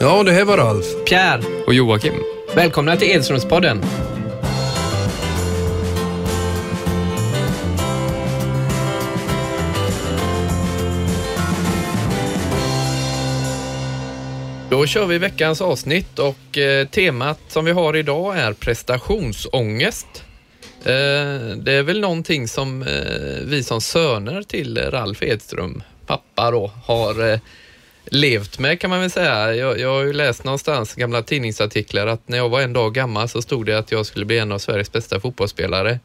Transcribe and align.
Ja, 0.00 0.22
det 0.22 0.32
här 0.32 0.44
var 0.44 0.56
Ralf. 0.56 0.86
Pierre, 1.08 1.42
Och 1.66 1.74
Joakim. 1.74 2.14
välkomna 2.54 2.96
till 2.96 3.08
Edströmspodden. 3.08 3.82
Då 14.70 14.86
kör 14.86 15.06
vi 15.06 15.18
veckans 15.18 15.60
avsnitt 15.60 16.18
och 16.18 16.58
eh, 16.58 16.86
temat 16.88 17.38
som 17.48 17.64
vi 17.64 17.70
har 17.72 17.96
idag 17.96 18.38
är 18.38 18.52
prestationsångest. 18.52 20.06
Eh, 20.84 21.56
det 21.56 21.72
är 21.72 21.82
väl 21.82 22.00
någonting 22.00 22.48
som 22.48 22.82
eh, 22.82 22.88
vi 23.44 23.62
som 23.62 23.80
söner 23.80 24.42
till 24.42 24.78
Ralf 24.78 25.22
Edström, 25.22 25.82
pappa 26.06 26.50
då, 26.50 26.70
har 26.84 27.40
levt 28.10 28.58
med 28.58 28.80
kan 28.80 28.90
man 28.90 29.00
väl 29.00 29.10
säga. 29.10 29.54
Jag, 29.54 29.78
jag 29.78 29.88
har 29.88 30.02
ju 30.02 30.12
läst 30.12 30.44
någonstans 30.44 30.94
gamla 30.94 31.22
tidningsartiklar 31.22 32.06
att 32.06 32.28
när 32.28 32.38
jag 32.38 32.48
var 32.48 32.60
en 32.60 32.72
dag 32.72 32.94
gammal 32.94 33.28
så 33.28 33.42
stod 33.42 33.66
det 33.66 33.78
att 33.78 33.92
jag 33.92 34.06
skulle 34.06 34.24
bli 34.24 34.38
en 34.38 34.52
av 34.52 34.58
Sveriges 34.58 34.92
bästa 34.92 35.20
fotbollsspelare. 35.20 36.00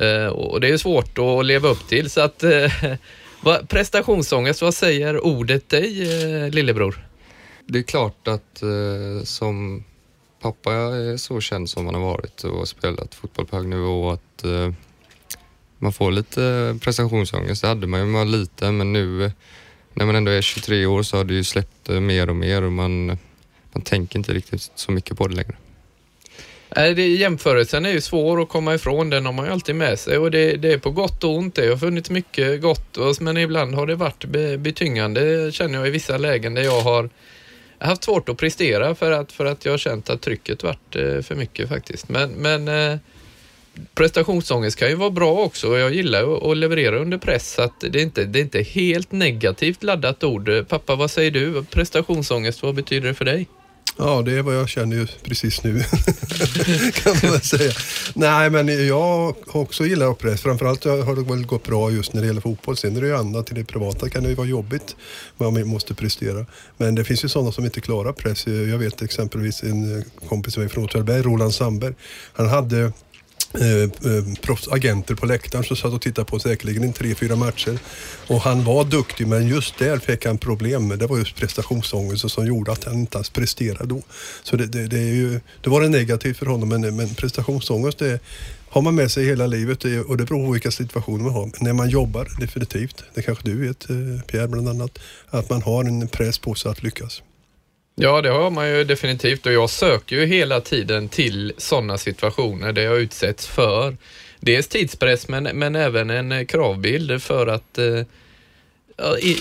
Eh, 0.00 0.26
och 0.26 0.60
det 0.60 0.66
är 0.66 0.70
ju 0.70 0.78
svårt 0.78 1.18
att 1.18 1.46
leva 1.46 1.68
upp 1.68 1.88
till 1.88 2.10
så 2.10 2.20
att 2.20 2.42
eh, 2.42 2.72
vad, 3.40 3.68
prestationsångest, 3.68 4.62
vad 4.62 4.74
säger 4.74 5.24
ordet 5.24 5.68
dig 5.68 6.02
eh, 6.02 6.50
lillebror? 6.50 7.06
Det 7.66 7.78
är 7.78 7.82
klart 7.82 8.28
att 8.28 8.62
eh, 8.62 9.24
som 9.24 9.84
pappa 10.40 10.72
är 10.72 11.16
så 11.16 11.40
känd 11.40 11.70
som 11.70 11.86
han 11.86 11.94
har 11.94 12.02
varit 12.02 12.44
och 12.44 12.68
spelat 12.68 13.14
fotboll 13.14 13.46
på 13.46 13.56
hög 13.56 13.68
nivå 13.68 14.10
att 14.10 14.44
eh, 14.44 14.72
man 15.78 15.92
får 15.92 16.10
lite 16.10 16.78
prestationsångest. 16.82 17.62
Det 17.62 17.68
hade 17.68 17.86
man 17.86 18.00
ju 18.00 18.06
när 18.06 18.12
man 18.12 18.30
var 18.30 18.38
liten 18.38 18.76
men 18.76 18.92
nu 18.92 19.24
eh, 19.24 19.32
när 19.96 20.06
man 20.06 20.16
ändå 20.16 20.30
är 20.30 20.40
23 20.40 20.86
år 20.86 21.02
så 21.02 21.16
har 21.16 21.24
det 21.24 21.34
ju 21.34 21.44
släppt 21.44 21.88
eh, 21.88 22.00
mer 22.00 22.30
och 22.30 22.36
mer 22.36 22.62
och 22.62 22.72
man, 22.72 23.06
man 23.72 23.82
tänker 23.84 24.18
inte 24.18 24.32
riktigt 24.32 24.70
så 24.74 24.92
mycket 24.92 25.18
på 25.18 25.28
det 25.28 25.34
längre. 25.34 25.56
Nej, 26.76 26.94
det, 26.94 27.06
jämförelsen 27.06 27.86
är 27.86 27.90
ju 27.90 28.00
svår 28.00 28.42
att 28.42 28.48
komma 28.48 28.74
ifrån, 28.74 29.10
den 29.10 29.26
har 29.26 29.32
man 29.32 29.46
ju 29.46 29.52
alltid 29.52 29.74
med 29.74 29.98
sig 29.98 30.18
och 30.18 30.30
det, 30.30 30.56
det 30.56 30.72
är 30.72 30.78
på 30.78 30.90
gott 30.90 31.24
och 31.24 31.36
ont. 31.36 31.54
Det 31.54 31.68
har 31.68 31.76
funnits 31.76 32.10
mycket 32.10 32.62
gott 32.62 32.98
men 33.20 33.36
ibland 33.36 33.74
har 33.74 33.86
det 33.86 33.94
varit 33.94 34.24
be, 34.24 34.58
betyngande 34.58 35.52
känner 35.52 35.78
jag 35.78 35.88
i 35.88 35.90
vissa 35.90 36.18
lägen 36.18 36.54
där 36.54 36.62
jag 36.62 36.80
har 36.80 37.10
haft 37.78 38.04
svårt 38.04 38.28
att 38.28 38.36
prestera 38.36 38.94
för 38.94 39.12
att, 39.12 39.32
för 39.32 39.44
att 39.44 39.64
jag 39.64 39.72
har 39.72 39.78
känt 39.78 40.10
att 40.10 40.22
trycket 40.22 40.62
varit 40.62 40.96
eh, 40.96 41.20
för 41.22 41.34
mycket 41.34 41.68
faktiskt. 41.68 42.08
Men, 42.08 42.30
men 42.30 42.68
eh, 42.68 42.98
prestationsångest 43.94 44.78
kan 44.78 44.88
ju 44.88 44.94
vara 44.94 45.10
bra 45.10 45.32
också 45.32 45.68
och 45.68 45.78
jag 45.78 45.94
gillar 45.94 46.20
ju 46.20 46.50
att 46.50 46.56
leverera 46.56 46.98
under 46.98 47.18
press 47.18 47.52
så 47.52 47.62
att 47.62 47.80
det 47.80 47.98
är 47.98 48.02
inte 48.02 48.24
det 48.24 48.38
är 48.38 48.42
inte 48.42 48.62
helt 48.62 49.12
negativt 49.12 49.82
laddat 49.82 50.24
ord. 50.24 50.68
Pappa, 50.68 50.94
vad 50.94 51.10
säger 51.10 51.30
du? 51.30 51.64
Prestationsångest, 51.64 52.62
vad 52.62 52.74
betyder 52.74 53.08
det 53.08 53.14
för 53.14 53.24
dig? 53.24 53.46
Ja, 53.98 54.22
det 54.22 54.32
är 54.32 54.42
vad 54.42 54.56
jag 54.56 54.68
känner 54.68 54.96
ju 54.96 55.06
precis 55.24 55.64
nu. 55.64 55.82
kan 56.92 57.30
man 57.30 57.40
säga. 57.40 57.72
Nej, 58.14 58.50
men 58.50 58.86
jag 58.86 59.34
har 59.46 59.60
också 59.60 59.86
gillat 59.86 60.18
press. 60.18 60.40
Framförallt 60.40 60.84
har 60.84 61.16
det 61.16 61.22
väl 61.22 61.46
gått 61.46 61.64
bra 61.64 61.90
just 61.90 62.12
när 62.12 62.20
det 62.20 62.26
gäller 62.26 62.40
fotboll. 62.40 62.76
Sen 62.76 62.96
är 62.96 63.00
det 63.00 63.06
ju 63.06 63.16
annat. 63.16 63.50
I 63.50 63.54
det 63.54 63.64
privata 63.64 64.08
kan 64.08 64.22
det 64.22 64.28
ju 64.28 64.34
vara 64.34 64.46
jobbigt. 64.46 64.96
Man 65.36 65.68
måste 65.68 65.94
prestera. 65.94 66.46
Men 66.76 66.94
det 66.94 67.04
finns 67.04 67.24
ju 67.24 67.28
sådana 67.28 67.52
som 67.52 67.64
inte 67.64 67.80
klarar 67.80 68.12
press. 68.12 68.46
Jag 68.46 68.78
vet 68.78 69.02
exempelvis 69.02 69.62
en 69.62 70.04
kompis 70.28 70.54
som 70.54 70.62
är 70.62 70.68
från 70.68 70.84
Åtvidaberg, 70.84 71.22
Roland 71.22 71.54
Sandberg. 71.54 71.94
Han 72.32 72.48
hade 72.48 72.92
Eh, 73.60 73.82
eh, 73.82 74.24
proffsagenter 74.40 75.14
på 75.14 75.26
läktaren 75.26 75.64
som 75.64 75.76
satt 75.76 75.92
och 75.92 76.02
tittade 76.02 76.24
på 76.24 76.38
säkerligen 76.38 76.84
i 76.84 76.92
tre, 76.92 77.14
fyra 77.14 77.36
matcher. 77.36 77.78
Och 78.26 78.40
han 78.40 78.64
var 78.64 78.84
duktig 78.84 79.26
men 79.26 79.48
just 79.48 79.78
där 79.78 79.98
fick 79.98 80.26
han 80.26 80.38
problem 80.38 80.88
med, 80.88 80.98
det 80.98 81.06
var 81.06 81.18
just 81.18 81.36
prestationsångest 81.36 82.30
som 82.30 82.46
gjorde 82.46 82.72
att 82.72 82.84
han 82.84 82.94
inte 82.94 83.16
ens 83.16 83.30
presterade 83.30 83.86
då. 83.86 84.02
Så 84.42 84.56
det, 84.56 84.66
det, 84.66 84.86
det, 84.86 84.98
är 84.98 85.14
ju, 85.14 85.40
det 85.60 85.70
var 85.70 85.80
det 85.80 85.88
negativt 85.88 86.36
för 86.36 86.46
honom 86.46 86.68
men, 86.68 86.96
men 86.96 87.14
prestationsångest 87.14 87.98
det 87.98 88.20
har 88.68 88.82
man 88.82 88.94
med 88.94 89.10
sig 89.10 89.24
hela 89.24 89.46
livet 89.46 89.84
och 89.84 90.16
det 90.16 90.24
beror 90.24 90.46
på 90.46 90.52
vilka 90.52 90.70
situationer 90.70 91.24
man 91.24 91.32
har. 91.32 91.44
Men 91.44 91.52
när 91.60 91.72
man 91.72 91.88
jobbar, 91.88 92.28
definitivt, 92.40 93.04
det 93.14 93.22
kanske 93.22 93.44
du 93.44 93.66
vet 93.66 93.90
eh, 93.90 93.96
Pierre 94.26 94.48
bland 94.48 94.68
annat, 94.68 94.98
att 95.28 95.50
man 95.50 95.62
har 95.62 95.84
en 95.84 96.08
press 96.08 96.38
på 96.38 96.54
sig 96.54 96.70
att 96.70 96.82
lyckas. 96.82 97.22
Ja, 97.98 98.22
det 98.22 98.28
har 98.28 98.50
man 98.50 98.68
ju 98.68 98.84
definitivt 98.84 99.46
och 99.46 99.52
jag 99.52 99.70
söker 99.70 100.16
ju 100.16 100.26
hela 100.26 100.60
tiden 100.60 101.08
till 101.08 101.52
sådana 101.56 101.98
situationer 101.98 102.72
där 102.72 102.82
jag 102.82 102.98
utsätts 102.98 103.46
för 103.46 103.96
dels 104.40 104.68
tidspress 104.68 105.28
men, 105.28 105.42
men 105.44 105.76
även 105.76 106.10
en 106.10 106.46
kravbild 106.46 107.22
för 107.22 107.46
att 107.46 107.78
eh, 107.78 108.02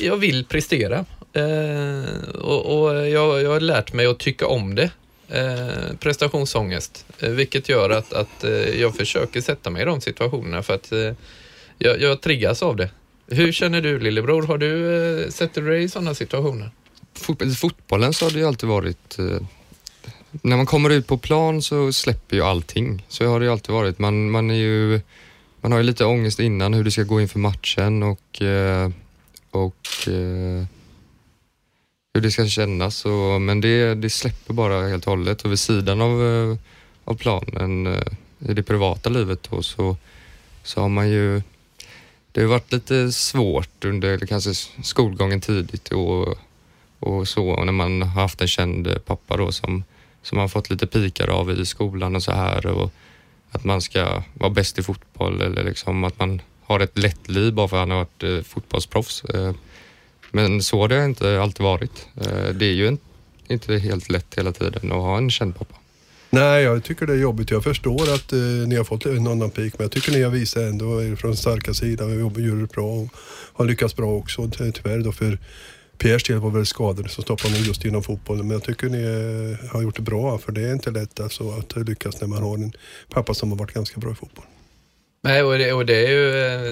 jag 0.01 0.17
vill 0.17 0.45
prestera. 0.45 1.05
Eh, 1.33 2.35
och 2.35 2.81
och 2.81 3.07
jag, 3.07 3.41
jag 3.41 3.49
har 3.49 3.59
lärt 3.59 3.93
mig 3.93 4.05
att 4.05 4.19
tycka 4.19 4.47
om 4.47 4.75
det. 4.75 4.91
Eh, 5.29 5.97
prestationsångest, 5.99 7.05
eh, 7.19 7.29
vilket 7.29 7.69
gör 7.69 7.89
att, 7.89 8.13
att 8.13 8.43
eh, 8.43 8.81
jag 8.81 8.95
försöker 8.95 9.41
sätta 9.41 9.69
mig 9.69 9.81
i 9.81 9.85
de 9.85 10.01
situationerna 10.01 10.63
för 10.63 10.73
att 10.73 10.91
eh, 10.91 11.13
jag, 11.77 12.01
jag 12.01 12.21
triggas 12.21 12.63
av 12.63 12.75
det. 12.75 12.89
Hur 13.27 13.51
känner 13.51 13.81
du 13.81 13.99
lillebror? 13.99 14.43
Har 14.47 14.57
du, 14.57 14.95
eh, 15.23 15.29
sätter 15.29 15.61
du 15.61 15.69
dig 15.69 15.83
i 15.83 15.89
sådana 15.89 16.15
situationer? 16.15 16.71
Fot- 17.15 17.41
I 17.41 17.55
fotbollen 17.55 18.13
så 18.13 18.25
har 18.25 18.31
det 18.31 18.39
ju 18.39 18.47
alltid 18.47 18.69
varit 18.69 19.19
eh, 19.19 19.39
när 20.41 20.57
man 20.57 20.65
kommer 20.65 20.89
ut 20.89 21.07
på 21.07 21.17
plan 21.17 21.61
så 21.61 21.93
släpper 21.93 22.35
ju 22.35 22.41
allting. 22.41 23.05
Så 23.07 23.27
har 23.27 23.39
det 23.39 23.45
ju 23.45 23.51
alltid 23.51 23.73
varit. 23.75 23.99
Man, 23.99 24.31
man, 24.31 24.49
är 24.49 24.55
ju, 24.55 25.01
man 25.61 25.71
har 25.71 25.79
ju 25.79 25.83
lite 25.83 26.05
ångest 26.05 26.39
innan 26.39 26.73
hur 26.73 26.83
det 26.83 26.91
ska 26.91 27.03
gå 27.03 27.21
inför 27.21 27.39
matchen 27.39 28.03
och, 28.03 28.41
eh, 28.41 28.89
och 29.51 30.07
eh, 30.07 30.65
hur 32.13 32.21
det 32.21 32.31
ska 32.31 32.47
kännas. 32.47 33.05
Och, 33.05 33.41
men 33.41 33.61
det, 33.61 33.95
det 33.95 34.09
släpper 34.09 34.53
bara 34.53 34.87
helt 34.87 35.07
och 35.07 35.11
hållet 35.11 35.41
och 35.41 35.51
vid 35.51 35.59
sidan 35.59 36.01
av, 36.01 36.25
eh, 36.25 36.57
av 37.03 37.15
planen 37.15 37.87
eh, 37.87 38.07
i 38.49 38.53
det 38.53 38.63
privata 38.63 39.09
livet 39.09 39.47
då, 39.49 39.63
så, 39.63 39.97
så 40.63 40.81
har 40.81 40.89
man 40.89 41.09
ju 41.09 41.41
det 42.31 42.41
har 42.41 42.47
varit 42.47 42.71
lite 42.71 43.11
svårt 43.11 43.85
under 43.85 44.17
kanske 44.17 44.53
skolgången 44.83 45.41
tidigt 45.41 45.87
och, 45.91 46.37
och 47.05 47.27
så 47.27 47.63
när 47.63 47.71
man 47.73 48.01
har 48.01 48.21
haft 48.21 48.41
en 48.41 48.47
känd 48.47 49.05
pappa 49.05 49.37
då 49.37 49.51
som, 49.51 49.83
som 50.21 50.37
man 50.37 50.49
fått 50.49 50.69
lite 50.69 50.87
pikar 50.87 51.27
av 51.27 51.51
i 51.51 51.65
skolan 51.65 52.15
och 52.15 52.23
så 52.23 52.31
här 52.31 52.65
och 52.65 52.91
att 53.51 53.63
man 53.63 53.81
ska 53.81 54.23
vara 54.33 54.49
bäst 54.49 54.79
i 54.79 54.83
fotboll 54.83 55.41
eller 55.41 55.63
liksom 55.63 56.03
att 56.03 56.19
man 56.19 56.41
har 56.63 56.79
ett 56.79 56.97
lätt 56.97 57.29
liv 57.29 57.53
bara 57.53 57.67
för 57.67 57.77
att 57.77 57.81
han 57.81 57.91
har 57.91 57.97
varit 57.97 58.23
eh, 58.23 58.41
fotbollsproffs. 58.43 59.23
Eh, 59.23 59.53
men 60.31 60.63
så 60.63 60.81
har 60.81 60.87
det 60.87 61.05
inte 61.05 61.41
alltid 61.41 61.63
varit. 61.63 62.07
Eh, 62.21 62.49
det 62.53 62.65
är 62.65 62.73
ju 62.73 62.87
en, 62.87 62.97
inte 63.47 63.77
helt 63.77 64.09
lätt 64.09 64.35
hela 64.37 64.51
tiden 64.51 64.91
att 64.91 64.97
ha 64.97 65.17
en 65.17 65.31
känd 65.31 65.57
pappa. 65.59 65.75
Nej, 66.29 66.63
jag 66.63 66.83
tycker 66.83 67.05
det 67.05 67.13
är 67.13 67.17
jobbigt. 67.17 67.51
Jag 67.51 67.63
förstår 67.63 68.13
att 68.13 68.33
eh, 68.33 68.39
ni 68.39 68.75
har 68.75 68.83
fått 68.83 69.05
en 69.05 69.27
annan 69.27 69.49
pik, 69.49 69.73
men 69.77 69.83
jag 69.85 69.91
tycker 69.91 70.11
ni 70.11 70.21
har 70.23 70.31
visat 70.31 70.63
ändå 70.63 71.03
er 71.03 71.15
från 71.15 71.35
starka 71.37 71.73
sidan 71.73 72.13
och 72.13 72.19
jobbar 72.19 72.41
gör 72.41 72.55
det 72.55 72.71
bra 72.71 72.85
och 72.85 73.07
har 73.53 73.65
lyckats 73.65 73.95
bra 73.95 74.11
också. 74.11 74.49
Ty- 74.49 74.71
Tyvärr 74.71 74.99
då 74.99 75.11
för 75.11 75.37
Piers 75.97 76.23
del 76.23 76.39
var 76.39 76.49
väl 76.49 76.65
skadade 76.65 77.09
så 77.09 77.21
stoppade 77.21 77.53
ni 77.53 77.59
just 77.59 77.85
inom 77.85 78.03
fotbollen. 78.03 78.47
Men 78.47 78.53
jag 78.53 78.63
tycker 78.63 78.89
ni 78.89 79.01
eh, 79.01 79.69
har 79.71 79.81
gjort 79.81 79.95
det 79.95 80.01
bra 80.01 80.37
för 80.37 80.51
det 80.51 80.61
är 80.61 80.73
inte 80.73 80.91
lätt 80.91 81.19
alltså, 81.19 81.49
att 81.51 81.87
lyckas 81.87 82.21
när 82.21 82.27
man 82.27 82.43
har 82.43 82.55
en 82.55 82.73
pappa 83.09 83.33
som 83.33 83.49
har 83.51 83.57
varit 83.57 83.73
ganska 83.73 83.99
bra 83.99 84.11
i 84.11 84.15
fotboll. 84.15 84.45
Nej, 85.21 85.43
och 85.43 85.57
det, 85.57 85.73
och 85.73 85.85
det 85.85 86.07
är 86.07 86.11
ju, 86.11 86.29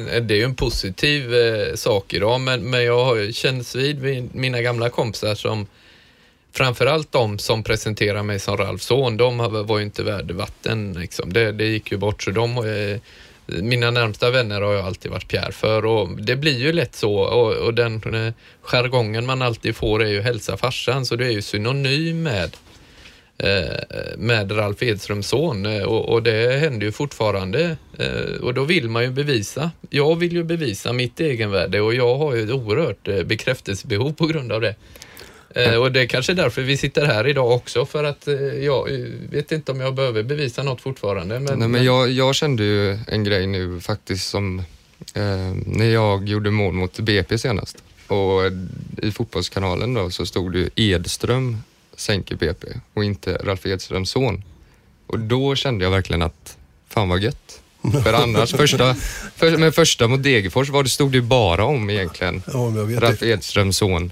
eh, 0.10 0.24
det 0.24 0.34
är 0.34 0.38
ju 0.38 0.44
en 0.44 0.56
positiv 0.56 1.34
eh, 1.34 1.76
sak 1.76 2.14
idag, 2.14 2.42
men, 2.42 2.62
men 2.62 2.84
jag 2.84 3.06
har 3.06 3.16
ju 3.16 3.34
känns 3.34 3.76
vid 3.76 4.36
mina 4.36 4.62
gamla 4.62 4.90
kompisar 4.90 5.36
som 5.36 5.68
framförallt 6.52 7.12
de 7.12 7.40
som 7.40 7.64
presenterar 7.64 8.24
mig 8.24 8.40
som 8.40 8.58
Ralfs 8.58 8.86
son, 8.86 9.18
de 9.18 9.38
var 9.68 9.78
ju 9.78 9.84
inte 9.84 10.04
värd 10.04 10.32
vatten. 10.32 10.94
Liksom. 10.94 11.34
Det, 11.34 11.52
det 11.52 11.66
gick 11.66 11.92
ju 11.92 11.98
bort, 11.98 12.24
så 12.24 12.32
de, 12.32 12.58
eh, 12.58 13.00
mina 13.46 13.92
närmsta 13.92 14.32
vänner 14.32 14.62
har 14.62 14.74
jag 14.74 14.86
alltid 14.86 15.12
varit 15.12 15.28
Pierre 15.28 15.52
för 15.52 15.86
och 15.86 16.10
det 16.22 16.36
blir 16.36 16.60
ju 16.60 16.74
lätt 16.74 16.96
så 16.96 17.16
och, 17.16 17.54
och 17.54 17.74
den 17.74 18.14
eh, 18.14 18.34
jargongen 18.62 19.26
man 19.26 19.42
alltid 19.42 19.76
får 19.76 20.04
är 20.04 20.10
ju 20.10 20.22
hälsa 20.22 20.58
farsan, 20.58 21.06
så 21.06 21.16
det 21.16 21.26
är 21.26 21.32
ju 21.32 21.42
synonym 21.42 22.24
med 22.24 22.56
eh, 23.38 24.18
med 24.18 24.58
Ralf 24.58 24.84
Edströms 24.84 25.28
son 25.28 25.66
eh, 25.66 25.84
och, 25.84 26.10
och 26.10 26.24
det 26.24 26.60
händer 26.60 26.86
ju 26.86 26.92
fortfarande 26.92 27.78
eh, 28.00 28.42
och 28.42 28.54
då 28.54 28.64
vill 28.64 28.90
man 28.90 29.04
ju 29.04 29.10
bevisa. 29.10 29.72
Jag 29.90 30.16
vill 30.16 30.34
ju 30.34 30.44
bevisa 30.44 30.94
mitt 30.94 31.20
egenvärde 31.20 31.82
och 31.82 31.94
jag 31.94 32.18
har 32.18 32.36
ju 32.36 32.44
ett 32.44 32.52
oerhört 32.52 33.28
bekräftelsebehov 33.28 34.14
på 34.14 34.28
grund 34.28 34.52
av 34.52 34.62
det. 34.62 34.76
Eh, 35.56 35.76
Och 35.76 35.92
det 35.92 36.02
är 36.02 36.06
kanske 36.06 36.34
därför 36.34 36.62
vi 36.62 36.78
sitter 36.78 37.06
här 37.06 37.28
idag 37.28 37.52
också 37.52 37.86
för 37.86 38.04
att 38.04 38.28
eh, 38.28 38.34
jag 38.36 38.92
eh, 38.94 39.00
vet 39.30 39.52
inte 39.52 39.72
om 39.72 39.80
jag 39.80 39.96
behöver 39.96 40.24
bevisa 40.24 40.64
något 40.64 40.82
fortfarande. 40.82 41.40
Men, 41.40 41.60
Nej, 41.60 41.68
men 41.68 41.84
jag, 41.84 42.12
jag 42.12 42.36
kände 42.36 42.64
ju 42.64 43.00
en 43.08 43.24
grej 43.24 43.48
nu 43.48 43.80
faktiskt 43.80 44.30
som 44.30 44.60
eh, 45.14 45.24
när 45.66 45.86
jag 45.90 46.28
gjorde 46.30 46.52
mål 46.52 46.74
mot 46.74 47.00
BP 47.00 47.38
senast 47.38 47.78
och 48.08 48.42
i 49.02 49.12
Fotbollskanalen 49.12 49.94
då 49.94 50.10
så 50.10 50.26
stod 50.26 50.52
det 50.54 50.60
ju 50.60 50.70
Edström 50.76 51.58
sänker 51.96 52.36
BP 52.36 52.68
och 52.94 53.04
inte 53.04 53.34
Ralf 53.44 53.66
Edströms 53.66 54.10
son. 54.10 54.44
Och 55.08 55.20
då 55.20 55.56
kände 55.56 55.84
jag 55.84 55.92
verkligen 55.92 56.22
att 56.22 56.58
fan 56.90 57.10
vad 57.10 57.20
gött. 57.20 57.60
För 58.04 58.14
annars, 58.14 58.52
första, 58.56 58.96
för, 59.36 59.58
men 59.58 59.72
första 59.74 60.08
mot 60.08 60.24
Degerfors 60.24 60.70
var 60.70 60.84
det, 60.84 60.90
stod 60.90 61.12
det 61.12 61.16
ju 61.18 61.22
bara 61.22 61.66
om 61.66 61.90
egentligen 61.90 62.44
Ja, 62.54 62.70
men 62.70 62.76
jag 62.80 62.86
vet 62.86 63.00
Ralf. 63.02 63.24
Edströms 63.24 63.78
son. 63.78 64.12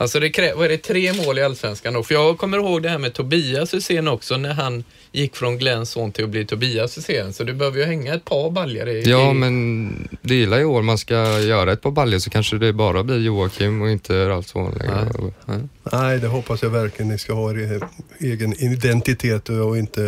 Alltså 0.00 0.20
det 0.20 0.28
krä- 0.28 0.56
vad 0.56 0.64
är 0.64 0.68
det, 0.68 0.78
tre 0.78 1.12
mål 1.12 1.38
i 1.38 1.42
Allsvenskan 1.42 1.94
då? 1.94 2.02
För 2.02 2.14
jag 2.14 2.38
kommer 2.38 2.58
ihåg 2.58 2.82
det 2.82 2.88
här 2.88 2.98
med 2.98 3.12
Tobias 3.12 3.74
Hysén 3.74 4.08
också 4.08 4.36
när 4.36 4.52
han 4.52 4.84
gick 5.12 5.36
från 5.36 5.58
Glenns 5.58 5.90
son 5.90 6.12
till 6.12 6.24
att 6.24 6.30
bli 6.30 6.46
Tobias 6.46 6.98
Hysén. 6.98 7.32
Så 7.32 7.44
du 7.44 7.52
behöver 7.52 7.78
ju 7.78 7.84
hänga 7.84 8.14
ett 8.14 8.24
par 8.24 8.50
baljor 8.50 8.88
i... 8.88 9.02
Ja, 9.10 9.30
i... 9.30 9.34
men 9.34 10.08
det 10.22 10.34
gillar 10.34 10.60
i 10.60 10.64
år 10.64 10.82
man 10.82 10.98
ska 10.98 11.40
göra 11.40 11.72
ett 11.72 11.80
par 11.80 11.90
baljor 11.90 12.18
så 12.18 12.30
kanske 12.30 12.58
det 12.58 12.72
bara 12.72 13.02
blir 13.02 13.18
Joakim 13.18 13.82
och 13.82 13.90
inte 13.90 14.28
Ralf 14.28 14.46
Svahn 14.46 14.74
längre. 14.78 15.08
Ja. 15.46 15.54
Nej, 15.92 16.18
det 16.18 16.26
hoppas 16.26 16.62
jag 16.62 16.70
verkligen. 16.70 17.08
Ni 17.08 17.18
ska 17.18 17.32
ha 17.32 17.50
er 17.50 17.80
egen 18.18 18.52
identitet 18.62 19.48
och 19.48 19.78
inte 19.78 20.00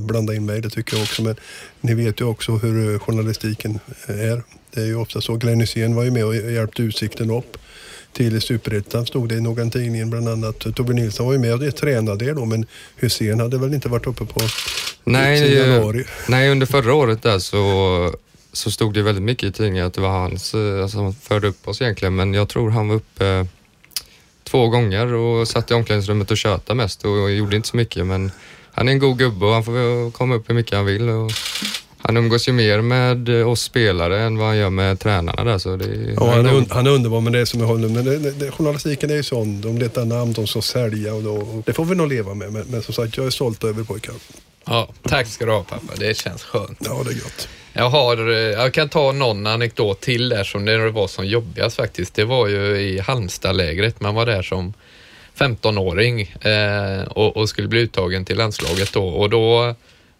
blanda 0.00 0.34
in 0.34 0.46
mig. 0.46 0.60
Det 0.60 0.70
tycker 0.70 0.96
jag 0.96 1.02
också. 1.02 1.22
Men 1.22 1.36
ni 1.80 1.94
vet 1.94 2.20
ju 2.20 2.24
också 2.24 2.52
hur 2.52 2.98
journalistiken 2.98 3.78
är. 4.06 4.42
Det 4.74 4.80
är 4.80 4.86
ju 4.86 4.96
ofta 4.96 5.20
så. 5.20 5.36
Glenn 5.36 5.60
Hysén 5.60 5.94
var 5.94 6.04
ju 6.04 6.10
med 6.10 6.24
och 6.24 6.36
hjälpte 6.36 6.82
Utsikten 6.82 7.30
upp 7.30 7.58
till 8.18 8.40
Superettan 8.40 9.06
stod 9.06 9.28
det 9.28 9.34
i 9.34 9.40
någon 9.40 9.70
tidning 9.70 10.10
bland 10.10 10.28
annat. 10.28 10.58
Tobbe 10.74 10.92
Nilsson 10.92 11.26
var 11.26 11.32
ju 11.32 11.38
med 11.38 11.54
och 11.54 11.76
tränade 11.76 12.24
det 12.24 12.32
då 12.32 12.44
men 12.44 12.66
Hussein 12.96 13.40
hade 13.40 13.58
väl 13.58 13.74
inte 13.74 13.88
varit 13.88 14.06
uppe 14.06 14.24
på 14.24 14.40
Nej, 15.04 15.54
januari. 15.54 16.04
nej, 16.28 16.50
under 16.50 16.66
förra 16.66 16.94
året 16.94 17.22
där 17.22 17.38
så, 17.38 18.14
så 18.52 18.70
stod 18.70 18.94
det 18.94 19.02
väldigt 19.02 19.24
mycket 19.24 19.48
i 19.48 19.52
tidningen 19.52 19.86
att 19.86 19.94
det 19.94 20.00
var 20.00 20.08
hans 20.08 20.54
eh, 20.54 20.82
alltså, 20.82 20.98
som 20.98 21.14
förde 21.14 21.48
upp 21.48 21.68
oss 21.68 21.82
egentligen. 21.82 22.16
Men 22.16 22.34
jag 22.34 22.48
tror 22.48 22.70
han 22.70 22.88
var 22.88 22.96
uppe 22.96 23.46
två 24.44 24.68
gånger 24.68 25.14
och 25.14 25.48
satt 25.48 25.70
i 25.70 25.74
omklädningsrummet 25.74 26.30
och 26.30 26.36
tjötade 26.38 26.76
mest 26.76 27.04
och 27.04 27.30
gjorde 27.30 27.56
inte 27.56 27.68
så 27.68 27.76
mycket. 27.76 28.06
Men 28.06 28.30
han 28.72 28.88
är 28.88 28.92
en 28.92 28.98
god 28.98 29.18
gubbe 29.18 29.46
och 29.46 29.52
han 29.52 29.64
får 29.64 30.10
komma 30.10 30.34
upp 30.34 30.50
hur 30.50 30.54
mycket 30.54 30.76
han 30.76 30.86
vill. 30.86 31.08
Och 31.08 31.32
han 32.02 32.16
umgås 32.16 32.48
ju 32.48 32.52
mer 32.52 32.80
med 32.80 33.28
eh, 33.40 33.48
oss 33.48 33.62
spelare 33.62 34.20
än 34.20 34.38
vad 34.38 34.46
han 34.46 34.56
gör 34.56 34.70
med 34.70 35.00
tränarna 35.00 35.44
där. 35.44 35.58
Så 35.58 35.76
det, 35.76 36.14
Ja, 36.16 36.30
han, 36.34 36.46
är, 36.46 36.52
un- 36.52 36.66
han 36.70 36.86
är 36.86 36.90
underbar 36.90 37.20
men 37.20 37.32
det 37.32 37.38
är 37.38 37.44
som 37.44 37.60
jag 37.60 37.66
håller 37.66 37.88
men 37.88 38.04
det, 38.04 38.18
det, 38.18 38.30
det, 38.30 38.50
journalistiken 38.50 39.10
är 39.10 39.14
ju 39.14 39.22
sån. 39.22 39.60
De 39.60 39.78
letar 39.78 40.04
namn, 40.04 40.32
de 40.32 40.46
ska 40.46 40.62
sälja 40.62 41.14
och, 41.14 41.22
då, 41.22 41.34
och 41.36 41.62
det 41.66 41.72
får 41.72 41.84
vi 41.84 41.94
nog 41.94 42.08
leva 42.08 42.34
med. 42.34 42.52
Men, 42.52 42.64
men 42.70 42.82
som 42.82 42.94
sagt, 42.94 43.16
jag 43.16 43.26
är 43.26 43.30
stolt 43.30 43.64
över 43.64 43.84
pojkar. 43.84 44.14
Ja, 44.66 44.88
tack 45.02 45.26
ska 45.26 45.46
du 45.46 45.52
ha 45.52 45.62
pappa, 45.62 45.92
det 45.96 46.16
känns 46.16 46.42
skönt. 46.42 46.78
Ja, 46.84 47.00
det 47.04 47.10
är 47.10 47.14
gott. 47.14 47.48
Jag, 47.72 47.90
har, 47.90 48.30
eh, 48.30 48.36
jag 48.38 48.74
kan 48.74 48.88
ta 48.88 49.12
någon 49.12 49.46
anekdot 49.46 50.00
till 50.00 50.28
där 50.28 50.44
som 50.44 50.64
det 50.64 50.90
var 50.90 51.06
som 51.08 51.26
jobbigast 51.26 51.76
faktiskt. 51.76 52.14
Det 52.14 52.24
var 52.24 52.46
ju 52.46 52.80
i 52.80 52.98
Halmstadlägret. 52.98 54.00
Man 54.00 54.14
var 54.14 54.26
där 54.26 54.42
som 54.42 54.72
15-åring 55.38 56.20
eh, 56.40 57.02
och, 57.08 57.36
och 57.36 57.48
skulle 57.48 57.68
bli 57.68 57.80
uttagen 57.80 58.24
till 58.24 58.36
landslaget 58.36 58.92
då. 58.92 59.08
Och 59.08 59.30
då 59.30 59.74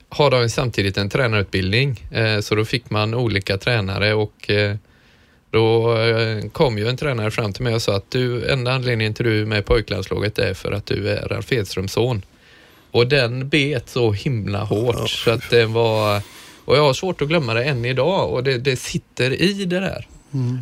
har 0.08 0.30
de 0.30 0.48
samtidigt 0.48 0.96
en 0.96 1.08
tränarutbildning. 1.08 2.04
Eh, 2.10 2.40
så 2.40 2.54
då 2.54 2.64
fick 2.64 2.90
man 2.90 3.14
olika 3.14 3.58
tränare 3.58 4.14
och 4.14 4.50
eh, 4.50 4.76
då 5.50 5.96
eh, 5.96 6.48
kom 6.48 6.78
ju 6.78 6.88
en 6.88 6.96
tränare 6.96 7.30
fram 7.30 7.52
till 7.52 7.64
mig 7.64 7.74
och 7.74 7.82
sa 7.82 7.96
att 7.96 8.10
du, 8.10 8.50
enda 8.50 8.72
anledningen 8.72 9.14
till 9.14 9.24
du 9.24 9.40
är 9.40 9.46
med 9.46 9.58
i 9.58 9.62
pojklandslaget 9.62 10.38
är 10.38 10.54
för 10.54 10.72
att 10.72 10.86
du 10.86 11.08
är 11.08 11.28
Ralf 11.28 11.52
Edströms 11.52 11.92
son. 11.92 12.22
Och 12.90 13.06
den 13.06 13.48
bet 13.48 13.88
så 13.88 14.12
himla 14.12 14.64
hårt 14.64 15.10
så 15.10 15.30
att 15.30 15.50
det 15.50 15.66
var 15.66 16.22
och 16.64 16.76
jag 16.76 16.82
har 16.82 16.92
svårt 16.92 17.22
att 17.22 17.28
glömma 17.28 17.54
det 17.54 17.64
än 17.64 17.84
idag 17.84 18.32
och 18.32 18.44
det, 18.44 18.58
det 18.58 18.76
sitter 18.76 19.42
i 19.42 19.64
det 19.64 19.80
där. 19.80 20.06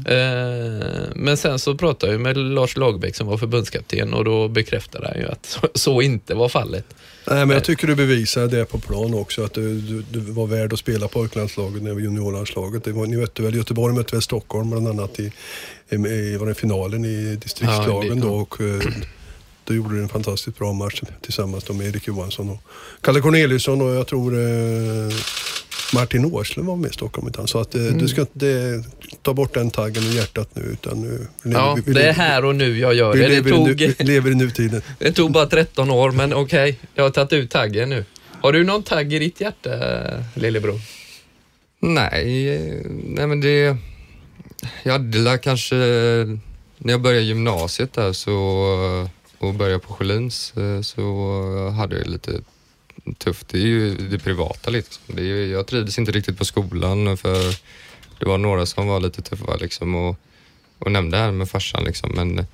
Eh, 0.07 1.09
men 1.15 1.37
sen 1.37 1.59
så 1.59 1.75
pratade 1.75 2.13
jag 2.13 2.21
med 2.21 2.37
Lars 2.37 2.77
Lagerbäck 2.77 3.17
som 3.17 3.27
var 3.27 3.39
förbundskapten 3.39 4.15
och 4.15 4.25
då 4.25 4.49
bekräftade 4.49 5.09
han 5.09 5.19
ju 5.21 5.29
att 5.29 5.47
så, 5.47 5.69
så 5.75 6.03
inte 6.03 6.35
var 6.35 6.49
fallet. 6.49 6.95
Nej, 7.31 7.47
men 7.47 7.55
jag 7.55 7.65
tycker 7.65 7.87
du 7.87 7.95
bevisar 7.95 8.47
det 8.47 8.65
på 8.65 8.79
plan 8.79 9.15
också. 9.15 9.45
Att 9.45 9.55
du, 9.55 9.81
du, 9.81 10.03
du 10.11 10.21
var 10.21 10.47
värd 10.47 10.73
att 10.73 10.79
spela 10.79 11.09
pojklandslaget, 11.09 11.83
när 11.83 12.01
juniorlandslaget. 12.01 12.85
Det 12.85 12.93
var, 12.93 13.07
ni 13.07 13.17
mötte 13.17 13.43
väl, 13.43 13.55
Göteborg 13.55 13.95
mötte 13.95 14.15
väl 14.15 14.23
Stockholm 14.23 14.71
bland 14.71 14.89
annat 14.89 15.21
i, 15.21 15.33
i, 15.89 15.95
i 15.95 16.37
var 16.37 16.47
det 16.47 16.55
finalen 16.55 17.05
i 17.05 17.37
distriktslagen 17.43 18.19
Ja, 18.19 18.25
då. 18.25 18.35
Och, 18.35 18.61
eh, 18.61 18.81
då 19.65 19.75
gjorde 19.75 19.95
du 19.95 20.03
en 20.03 20.09
fantastiskt 20.09 20.59
bra 20.59 20.73
match 20.73 21.03
tillsammans 21.23 21.69
med 21.71 21.87
Erik 21.87 22.07
Johansson 22.07 22.51
och 22.51 22.63
Kalle 23.01 23.21
Corneliusson 23.21 23.81
och 23.83 23.91
jag 23.91 24.07
tror 24.07 24.35
eh, 24.35 25.15
Martin 25.95 26.25
Åslund 26.25 26.69
var 26.69 26.77
med 26.77 26.91
i 26.91 26.95
Stockholm. 26.95 27.29
Utan, 27.29 27.49
så 27.49 27.59
att 27.59 27.75
eh, 27.75 27.83
du 27.83 28.09
ska 28.09 28.21
inte 28.21 28.85
ta 29.23 29.35
bort 29.35 29.55
den 29.55 29.71
taggen 29.71 30.03
i 30.03 30.17
hjärtat 30.17 30.51
nu. 30.55 30.63
Utan 30.63 31.01
nu 31.03 31.27
lever 31.43 31.61
Ja, 31.61 31.75
vi- 31.75 31.83
vi 31.87 31.93
det 31.93 32.09
är 32.09 32.13
här 32.13 32.45
och 32.45 32.55
nu 32.57 32.79
jag 32.79 32.95
gör 32.95 33.13
vi 33.13 33.19
det. 33.19 33.25
Det 33.29 33.35
lever, 33.35 33.51
i 33.51 33.53
tog, 33.53 33.81
nu, 33.81 33.95
vi 33.99 34.05
lever 34.05 34.31
i 34.31 34.35
nutiden. 34.35 34.83
det 34.99 35.13
tog 35.13 35.33
bara 35.33 35.47
13 35.47 35.91
år 35.91 36.11
men 36.11 36.35
okej, 36.35 36.79
jag 36.95 37.03
har 37.05 37.11
tagit 37.11 37.33
ut 37.33 37.51
taggen 37.51 37.89
nu. 37.89 38.05
Har 38.41 38.53
du 38.53 38.65
någon 38.65 38.83
tagg 38.83 39.13
i 39.13 39.19
ditt 39.19 39.41
hjärta, 39.41 39.71
lillebror? 40.35 40.81
Nej, 41.81 42.49
eh, 42.55 42.87
nej 43.05 43.27
men 43.27 43.41
det... 43.41 43.77
Jag 44.83 44.93
hade 44.93 45.19
väl 45.23 45.39
kanske... 45.39 45.75
När 46.79 46.93
jag 46.93 47.01
började 47.01 47.25
gymnasiet 47.27 47.93
där 47.93 48.13
så, 48.13 48.37
och 49.39 49.55
började 49.55 49.79
på 49.79 49.93
Sjölins 49.95 50.55
eh, 50.57 50.81
så 50.81 51.71
hade 51.77 51.99
jag 51.99 52.07
lite 52.07 52.33
tufft. 53.15 53.49
Det 53.49 53.59
är 53.59 53.67
ju 53.67 53.95
det 53.95 54.19
privata 54.19 54.71
liksom. 54.71 55.03
Det 55.07 55.23
är, 55.23 55.47
jag 55.47 55.67
trivdes 55.67 55.99
inte 55.99 56.13
riktigt 56.13 56.39
på 56.39 56.45
skolan 56.45 57.17
för 57.17 57.57
det 58.19 58.27
var 58.27 58.39
några 58.39 58.67
som 58.67 58.87
var 58.87 59.01
lite 59.01 59.23
tuffa 59.23 59.57
liksom 59.57 59.95
och, 59.95 60.17
och 60.79 60.93
nämnde 60.93 61.17
det 61.17 61.23
här 61.23 61.33
med 61.33 61.51
farsan 61.51 61.85
liksom. 61.85 62.13
Men 62.15 62.39
eh, 62.39 62.45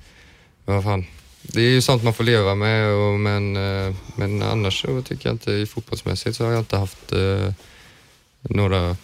vad 0.65 0.83
fan. 0.83 1.05
Det 1.41 1.61
är 1.61 1.69
ju 1.69 1.81
sånt 1.81 2.03
man 2.03 2.13
får 2.13 2.23
leva 2.23 2.55
med 2.55 2.93
och, 2.93 3.19
men, 3.19 3.55
eh, 3.55 3.95
men 4.15 4.41
annars 4.41 4.81
så 4.81 5.01
tycker 5.01 5.29
jag 5.29 5.33
inte 5.33 5.51
i 5.51 5.65
fotbollsmässigt 5.65 6.37
så 6.37 6.45
har 6.45 6.51
jag 6.51 6.61
inte 6.61 6.77
haft 6.77 7.11
eh, 7.11 7.51
några 8.41 8.97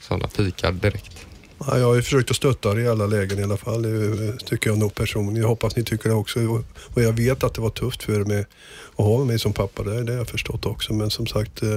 sådana 0.00 0.26
pikar 0.28 0.72
direkt. 0.72 1.25
Ja, 1.58 1.78
jag 1.78 1.86
har 1.86 1.94
ju 1.94 2.02
försökt 2.02 2.30
att 2.30 2.36
stötta 2.36 2.70
er 2.72 2.78
i 2.78 2.88
alla 2.88 3.06
lägen 3.06 3.38
i 3.38 3.42
alla 3.42 3.56
fall. 3.56 3.82
Det 3.82 4.36
tycker 4.44 4.70
jag 4.70 4.78
nog 4.78 4.94
personligen. 4.94 5.40
Jag 5.42 5.48
hoppas 5.48 5.76
ni 5.76 5.84
tycker 5.84 6.08
det 6.08 6.14
också. 6.14 6.40
Och- 6.94 7.02
jag 7.02 7.12
vet 7.12 7.44
att 7.44 7.54
det 7.54 7.60
var 7.60 7.70
tufft 7.70 8.02
för 8.02 8.20
er 8.20 8.24
med 8.24 8.40
att 8.96 9.04
ha 9.04 9.24
mig 9.24 9.38
som 9.38 9.52
pappa. 9.52 9.82
Det, 9.82 10.04
det 10.04 10.12
har 10.12 10.18
jag 10.18 10.28
förstått 10.28 10.66
också. 10.66 10.92
Men 10.92 11.10
som 11.10 11.26
sagt, 11.26 11.62
eh, 11.62 11.76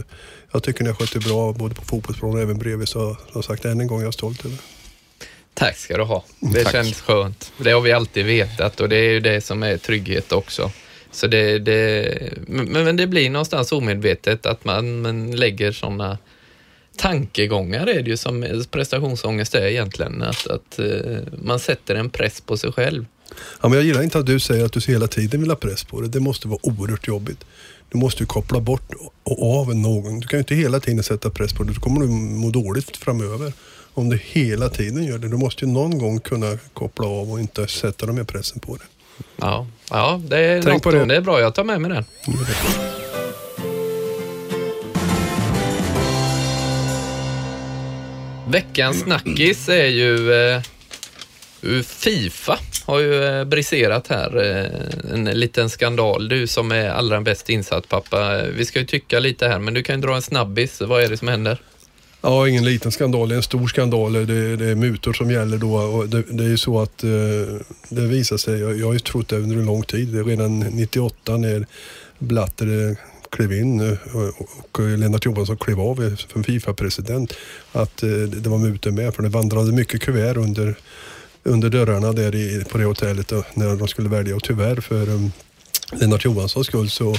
jag 0.51 0.63
tycker 0.63 0.83
ni 0.83 0.89
har 0.89 0.95
skött 0.95 1.13
det 1.13 1.19
bra 1.19 1.53
både 1.53 1.75
på 1.75 1.81
fotbollsplan 1.85 2.31
och 2.33 2.39
även 2.41 2.57
bredvid. 2.57 2.87
Så 2.87 3.17
som 3.31 3.43
sagt, 3.43 3.65
än 3.65 3.81
en 3.81 3.87
gång 3.87 3.99
är 3.99 4.05
jag 4.05 4.13
stolt 4.13 4.45
över. 4.45 4.57
Tack 5.53 5.77
ska 5.77 5.97
du 5.97 6.03
ha. 6.03 6.23
Det 6.39 6.63
Tack. 6.63 6.71
känns 6.71 7.01
skönt. 7.01 7.51
Det 7.57 7.71
har 7.71 7.81
vi 7.81 7.91
alltid 7.91 8.25
vetat 8.25 8.79
och 8.79 8.89
det 8.89 8.95
är 8.95 9.09
ju 9.11 9.19
det 9.19 9.41
som 9.41 9.63
är 9.63 9.77
trygghet 9.77 10.31
också. 10.31 10.71
Så 11.11 11.27
det, 11.27 11.59
det, 11.59 12.33
men, 12.47 12.71
men 12.83 12.95
det 12.95 13.07
blir 13.07 13.29
någonstans 13.29 13.71
omedvetet 13.71 14.45
att 14.45 14.65
man, 14.65 15.01
man 15.01 15.31
lägger 15.31 15.71
sådana 15.71 16.17
tankegångar 16.99 17.87
är 17.87 18.03
det 18.03 18.09
ju 18.09 18.17
som 18.17 18.65
prestationsångest 18.71 19.55
är 19.55 19.67
egentligen. 19.67 20.21
Att, 20.21 20.47
att 20.47 20.79
eh, 20.79 21.17
man 21.43 21.59
sätter 21.59 21.95
en 21.95 22.09
press 22.09 22.41
på 22.41 22.57
sig 22.57 22.71
själv. 22.71 23.05
Ja, 23.61 23.69
men 23.69 23.73
jag 23.73 23.83
gillar 23.83 24.03
inte 24.03 24.19
att 24.19 24.25
du 24.25 24.39
säger 24.39 24.65
att 24.65 24.73
du 24.73 24.79
hela 24.79 25.07
tiden 25.07 25.41
vill 25.41 25.49
ha 25.49 25.57
press 25.57 25.83
på 25.83 26.01
dig. 26.01 26.09
Det 26.09 26.19
måste 26.19 26.47
vara 26.47 26.59
oerhört 26.63 27.07
jobbigt. 27.07 27.45
Du 27.91 27.97
måste 27.97 28.23
ju 28.23 28.27
koppla 28.27 28.59
bort 28.59 28.91
och 29.23 29.59
av 29.59 29.75
någon. 29.75 30.19
Du 30.19 30.27
kan 30.27 30.37
ju 30.37 30.41
inte 30.41 30.55
hela 30.55 30.79
tiden 30.79 31.03
sätta 31.03 31.29
press 31.29 31.53
på 31.53 31.63
dig. 31.63 31.75
Då 31.75 31.81
kommer 31.81 32.01
du 32.01 32.07
må 32.07 32.49
dåligt 32.49 32.97
framöver. 32.97 33.53
Om 33.93 34.09
du 34.09 34.19
hela 34.23 34.69
tiden 34.69 35.03
gör 35.03 35.17
det. 35.17 35.27
Du 35.27 35.37
måste 35.37 35.65
ju 35.65 35.71
någon 35.71 35.97
gång 35.97 36.19
kunna 36.19 36.57
koppla 36.73 37.07
av 37.07 37.31
och 37.31 37.39
inte 37.39 37.67
sätta 37.67 38.05
de 38.05 38.17
här 38.17 38.23
pressen 38.23 38.59
på 38.59 38.75
dig. 38.75 38.87
Ja, 39.37 39.67
ja 39.89 40.21
det, 40.27 40.39
är 40.39 40.61
Tänk 40.61 40.73
något, 40.73 40.83
på 40.83 40.91
det. 40.91 41.05
det 41.05 41.15
är 41.15 41.21
bra. 41.21 41.39
Jag 41.39 41.55
tar 41.55 41.63
med 41.63 41.81
mig 41.81 41.91
den. 41.91 42.05
Veckans 48.51 48.99
snackis 48.99 49.69
är 49.69 49.85
ju 49.85 50.33
eh, 50.33 50.61
Fifa 51.83 52.59
har 52.85 52.99
ju 52.99 53.23
eh, 53.23 53.45
briserat 53.45 54.07
här. 54.07 54.37
Eh, 54.37 55.13
en 55.13 55.25
liten 55.25 55.69
skandal. 55.69 56.29
Du 56.29 56.47
som 56.47 56.71
är 56.71 56.89
allra 56.89 57.21
bäst 57.21 57.49
insatt 57.49 57.89
pappa. 57.89 58.41
Vi 58.57 58.65
ska 58.65 58.79
ju 58.79 58.85
tycka 58.85 59.19
lite 59.19 59.47
här, 59.47 59.59
men 59.59 59.73
du 59.73 59.83
kan 59.83 59.95
ju 59.95 60.01
dra 60.01 60.15
en 60.15 60.21
snabbis. 60.21 60.81
Vad 60.81 61.03
är 61.03 61.09
det 61.09 61.17
som 61.17 61.27
händer? 61.27 61.61
Ja, 62.21 62.47
ingen 62.47 62.65
liten 62.65 62.91
skandal. 62.91 63.29
Det 63.29 63.35
är 63.35 63.37
en 63.37 63.43
stor 63.43 63.67
skandal. 63.67 64.13
Det, 64.13 64.55
det 64.55 64.65
är 64.65 64.75
mutor 64.75 65.13
som 65.13 65.31
gäller 65.31 65.57
då. 65.57 65.75
Och 65.75 66.09
det, 66.09 66.23
det 66.29 66.43
är 66.43 66.47
ju 66.49 66.57
så 66.57 66.81
att 66.81 67.03
eh, 67.03 67.09
det 67.89 68.01
visar 68.01 68.37
sig. 68.37 68.59
Jag, 68.59 68.79
jag 68.79 68.85
har 68.85 68.93
ju 68.93 68.99
trott 68.99 69.27
det 69.27 69.35
under 69.35 69.55
en 69.55 69.65
lång 69.65 69.83
tid. 69.83 70.07
Det 70.07 70.19
är 70.19 70.23
redan 70.23 70.59
98 70.59 71.37
när 71.37 71.65
Blatter 72.19 72.89
eh, 72.89 72.95
klev 73.29 73.53
in 73.53 73.79
eh, 73.79 73.97
och, 74.71 74.79
Lennart 74.79 75.25
Johansson 75.25 75.57
klev 75.57 75.79
av 75.79 76.15
som 76.15 76.43
Fifa-president. 76.43 77.33
Att 77.71 78.03
eh, 78.03 78.09
det 78.09 78.49
var 78.49 78.57
mutor 78.57 78.91
med. 78.91 79.15
För 79.15 79.23
det 79.23 79.29
vandrade 79.29 79.71
mycket 79.71 80.01
kuvert 80.01 80.37
under, 80.37 80.75
under 81.43 81.69
dörrarna 81.69 82.11
där 82.11 82.35
i, 82.35 82.63
på 82.71 82.77
det 82.77 82.85
hotellet 82.85 83.31
när 83.53 83.75
de 83.75 83.87
skulle 83.87 84.09
välja. 84.09 84.35
Och 84.35 84.43
tyvärr 84.43 84.75
för 84.75 85.09
um, 85.09 85.31
Lennart 85.91 86.25
Johanssons 86.25 86.67
skull 86.67 86.89
så 86.89 87.15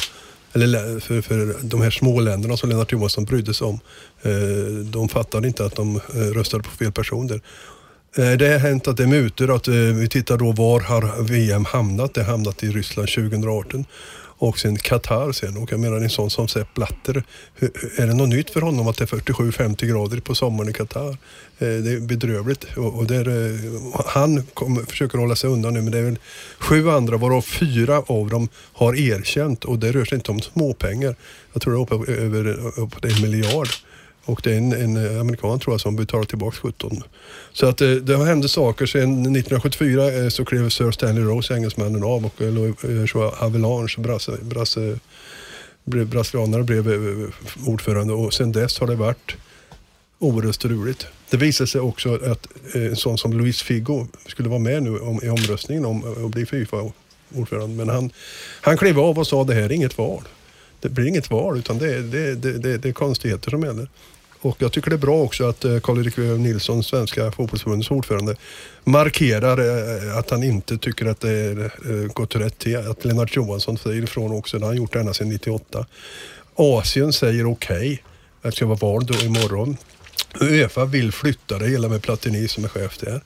eller 0.53 1.01
för, 1.01 1.21
för 1.21 1.57
de 1.63 1.81
här 1.81 1.91
småländerna 1.91 2.57
som 2.57 2.69
Lennart 2.69 2.93
Johansson 2.93 3.25
brydde 3.25 3.55
sig 3.55 3.67
om. 3.67 3.81
De 4.85 5.09
fattade 5.09 5.49
inte 5.49 5.65
att 5.65 5.77
de 5.77 6.01
röstade 6.35 6.63
på 6.63 6.71
fel 6.71 6.93
personer. 6.93 7.41
Det 8.15 8.49
har 8.53 8.59
hänt 8.59 8.89
att 8.89 8.97
det 8.97 9.03
är 9.03 9.07
mutor. 9.07 9.57
Att, 9.57 9.69
vi 9.69 10.09
tittar 10.09 10.37
då 10.37 10.53
var 10.53 10.81
har 10.81 11.23
VM 11.23 11.65
hamnat? 11.65 12.15
Det 12.15 12.23
har 12.23 12.31
hamnat 12.31 12.63
i 12.63 12.71
Ryssland 12.71 13.09
2018 13.09 13.85
och 14.41 14.59
sen 14.59 14.79
Qatar 14.79 15.33
sen. 15.33 15.57
Och 15.57 15.73
jag 15.73 15.81
menar 15.81 15.97
en 15.97 16.11
sån 16.11 16.31
som 16.31 16.49
Sepp 16.49 16.75
Blatter. 16.75 17.25
Är 17.97 18.07
det 18.07 18.15
något 18.15 18.29
nytt 18.29 18.51
för 18.51 18.61
honom 18.61 18.89
att 18.89 18.97
det 18.97 19.05
är 19.05 19.07
47-50 19.07 19.87
grader 19.87 20.21
på 20.21 20.35
sommaren 20.35 20.71
i 20.71 20.73
Qatar? 20.73 21.11
Eh, 21.11 21.17
det 21.59 21.93
är 21.93 22.01
bedrövligt. 22.01 22.67
Och, 22.77 22.95
och 22.99 23.07
där, 23.07 23.29
eh, 23.29 24.01
han 24.07 24.43
kommer, 24.55 24.83
försöker 24.83 25.19
hålla 25.19 25.37
sig 25.37 25.51
undan 25.51 25.75
nu 25.75 25.83
men 25.83 25.93
det 25.93 25.99
är 25.99 26.03
väl 26.03 26.19
sju 26.59 26.91
andra 26.91 27.17
varav 27.17 27.43
fyra 27.43 28.03
av 28.07 28.29
dem 28.29 28.49
har 28.73 28.95
erkänt 28.95 29.65
och 29.65 29.79
det 29.79 29.93
rör 29.93 30.05
sig 30.05 30.17
inte 30.17 30.31
om 30.31 30.41
småpengar. 30.41 31.17
Jag 31.53 31.63
tror 31.63 31.73
det 31.73 31.79
är 31.79 31.83
uppe 31.83 32.13
över 32.13 32.49
uppåt 32.81 33.05
en 33.05 33.23
miljard. 33.23 33.69
Och 34.25 34.41
det 34.45 34.53
är 34.53 34.59
en, 34.59 34.73
en 34.73 34.97
eh, 34.97 35.21
amerikan 35.21 35.61
tror 35.61 35.75
jag 35.75 35.81
som 35.81 35.97
betalar 35.97 36.25
tillbaka 36.25 36.57
17. 36.57 37.03
Så 37.53 37.67
att 37.67 37.79
det, 37.79 38.01
det 38.01 38.15
har 38.15 38.27
hänt 38.27 38.51
saker. 38.51 38.87
Sedan 38.87 39.13
1974 39.13 40.13
eh, 40.13 40.29
så 40.29 40.45
klev 40.45 40.69
Sir 40.69 40.91
Stanley 40.91 41.25
Rose, 41.25 41.55
engelsmannen, 41.55 42.05
av 42.05 42.25
och 42.25 42.35
Joshua 42.83 43.33
Avalanche, 43.39 43.95
brasse, 43.99 44.39
brasse, 44.43 44.99
brasilianare, 45.85 46.63
blev 46.63 46.89
ordförande 47.67 48.13
och 48.13 48.35
sedan 48.35 48.53
dess 48.53 48.79
har 48.79 48.87
det 48.87 48.95
varit 48.95 49.37
oerhört 50.19 50.55
struligt. 50.55 51.07
Det 51.31 51.37
visade 51.37 51.69
sig 51.69 51.81
också 51.81 52.15
att 52.15 52.47
en 52.75 52.97
sån 52.97 53.19
som 53.19 53.33
Luis 53.33 53.63
Figo 53.63 54.07
skulle 54.27 54.49
vara 54.49 54.59
med 54.59 54.83
nu 54.83 54.99
om, 54.99 55.21
i 55.23 55.29
omröstningen 55.29 55.85
om 55.85 56.25
att 56.25 56.31
bli 56.31 56.47
Fifa-ordförande. 56.47 57.77
Men 57.77 57.89
han, 57.89 58.11
han 58.61 58.77
klev 58.77 58.99
av 58.99 59.19
och 59.19 59.27
sa 59.27 59.45
det 59.45 59.55
här 59.55 59.63
är 59.63 59.73
inget 59.73 59.99
val. 59.99 60.23
Det 60.81 60.89
blir 60.89 61.07
inget 61.07 61.31
val 61.31 61.59
utan 61.59 61.79
det, 61.79 61.95
är- 61.95 62.01
det, 62.01 62.35
det, 62.35 62.53
det, 62.59 62.79
det 62.79 62.89
är 62.89 62.93
konstigheter 62.93 63.51
som 63.51 63.63
gäller. 63.63 63.89
Och 64.43 64.57
jag 64.59 64.73
tycker 64.73 64.91
det 64.91 64.97
är 64.97 64.99
bra 64.99 65.17
också 65.23 65.49
att 65.49 65.65
eh, 65.65 65.81
Karl-Erik 65.81 66.17
Nilsson, 66.17 66.85
svenska 66.85 67.33
fotbollsförbundets 67.33 67.91
ordförande, 67.91 68.37
markerar 68.85 69.59
eh, 70.11 70.19
att 70.19 70.31
han 70.31 70.43
inte 70.43 70.79
tycker 70.79 71.07
att 71.07 71.21
det 71.21 71.31
är 71.31 71.61
eh, 71.65 72.13
gått 72.13 72.37
rätt 72.37 72.59
till. 72.59 72.77
Att 72.77 73.05
Lennart 73.05 73.37
Johansson 73.37 73.79
säger 73.79 74.03
ifrån 74.03 74.33
också, 74.33 74.59
det 74.59 74.65
har 74.65 74.71
han 74.71 74.77
gjort 74.77 74.95
ända 74.97 75.15
sedan 75.15 75.29
98. 75.29 75.87
Asien 76.55 77.13
säger 77.13 77.51
okej, 77.53 78.03
det 78.43 78.53
ska 78.53 78.67
vara 78.67 78.79
val 78.79 79.07
då 79.07 79.15
imorgon. 79.15 79.77
Uefa 80.41 80.85
vill 80.85 81.13
flytta 81.13 81.59
det 81.59 81.67
hela 81.69 81.89
med 81.89 82.03
Platini 82.03 82.49
som 82.49 82.65
är 82.65 82.69
chef 82.69 82.99
där. 82.99 83.21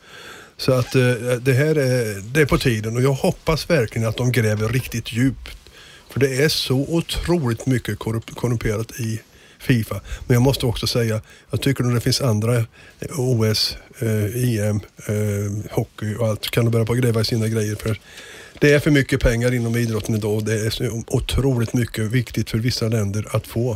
Så 0.56 0.72
att 0.72 0.92
det 1.40 1.52
här 1.52 1.74
är, 1.78 2.20
det 2.32 2.40
är 2.40 2.46
på 2.46 2.58
tiden 2.58 2.96
och 2.96 3.02
jag 3.02 3.12
hoppas 3.12 3.70
verkligen 3.70 4.08
att 4.08 4.16
de 4.16 4.32
gräver 4.32 4.68
riktigt 4.68 5.12
djupt. 5.12 5.56
För 6.14 6.20
det 6.20 6.42
är 6.44 6.48
så 6.48 6.76
otroligt 6.76 7.66
mycket 7.66 7.98
korrup- 7.98 8.34
korrumperat 8.34 9.00
i 9.00 9.20
Fifa. 9.58 10.00
Men 10.26 10.34
jag 10.34 10.42
måste 10.42 10.66
också 10.66 10.86
säga, 10.86 11.20
jag 11.50 11.60
tycker 11.60 11.84
att 11.84 11.94
det 11.94 12.00
finns 12.00 12.20
andra 12.20 12.64
OS, 13.16 13.76
eh, 13.98 14.58
EM, 14.58 14.80
eh, 15.06 15.14
eh, 15.14 15.52
hockey 15.70 16.14
och 16.14 16.28
allt. 16.28 16.50
Kan 16.50 16.64
de 16.64 16.70
börja 16.70 16.86
på 16.86 16.92
att 16.92 16.98
gräva 16.98 17.20
i 17.20 17.24
sina 17.24 17.48
grejer. 17.48 17.76
För 17.76 18.00
det 18.58 18.72
är 18.72 18.80
för 18.80 18.90
mycket 18.90 19.20
pengar 19.20 19.54
inom 19.54 19.76
idrotten 19.76 20.14
idag 20.14 20.34
och 20.34 20.44
det 20.44 20.66
är 20.66 20.70
så 20.70 21.02
otroligt 21.06 21.74
mycket 21.74 22.04
viktigt 22.04 22.50
för 22.50 22.58
vissa 22.58 22.88
länder 22.88 23.26
att 23.30 23.46
få, 23.46 23.70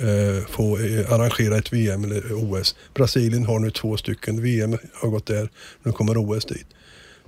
eh, 0.00 0.46
få 0.50 0.78
eh, 0.78 1.12
arrangera 1.12 1.58
ett 1.58 1.72
VM 1.72 2.04
eller 2.04 2.22
OS. 2.32 2.74
Brasilien 2.94 3.44
har 3.46 3.58
nu 3.58 3.70
två 3.70 3.96
stycken. 3.96 4.42
VM 4.42 4.78
har 4.94 5.08
gått 5.08 5.26
där, 5.26 5.48
nu 5.82 5.92
kommer 5.92 6.16
OS 6.16 6.44
dit. 6.44 6.66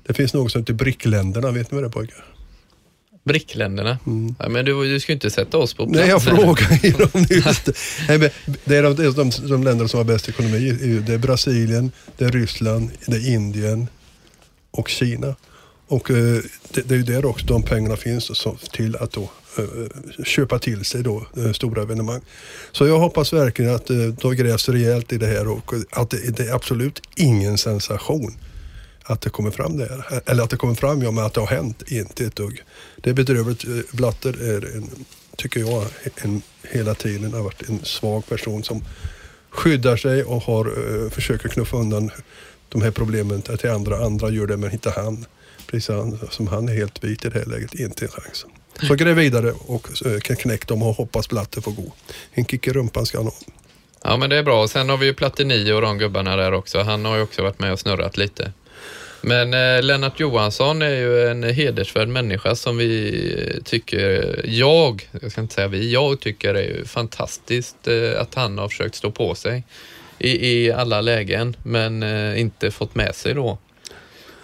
Det 0.06 0.14
finns 0.14 0.34
något 0.34 0.52
som 0.52 0.60
heter 0.60 0.74
BRIC-länderna, 0.74 1.50
vet 1.50 1.70
ni 1.70 1.74
vad 1.74 1.84
det 1.84 1.88
är 1.88 1.90
pojkar? 1.90 2.33
Brickländerna. 3.24 3.98
Ja, 4.38 4.48
men 4.48 4.64
du, 4.64 4.92
du 4.92 5.00
ska 5.00 5.12
ju 5.12 5.14
inte 5.14 5.30
sätta 5.30 5.58
oss 5.58 5.74
på 5.74 5.86
plats. 5.86 5.98
Nej, 5.98 6.08
jag 6.08 6.22
frågar 6.22 6.78
ju 6.82 6.90
dem 6.90 7.26
just 7.30 7.64
det. 7.64 7.72
Nej, 8.08 8.18
men 8.18 8.30
Det 8.64 8.76
är 8.76 8.82
de, 8.82 8.96
det 8.96 9.10
de, 9.10 9.30
de 9.48 9.64
länder 9.64 9.86
som 9.86 9.98
har 9.98 10.04
bäst 10.04 10.28
ekonomi. 10.28 11.00
Det 11.06 11.14
är 11.14 11.18
Brasilien, 11.18 11.92
det 12.16 12.24
är 12.24 12.30
Ryssland, 12.30 12.90
det 13.06 13.16
är 13.16 13.34
Indien 13.34 13.88
och 14.70 14.88
Kina. 14.88 15.34
Och 15.88 16.10
eh, 16.10 16.40
det, 16.70 16.88
det 16.88 16.94
är 16.94 16.98
ju 16.98 17.02
där 17.02 17.24
också 17.24 17.46
de 17.46 17.62
pengarna 17.62 17.96
finns 17.96 18.38
så, 18.38 18.56
till 18.72 18.96
att 18.96 19.12
då 19.12 19.30
eh, 19.58 20.24
köpa 20.24 20.58
till 20.58 20.84
sig 20.84 21.02
då 21.02 21.26
eh, 21.36 21.52
stora 21.52 21.82
evenemang. 21.82 22.20
Så 22.72 22.86
jag 22.86 22.98
hoppas 22.98 23.32
verkligen 23.32 23.74
att 23.74 23.90
eh, 23.90 23.96
de 23.96 24.36
grävs 24.36 24.68
rejält 24.68 25.12
i 25.12 25.18
det 25.18 25.26
här 25.26 25.48
och 25.48 25.72
att 25.90 26.10
det, 26.10 26.36
det 26.36 26.42
är 26.42 26.54
absolut 26.54 27.02
ingen 27.16 27.58
sensation 27.58 28.34
att 29.04 29.20
det 29.20 29.30
kommer 29.30 29.50
fram 29.50 29.76
det 29.76 29.88
här. 29.88 30.22
Eller 30.26 30.42
att 30.42 30.50
det 30.50 30.56
kommer 30.56 30.74
fram, 30.74 31.02
ja 31.02 31.10
men 31.10 31.24
att 31.24 31.34
det 31.34 31.40
har 31.40 31.46
hänt, 31.46 31.82
inte 31.86 32.24
ett 32.24 32.36
dugg. 32.36 32.62
Det 32.96 33.10
är 33.10 33.14
bedrövligt. 33.14 33.64
Eh, 33.64 33.96
Blatter 33.96 34.42
är, 34.42 34.76
en, 34.76 34.90
tycker 35.36 35.60
jag, 35.60 35.84
en, 36.16 36.42
hela 36.62 36.94
tiden 36.94 37.32
har 37.32 37.42
varit 37.42 37.68
en 37.68 37.84
svag 37.84 38.26
person 38.26 38.64
som 38.64 38.84
skyddar 39.50 39.96
sig 39.96 40.24
och 40.24 40.42
har, 40.42 40.66
eh, 40.66 41.10
försöker 41.10 41.48
knuffa 41.48 41.76
undan 41.76 42.10
de 42.68 42.82
här 42.82 42.90
problemen 42.90 43.42
till 43.42 43.70
andra. 43.70 44.04
Andra 44.04 44.30
gör 44.30 44.46
det 44.46 44.56
men 44.56 44.72
inte 44.72 44.90
han. 44.90 45.26
Precis 45.66 45.88
han, 45.88 46.18
som 46.30 46.46
han 46.46 46.68
är 46.68 46.74
helt 46.74 47.04
vit 47.04 47.24
i 47.24 47.28
det 47.28 47.38
här 47.38 47.46
läget, 47.46 47.74
inte 47.74 48.04
en 48.04 48.10
chans. 48.10 48.46
Så 48.88 48.94
gräv 48.94 49.16
vidare 49.16 49.52
och 49.58 50.06
eh, 50.06 50.20
kan 50.20 50.36
knäcka 50.36 50.64
dem 50.66 50.82
och 50.82 50.94
hoppas 50.94 51.28
Blatter 51.28 51.60
får 51.60 51.72
gå. 51.72 51.92
En 52.32 52.44
kick 52.44 52.66
i 52.66 52.72
rumpan 52.72 53.06
ska 53.06 53.18
han 53.18 53.26
ha. 53.26 53.34
Ja, 54.02 54.16
men 54.16 54.30
det 54.30 54.36
är 54.36 54.42
bra. 54.42 54.68
Sen 54.68 54.88
har 54.88 54.96
vi 54.96 55.06
ju 55.06 55.14
Platini 55.14 55.72
och 55.72 55.80
de 55.80 55.98
gubbarna 55.98 56.36
där 56.36 56.52
också. 56.52 56.82
Han 56.82 57.04
har 57.04 57.16
ju 57.16 57.22
också 57.22 57.42
varit 57.42 57.58
med 57.58 57.72
och 57.72 57.80
snurrat 57.80 58.16
lite. 58.16 58.52
Men 59.26 59.54
eh, 59.54 59.82
Lennart 59.82 60.20
Johansson 60.20 60.82
är 60.82 60.94
ju 60.94 61.28
en 61.28 61.42
hedersvärd 61.42 62.08
människa 62.08 62.54
som 62.54 62.76
vi 62.76 63.60
tycker, 63.64 64.40
jag, 64.44 65.08
jag 65.20 65.32
ska 65.32 65.40
inte 65.40 65.54
säga 65.54 65.68
vi, 65.68 65.92
jag 65.92 66.20
tycker 66.20 66.54
är 66.54 66.62
ju 66.62 66.84
fantastiskt 66.84 67.88
eh, 67.88 68.20
att 68.20 68.34
han 68.34 68.58
har 68.58 68.68
försökt 68.68 68.94
stå 68.94 69.10
på 69.10 69.34
sig 69.34 69.64
i, 70.18 70.48
i 70.48 70.72
alla 70.72 71.00
lägen 71.00 71.56
men 71.62 72.02
eh, 72.02 72.40
inte 72.40 72.70
fått 72.70 72.94
med 72.94 73.14
sig 73.14 73.34
då. 73.34 73.58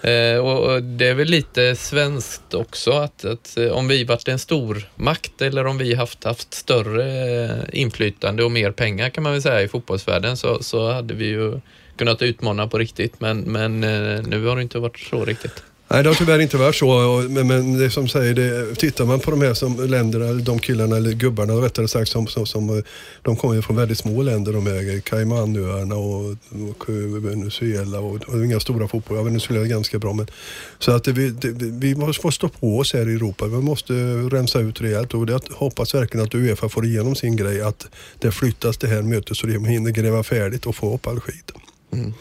Eh, 0.02 0.38
och, 0.38 0.58
och 0.58 0.82
det 0.82 1.08
är 1.08 1.14
väl 1.14 1.28
lite 1.28 1.76
svenskt 1.76 2.54
också 2.54 2.90
att, 2.90 3.24
att 3.24 3.56
eh, 3.56 3.68
om 3.68 3.88
vi 3.88 4.04
varit 4.04 4.28
en 4.28 4.38
stor 4.38 4.88
makt 4.96 5.42
eller 5.42 5.66
om 5.66 5.78
vi 5.78 5.94
haft, 5.94 6.24
haft 6.24 6.54
större 6.54 7.44
eh, 7.44 7.80
inflytande 7.80 8.44
och 8.44 8.50
mer 8.50 8.70
pengar 8.70 9.10
kan 9.10 9.22
man 9.22 9.32
väl 9.32 9.42
säga 9.42 9.62
i 9.62 9.68
fotbollsvärlden 9.68 10.36
så, 10.36 10.62
så 10.62 10.92
hade 10.92 11.14
vi 11.14 11.26
ju 11.26 11.60
kunnat 12.00 12.22
utmana 12.22 12.66
på 12.66 12.78
riktigt 12.78 13.20
men, 13.20 13.40
men 13.40 13.84
eh, 13.84 14.22
nu 14.22 14.46
har 14.46 14.56
det 14.56 14.62
inte 14.62 14.78
varit 14.78 14.98
så 14.98 15.24
riktigt. 15.24 15.62
Nej, 15.92 16.02
det 16.02 16.08
har 16.08 16.14
tyvärr 16.14 16.38
inte 16.38 16.56
varit 16.56 16.76
så. 16.76 17.24
Men, 17.28 17.46
men 17.46 17.78
det 17.78 17.90
som 17.90 18.08
säger, 18.08 18.34
det, 18.34 18.74
tittar 18.74 19.04
man 19.04 19.20
på 19.20 19.30
de 19.30 19.42
här 19.42 19.54
som 19.54 19.90
länderna, 19.90 20.32
de 20.32 20.58
killarna, 20.58 20.96
eller 20.96 21.12
gubbarna 21.12 21.52
rättare 21.52 21.88
sagt, 21.88 22.10
som, 22.10 22.26
som, 22.26 22.46
som, 22.46 22.78
eh, 22.78 22.84
de 23.22 23.36
kommer 23.36 23.54
ju 23.54 23.62
från 23.62 23.76
väldigt 23.76 23.98
små 23.98 24.22
länder. 24.22 24.52
De 24.52 24.66
äger. 24.66 25.00
Caymanöarna 25.00 25.94
och, 25.94 26.30
och 26.70 26.88
Venezuela 27.24 28.00
och, 28.00 28.14
och 28.14 28.44
inga 28.44 28.60
stora 28.60 28.88
fotboll. 28.88 29.16
Ja, 29.16 29.22
Venezuela 29.22 29.64
är 29.64 29.68
ganska 29.68 29.98
bra. 29.98 30.12
Men, 30.12 30.26
så 30.78 30.92
att 30.92 31.04
det, 31.04 31.12
vi, 31.12 31.30
det, 31.30 31.52
vi 31.86 31.94
måste 31.94 32.22
få 32.22 32.30
stå 32.30 32.48
på 32.48 32.78
oss 32.78 32.92
här 32.92 33.08
i 33.08 33.14
Europa. 33.14 33.46
Vi 33.46 33.56
måste 33.56 33.92
rensa 34.32 34.60
ut 34.60 34.80
rejält 34.80 35.14
och 35.14 35.26
det 35.26 35.40
hoppas 35.50 35.94
verkligen 35.94 36.26
att 36.26 36.34
Uefa 36.34 36.68
får 36.68 36.84
igenom 36.84 37.14
sin 37.14 37.36
grej. 37.36 37.62
Att 37.62 37.86
det 38.18 38.32
flyttas 38.32 38.78
det 38.78 38.86
här 38.86 39.02
mötet 39.02 39.36
så 39.36 39.46
de 39.46 39.64
hinner 39.64 39.90
gräva 39.90 40.22
färdigt 40.22 40.66
och 40.66 40.76
få 40.76 40.94
upp 40.94 41.06
all 41.06 41.20
skit. 41.20 41.52
Mm. 41.92 42.14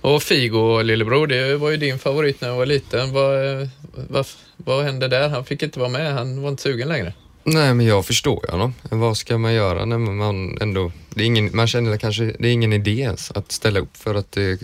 Och 0.00 0.22
Figo, 0.22 0.82
lillebror, 0.82 1.26
det 1.26 1.56
var 1.56 1.70
ju 1.70 1.76
din 1.76 1.98
favorit 1.98 2.40
när 2.40 2.48
jag 2.48 2.56
var 2.56 2.66
liten. 2.66 3.12
Vad, 3.12 3.68
vad, 4.08 4.26
vad 4.56 4.84
hände 4.84 5.08
där? 5.08 5.28
Han 5.28 5.44
fick 5.44 5.62
inte 5.62 5.78
vara 5.78 5.88
med, 5.88 6.12
han 6.12 6.42
var 6.42 6.48
inte 6.48 6.62
sugen 6.62 6.88
längre. 6.88 7.12
Nej, 7.44 7.74
men 7.74 7.86
jag 7.86 8.06
förstår 8.06 8.44
ju 8.46 8.50
honom. 8.50 8.74
Vad 8.82 9.16
ska 9.16 9.38
man 9.38 9.54
göra 9.54 9.84
när 9.84 9.98
man 9.98 10.58
ändå... 10.60 10.92
Det 11.14 11.22
är 11.22 11.26
ingen, 11.26 11.50
man 11.56 11.66
känner 11.66 11.96
kanske 11.96 12.24
det 12.38 12.48
är 12.48 12.52
ingen 12.52 12.72
idé 12.72 13.00
ens 13.00 13.30
att 13.30 13.52
ställa 13.52 13.80
upp 13.80 13.96
för 13.96 14.14
att 14.14 14.32
det, 14.32 14.60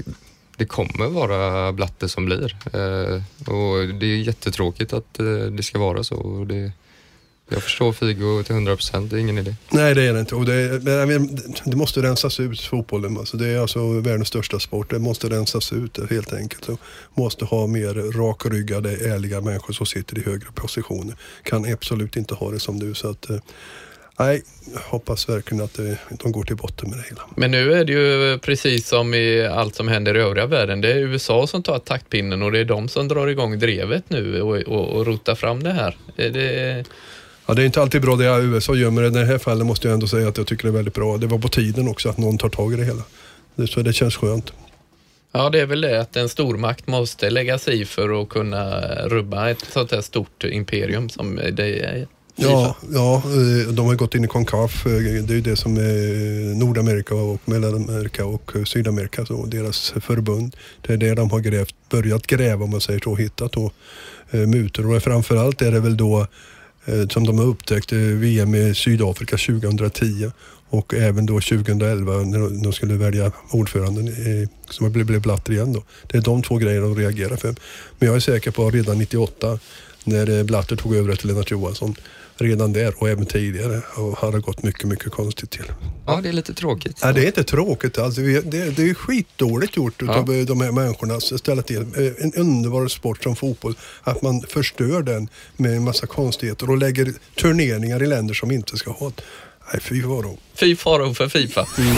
det 0.57 0.65
kommer 0.65 1.09
vara 1.09 1.73
Blatte 1.73 2.09
som 2.09 2.27
blir. 2.27 2.57
Eh, 2.73 3.23
och 3.55 3.95
det 3.95 4.07
är 4.07 4.17
jättetråkigt 4.17 4.93
att 4.93 5.21
eh, 5.21 5.27
det 5.27 5.63
ska 5.63 5.79
vara 5.79 6.05
så. 6.05 6.17
Och 6.17 6.47
det, 6.47 6.73
jag 7.49 7.63
förstår 7.63 7.93
Figo 7.93 8.43
till 8.43 8.55
100 8.55 8.77
procent, 8.77 9.11
det 9.11 9.17
är 9.17 9.21
ingen 9.21 9.39
idé. 9.39 9.55
Nej 9.71 9.95
det 9.95 10.03
är 10.03 10.13
det 10.15 10.21
inte. 10.21 10.35
Och 10.35 10.45
det, 10.45 10.55
är- 10.55 11.71
det 11.71 11.77
måste 11.77 12.03
rensas 12.03 12.41
ut 12.41 12.61
fotbollen. 12.61 13.19
Alltså, 13.19 13.37
det 13.37 13.47
är 13.47 13.59
alltså 13.59 14.01
världens 14.01 14.29
största 14.29 14.59
sport. 14.61 14.91
Det 14.91 14.99
måste 14.99 15.29
rensas 15.29 15.73
ut 15.73 16.11
helt 16.11 16.33
enkelt. 16.33 16.69
Och 16.69 16.81
måste 17.15 17.45
ha 17.45 17.67
mer 17.67 18.19
rakryggade, 18.19 18.91
ärliga 18.91 19.41
människor 19.41 19.73
som 19.75 19.87
sitter 19.87 20.19
i 20.19 20.23
högre 20.23 20.47
positioner. 20.55 21.17
Kan 21.43 21.73
absolut 21.73 22.17
inte 22.17 22.35
ha 22.35 22.51
det 22.51 22.61
som 22.61 22.79
du. 22.79 22.95
Så 22.95 23.11
att, 23.11 23.31
eh, 23.31 23.37
nej, 24.19 24.43
jag 24.75 24.81
hoppas 24.81 25.29
verkligen 25.29 25.65
att 25.65 25.75
det, 25.75 25.99
de 26.23 26.33
går 26.33 26.45
till 26.45 26.57
botten 26.57 26.91
med 26.91 26.99
det 26.99 27.05
hela. 27.09 27.23
Men 27.37 27.51
nu 27.51 27.73
är 27.73 27.85
det 27.85 27.93
ju 27.93 28.39
precis 28.39 28.89
som 28.89 29.15
i 29.15 29.47
allt 29.47 29.75
som 29.75 29.89
händer 29.89 30.17
i 30.17 30.21
övriga 30.21 30.47
världen. 30.47 30.81
Det 30.81 30.93
är 30.93 30.97
USA 30.99 31.47
som 31.47 31.63
tar 31.63 31.79
taktpinnen 31.79 32.43
och 32.43 32.53
det 32.53 32.59
är 32.59 32.65
de 32.65 32.89
som 32.89 33.09
drar 33.09 33.27
igång 33.27 33.59
drevet 33.59 34.11
nu 34.11 34.43
och, 34.43 34.57
och, 34.57 34.89
och 34.89 35.07
rotar 35.07 35.35
fram 35.35 35.63
det 35.63 35.73
här. 35.73 35.97
Är 36.17 36.31
det, 36.31 36.85
Ja, 37.47 37.55
det 37.55 37.63
är 37.63 37.67
inte 37.67 37.83
alltid 37.83 38.03
bra 38.03 38.17
det 38.17 38.25
USA 38.43 38.75
gör, 38.75 38.91
men 38.91 39.05
i 39.05 39.11
det 39.11 39.25
här 39.25 39.39
fallet 39.39 39.67
måste 39.67 39.89
jag 39.89 39.95
ändå 39.95 40.07
säga 40.07 40.29
att 40.29 40.39
jag 40.39 40.47
tycker 40.47 40.63
det 40.65 40.71
är 40.71 40.73
väldigt 40.73 40.95
bra. 40.95 41.17
Det 41.17 41.27
var 41.27 41.39
på 41.39 41.49
tiden 41.49 41.89
också 41.89 42.09
att 42.09 42.19
någon 42.19 42.39
tar 42.39 42.49
tag 42.49 42.73
i 42.73 42.77
det 42.77 42.85
hela. 42.85 43.03
Så 43.69 43.81
det 43.83 43.93
känns 43.93 44.17
skönt. 44.17 44.53
ja, 45.33 45.51
det 45.51 45.61
är 45.61 45.67
väl 45.67 45.81
det 45.81 46.01
att 46.01 46.17
en 46.17 46.29
stormakt 46.29 46.87
måste 46.87 47.31
lägga 47.31 47.59
sig 47.59 47.81
i 47.81 47.85
för 47.85 48.23
att 48.23 48.29
kunna 48.29 48.81
rubba 49.05 49.51
ett 49.51 49.65
sånt 49.73 49.93
här 49.93 50.01
stort 50.01 50.45
imperium 50.45 51.09
som 51.09 51.37
det 51.53 51.81
är. 51.85 52.07
Ja, 52.37 52.77
ja, 52.93 53.17
eh, 53.17 53.73
de 53.73 53.87
har 53.87 53.95
gått 53.95 54.15
in 54.15 54.25
i 54.25 54.29
CONCAF. 54.29 54.87
eh, 54.87 54.93
Det 54.93 55.33
är 55.33 55.35
ju 55.35 55.41
det 55.41 55.57
som 55.57 55.77
är 55.77 56.55
Nordamerika 56.55 57.15
och 57.15 57.41
Mellanamerika 57.45 58.27
och 58.27 58.53
Sydamerika, 58.65 59.27
så 59.27 59.47
deras 59.47 59.95
förbund. 60.01 60.57
Det 60.87 60.93
är 60.93 60.97
det 60.97 61.15
de 61.15 61.31
har 61.31 61.41
grävt, 61.41 61.75
börjat 61.91 62.27
gräva 62.27 62.65
om 62.65 62.71
man 62.71 62.81
säger 62.81 63.01
så, 63.05 63.15
hittat 63.17 63.53
då 63.53 63.71
eh, 64.31 64.41
mutor. 64.41 64.95
Och 64.97 65.03
framförallt 65.03 65.63
är 65.63 65.73
det 65.73 65.81
väl 65.81 65.97
då 65.97 66.27
Eh, 66.87 67.09
som 67.09 67.27
de 67.27 67.39
har 67.39 67.47
upptäckt 67.47 67.93
VM 67.93 68.55
i 68.55 68.75
Sydafrika 68.75 69.37
2010 69.37 70.31
och 70.69 70.95
även 70.95 71.27
då 71.27 71.41
2011 71.41 72.13
när 72.13 72.63
de 72.63 72.73
skulle 72.73 72.95
välja 72.95 73.33
ordföranden 73.51 74.09
som 74.71 74.93
blev, 74.93 75.21
Blatter 75.21 75.53
igen 75.53 75.73
då. 75.73 75.83
Det 76.07 76.19
är 76.19 76.23
de 76.23 76.43
två 76.43 76.57
grejerna 76.57 76.87
de 76.87 76.97
reagerar 76.97 77.37
för. 77.37 77.55
Men 77.99 78.07
jag 78.07 78.17
är 78.17 78.21
säker 78.21 78.51
på 78.51 78.67
att 78.67 78.75
redan 78.75 78.99
98 78.99 79.59
när 80.05 80.39
eh, 80.39 80.45
Blatter 80.45 80.77
tog 80.77 80.97
över 80.97 81.13
efter 81.13 81.27
Lennart 81.27 81.51
Johansson 81.51 81.95
redan 82.37 82.73
där 82.73 82.95
och 82.99 83.09
även 83.09 83.27
tidigare 83.27 83.83
och 83.97 84.19
hade 84.19 84.41
gått 84.41 84.63
mycket, 84.63 84.85
mycket 84.85 85.13
konstigt 85.13 85.51
till. 85.51 85.73
Ja, 86.07 86.21
det 86.23 86.29
är 86.29 86.33
lite 86.33 86.55
tråkigt. 86.55 86.99
Ja, 87.03 87.13
det 87.13 87.23
är 87.23 87.27
inte 87.27 87.45
tråkigt 87.45 87.99
alls. 87.99 88.17
Det, 88.17 88.51
det 88.51 88.91
är 88.91 88.95
skitdåligt 88.95 89.77
gjort 89.77 89.95
ja. 89.99 90.15
av 90.15 90.27
de 90.47 90.61
här 90.61 90.73
människorna. 90.73 91.21
Ställa 91.21 91.63
till 91.63 91.87
en 92.19 92.33
underbar 92.35 92.89
sport 92.89 93.23
som 93.23 93.37
fotboll. 93.37 93.75
Att 94.03 94.23
man 94.23 94.43
förstör 94.43 95.03
den 95.03 95.29
med 95.57 95.77
en 95.77 95.85
massa 95.85 96.07
konstigheter 96.07 96.71
och 96.71 96.79
lägger 96.79 97.13
turneringar 97.37 98.03
i 98.03 98.07
länder 98.07 98.35
som 98.35 98.51
inte 98.51 98.77
ska 98.77 98.91
ha 98.91 99.07
det. 99.07 99.23
Nej, 99.73 99.83
fy 99.83 100.03
faro. 100.03 100.39
Fy 100.55 100.77
faro 100.77 101.15
för 101.15 101.29
Fifa. 101.29 101.67
Mm. 101.79 101.97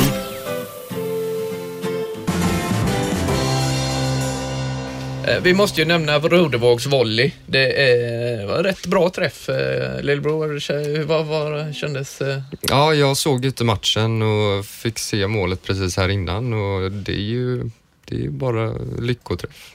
Vi 5.42 5.54
måste 5.54 5.80
ju 5.80 5.86
nämna 5.86 6.18
Rodevågs 6.18 6.86
volley. 6.86 7.32
Det 7.46 8.46
var 8.48 8.62
rätt 8.62 8.86
bra 8.86 9.10
träff. 9.10 9.48
Eh, 9.48 10.00
lillebror, 10.02 10.48
hur 10.96 11.04
vad, 11.04 11.26
vad 11.26 11.74
kändes? 11.74 12.20
Eh? 12.20 12.42
Ja, 12.60 12.94
jag 12.94 13.16
såg 13.16 13.44
inte 13.44 13.64
matchen 13.64 14.22
och 14.22 14.64
fick 14.64 14.98
se 14.98 15.26
målet 15.26 15.62
precis 15.62 15.96
här 15.96 16.08
innan 16.08 16.52
och 16.52 16.92
det 16.92 17.12
är 17.12 17.26
ju, 17.26 17.70
det 18.04 18.24
är 18.24 18.28
bara 18.28 18.72
lyckoträff. 18.98 19.72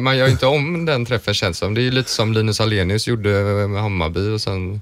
Man 0.00 0.16
gör 0.16 0.28
inte 0.28 0.46
om 0.46 0.84
den 0.84 1.06
träffen 1.06 1.34
känns 1.34 1.58
som. 1.58 1.74
Det 1.74 1.82
är 1.82 1.90
lite 1.90 2.10
som 2.10 2.32
Linus 2.32 2.60
Alenius 2.60 3.06
gjorde 3.06 3.28
med 3.68 3.82
Hammarby 3.82 4.28
och 4.30 4.40
sen 4.40 4.80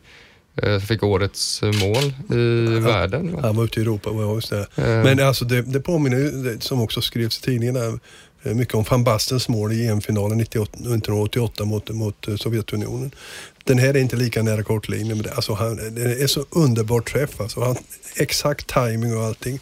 fick 0.88 1.02
årets 1.02 1.62
mål 1.62 2.04
i 2.38 2.74
ja, 2.74 2.80
världen. 2.80 3.38
Han 3.42 3.56
var 3.56 3.64
ute 3.64 3.80
i 3.80 3.82
Europa, 3.82 4.10
just 4.34 4.50
det. 4.50 4.66
Men 4.76 5.20
alltså 5.20 5.44
det, 5.44 5.62
det 5.62 5.80
påminner, 5.80 6.60
som 6.60 6.80
också 6.80 7.00
skrevs 7.00 7.38
i 7.38 7.42
tidningen, 7.42 7.76
Eh, 7.76 7.94
Eh, 8.42 8.54
mycket 8.54 8.74
om 8.74 8.84
van 8.90 9.04
Bastens 9.04 9.48
mål 9.48 9.72
i 9.72 9.86
EM-finalen 9.86 10.40
1988 10.40 11.64
mot, 11.64 11.90
mot 11.90 12.28
eh, 12.28 12.36
Sovjetunionen. 12.36 13.14
Den 13.64 13.78
här 13.78 13.88
är 13.88 14.00
inte 14.00 14.16
lika 14.16 14.42
nära 14.42 14.62
kortlinjen, 14.62 15.16
men 15.16 15.22
det, 15.22 15.32
alltså 15.32 15.54
han, 15.54 15.94
det 15.94 16.22
är 16.22 16.26
så 16.26 16.44
underbart 16.50 17.12
träff. 17.12 17.40
Alltså 17.40 17.60
han, 17.60 17.76
exakt 18.16 18.66
timing 18.66 19.16
och 19.16 19.24
allting. 19.24 19.60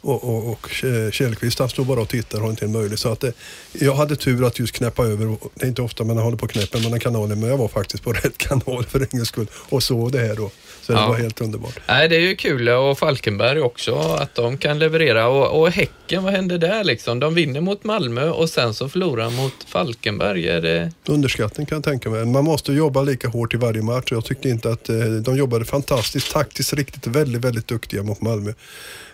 Och, 0.00 0.24
och, 0.24 0.52
och 0.52 0.84
eh, 0.84 1.10
Källqvist 1.10 1.58
han 1.58 1.68
står 1.68 1.84
bara 1.84 2.00
och 2.00 2.08
tittar 2.08 2.38
och 2.38 2.44
har 2.44 2.50
inte 2.50 2.64
en 2.64 2.72
möjlighet. 2.72 3.00
Så 3.00 3.12
att 3.12 3.20
det, 3.20 3.32
jag 3.72 3.94
hade 3.94 4.16
tur 4.16 4.46
att 4.46 4.58
just 4.58 4.74
knäppa 4.74 5.04
över. 5.04 5.36
Det 5.54 5.64
är 5.64 5.68
inte 5.68 5.82
ofta 5.82 6.04
man 6.04 6.18
håller 6.18 6.36
på 6.36 6.44
och 6.44 6.50
knäpper 6.50 6.80
mellan 6.80 7.00
kanalen 7.00 7.40
men 7.40 7.50
jag 7.50 7.56
var 7.56 7.68
faktiskt 7.68 8.02
på 8.04 8.12
rätt 8.24 8.38
kanal 8.38 8.84
för 8.84 9.08
en 9.10 9.26
skull 9.26 9.46
och 9.52 9.82
såg 9.82 10.12
det 10.12 10.18
här 10.18 10.34
då. 10.34 10.50
Så 10.88 10.94
det 10.94 11.00
ja. 11.00 11.08
var 11.08 11.16
helt 11.16 11.40
underbart. 11.40 11.80
Nej, 11.88 12.08
det 12.08 12.16
är 12.16 12.20
ju 12.20 12.36
kul 12.36 12.68
och 12.68 12.98
Falkenberg 12.98 13.60
också 13.60 13.94
att 13.94 14.34
de 14.34 14.58
kan 14.58 14.78
leverera. 14.78 15.28
Och, 15.28 15.60
och 15.60 15.70
Häcken, 15.70 16.24
vad 16.24 16.32
hände 16.32 16.58
där 16.58 16.84
liksom? 16.84 17.20
De 17.20 17.34
vinner 17.34 17.60
mot 17.60 17.84
Malmö 17.84 18.30
och 18.30 18.50
sen 18.50 18.74
så 18.74 18.88
förlorar 18.88 19.30
mot 19.30 19.52
Falkenberg. 19.66 20.48
Är 20.48 20.60
det... 20.60 20.92
Underskattning 21.06 21.66
kan 21.66 21.76
jag 21.76 21.84
tänka 21.84 22.10
mig. 22.10 22.26
Man 22.26 22.44
måste 22.44 22.72
jobba 22.72 23.02
lika 23.02 23.28
hårt 23.28 23.54
i 23.54 23.56
varje 23.56 23.82
match. 23.82 24.08
Jag 24.10 24.24
tyckte 24.24 24.48
inte 24.48 24.70
att 24.70 24.88
eh, 24.88 24.96
de 24.96 25.36
jobbade 25.36 25.64
fantastiskt 25.64 26.32
taktiskt 26.32 26.72
riktigt 26.72 27.06
väldigt, 27.06 27.44
väldigt 27.44 27.66
duktiga 27.66 28.02
mot 28.02 28.20
Malmö. 28.20 28.52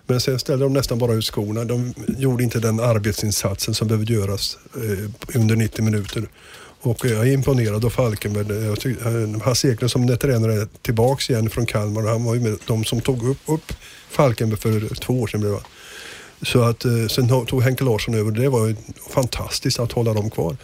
Men 0.07 0.21
sen 0.21 0.39
ställde 0.39 0.65
de 0.65 0.73
nästan 0.73 0.99
bara 0.99 1.13
ut 1.13 1.25
skorna. 1.25 1.65
De 1.65 1.95
gjorde 2.19 2.45
inte 2.45 2.59
den 2.59 2.81
arbetsinsatsen 2.81 3.75
som 3.75 3.89
behövde 3.89 4.13
göras 4.13 4.59
eh, 4.77 5.37
under 5.41 5.57
90 5.57 5.85
minuter. 5.85 6.23
Och 6.87 7.05
jag 7.05 7.29
är 7.29 7.33
imponerad 7.33 7.85
av 7.85 7.91
Falkenberg. 7.91 8.65
Jag 8.65 9.23
eh, 9.23 9.43
Hasse 9.43 9.73
Eklund 9.73 9.91
som 9.91 10.09
är 10.09 10.17
tränare 10.17 10.55
är 10.55 10.69
tillbaks 10.83 11.31
igen 11.31 11.51
från 11.51 11.67
Kalmar 11.67 12.03
och 12.03 12.09
han 12.09 12.25
var 12.25 12.35
ju 12.35 12.41
med 12.41 12.59
de 12.67 12.85
som 12.85 13.01
tog 13.01 13.29
upp, 13.29 13.39
upp 13.47 13.73
Falkenberg 14.11 14.61
för 14.61 14.95
två 14.95 15.21
år 15.21 15.27
sedan. 15.27 15.41
Blev 15.41 15.53
det. 15.53 15.61
Så 16.47 16.63
att, 16.63 16.85
eh, 16.85 17.07
sen 17.07 17.47
tog 17.47 17.63
Henke 17.63 17.85
Larsson 17.85 18.15
över 18.15 18.31
det 18.31 18.49
var 18.49 18.67
ju 18.67 18.77
fantastiskt 19.11 19.79
att 19.79 19.93
hålla 19.93 20.15
dem 20.15 20.31
kvar. 20.31 20.57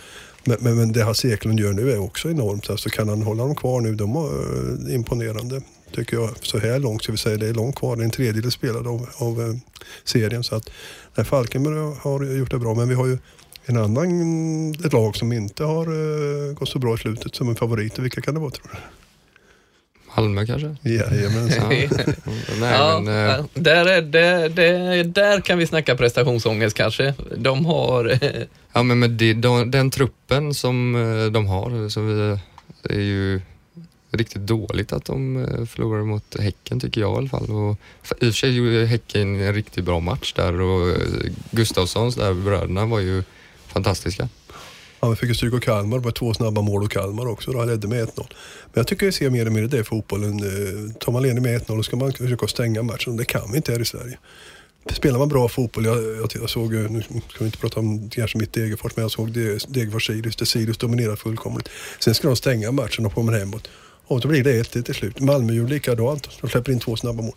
Men, 0.44 0.56
men, 0.60 0.76
men 0.76 0.92
det 0.92 1.04
Hasse 1.04 1.28
Eklund 1.28 1.60
gör 1.60 1.72
nu 1.72 1.92
är 1.92 1.98
också 1.98 2.30
enormt. 2.30 2.70
Alltså 2.70 2.88
kan 2.88 3.08
han 3.08 3.22
hålla 3.22 3.42
dem 3.42 3.54
kvar 3.54 3.80
nu, 3.80 3.94
de 3.94 4.16
är 4.16 4.88
eh, 4.88 4.94
imponerande 4.94 5.62
tycker 5.92 6.16
jag. 6.16 6.30
Så 6.42 6.58
här 6.58 6.78
långt, 6.78 7.02
ska 7.02 7.12
vi 7.12 7.18
säga, 7.18 7.36
det 7.36 7.46
är 7.46 7.54
långt 7.54 7.76
kvar. 7.76 7.96
Det 7.96 8.02
är 8.02 8.04
en 8.04 8.10
tredjedel 8.10 8.50
spelad 8.50 8.86
av, 8.86 9.08
av 9.16 9.40
eh, 9.40 9.54
serien. 10.04 10.44
Så 10.44 10.54
att, 10.54 10.70
nej, 11.14 11.26
Falkenberg 11.26 11.96
har 12.00 12.24
gjort 12.24 12.50
det 12.50 12.58
bra, 12.58 12.74
men 12.74 12.88
vi 12.88 12.94
har 12.94 13.06
ju 13.06 13.18
en 13.66 13.76
annan, 13.76 14.70
ett 14.70 14.92
lag 14.92 15.16
som 15.16 15.32
inte 15.32 15.64
har 15.64 15.92
uh, 15.92 16.54
gått 16.54 16.68
så 16.68 16.78
bra 16.78 16.94
i 16.94 16.98
slutet 16.98 17.34
som 17.34 17.48
en 17.48 17.56
favorit. 17.56 17.98
Vilka 17.98 18.20
kan 18.20 18.34
det 18.34 18.40
vara 18.40 18.50
tror 18.50 18.70
du? 18.72 18.78
Malmö 20.16 20.46
kanske? 20.46 20.76
Jajamensan. 20.82 21.68
Nej, 22.60 22.72
ja, 22.72 23.00
men, 23.04 23.48
där, 23.54 23.86
är, 23.86 25.40
kan 25.40 25.58
vi 25.58 25.66
snacka 25.66 25.96
prestationsångest 25.96 26.76
kanske. 26.76 27.14
De 27.36 27.66
har... 27.66 28.18
ja, 28.72 28.82
men 28.82 28.98
med 28.98 29.10
det, 29.10 29.32
de, 29.32 29.70
den 29.70 29.90
truppen 29.90 30.54
som 30.54 30.92
de 31.32 31.46
har 31.46 31.88
så 31.88 32.00
vi, 32.00 32.38
är 32.82 33.00
ju 33.00 33.40
riktigt 34.10 34.46
dåligt 34.46 34.92
att 34.92 35.04
de 35.04 35.44
eh, 35.44 35.64
förlorade 35.64 36.04
mot 36.04 36.40
Häcken 36.40 36.80
tycker 36.80 37.00
jag 37.00 37.14
i 37.14 37.18
alla 37.18 37.28
fall. 37.28 37.50
Och, 37.50 37.76
I 38.10 38.14
och 38.14 38.18
för 38.18 38.32
sig 38.32 38.56
gjorde 38.56 38.86
Häcken 38.86 39.40
en 39.40 39.54
riktigt 39.54 39.84
bra 39.84 40.00
match 40.00 40.32
där 40.32 40.60
och 40.60 40.88
eh, 40.88 40.96
Gustafssons 41.50 42.14
där 42.14 42.34
bröderna 42.34 42.86
var 42.86 43.00
ju 43.00 43.22
fantastiska. 43.72 44.28
Ja, 45.00 45.08
vi 45.08 45.16
fick 45.16 45.28
ju 45.28 45.34
stryk 45.34 45.54
av 45.54 45.60
Kalmar, 45.60 45.98
det 45.98 46.04
var 46.04 46.12
två 46.12 46.34
snabba 46.34 46.60
mål 46.60 46.82
och 46.82 46.90
Kalmar 46.90 47.26
också. 47.26 47.52
Då 47.52 47.64
ledde 47.64 47.88
med 47.88 48.08
1-0. 48.08 48.10
Men 48.16 48.26
jag 48.72 48.86
tycker 48.86 49.06
vi 49.06 49.12
ser 49.12 49.30
mer 49.30 49.46
och 49.46 49.52
mer 49.52 49.62
det 49.62 49.78
i 49.78 49.84
fotbollen. 49.84 50.38
Eh, 50.38 50.92
tar 50.92 51.12
man 51.12 51.22
ledning 51.22 51.42
med 51.42 51.60
1-0 51.60 51.76
då 51.76 51.82
ska 51.82 51.96
man 51.96 52.12
försöka 52.12 52.46
stänga 52.46 52.82
matchen. 52.82 53.16
Det 53.16 53.24
kan 53.24 53.50
vi 53.50 53.56
inte 53.56 53.72
här 53.72 53.80
i 53.80 53.84
Sverige. 53.84 54.18
Spelar 54.92 55.18
man 55.18 55.28
bra 55.28 55.48
fotboll, 55.48 55.84
jag, 55.84 55.96
jag, 55.96 56.30
jag 56.34 56.50
såg, 56.50 56.72
nu 56.72 57.02
ska 57.02 57.38
vi 57.38 57.44
inte 57.44 57.58
prata 57.58 57.80
om 57.80 58.10
kanske 58.10 58.38
mitt 58.38 58.52
Degerfors, 58.52 58.96
men 58.96 59.02
jag 59.02 59.10
såg 59.10 59.28
Degerfors-Sirius, 59.28 60.38
där 60.38 60.44
Sirius 60.44 60.78
dominerar 60.78 61.16
fullkomligt. 61.16 61.68
Sen 61.98 62.14
ska 62.14 62.28
de 62.28 62.36
stänga 62.36 62.72
matchen 62.72 63.06
och 63.06 63.14
kommer 63.14 63.38
hemåt. 63.38 63.68
Och 64.06 64.20
då 64.20 64.28
blir 64.28 64.44
det 64.44 64.62
1-1 64.62 64.82
till 64.82 64.94
slut. 64.94 65.20
Malmö 65.20 65.52
gjorde 65.52 65.72
likadant. 65.72 66.28
De 66.40 66.50
släpper 66.50 66.72
in 66.72 66.80
två 66.80 66.96
snabba 66.96 67.22
mål. 67.22 67.34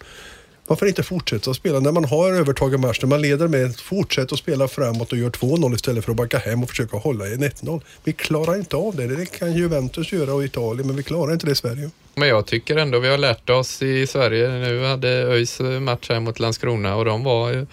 Varför 0.68 0.86
inte 0.86 1.04
fortsätta 1.04 1.54
spela 1.54 1.80
när 1.80 1.92
man 1.92 2.06
har 2.06 2.32
övertag 2.32 2.74
i 2.74 2.78
matchen, 2.78 3.00
när 3.02 3.10
man 3.10 3.22
leder 3.22 3.48
med, 3.48 3.80
fortsätt 3.80 4.32
att 4.32 4.40
spela 4.40 4.68
framåt 4.68 5.12
och 5.12 5.18
gör 5.18 5.30
2-0 5.30 5.76
istället 5.76 6.06
för 6.06 6.12
att 6.12 6.18
backa 6.18 6.38
hem 6.38 6.64
och 6.64 6.70
försöka 6.70 6.98
hålla 6.98 7.28
en 7.28 7.44
1-0. 7.44 7.82
Vi 8.04 8.14
klarar 8.14 8.56
inte 8.56 8.76
av 8.76 8.96
det. 8.96 9.08
Det 9.08 9.26
kan 9.26 9.54
Juventus 9.54 10.12
göra 10.12 10.34
och 10.34 10.44
Italien, 10.44 10.88
men 10.88 10.96
vi 10.96 11.04
klarar 11.04 11.34
inte 11.34 11.46
det 11.46 11.52
i 11.52 11.56
Sverige. 11.56 11.90
Men 12.16 12.28
jag 12.28 12.46
tycker 12.46 12.78
ändå 12.78 13.00
vi 13.00 13.08
har 13.08 13.18
lärt 13.18 13.50
oss 13.50 13.82
i 13.82 14.08
Sverige. 14.08 14.50
Nu 14.50 14.84
hade 14.84 15.10
ÖIS 15.10 15.60
match 15.60 16.10
här 16.10 16.20
mot 16.20 16.40
Landskrona 16.40 16.96
och 16.96 17.06
de 17.06 17.24
var 17.24 17.52
ju 17.52 17.66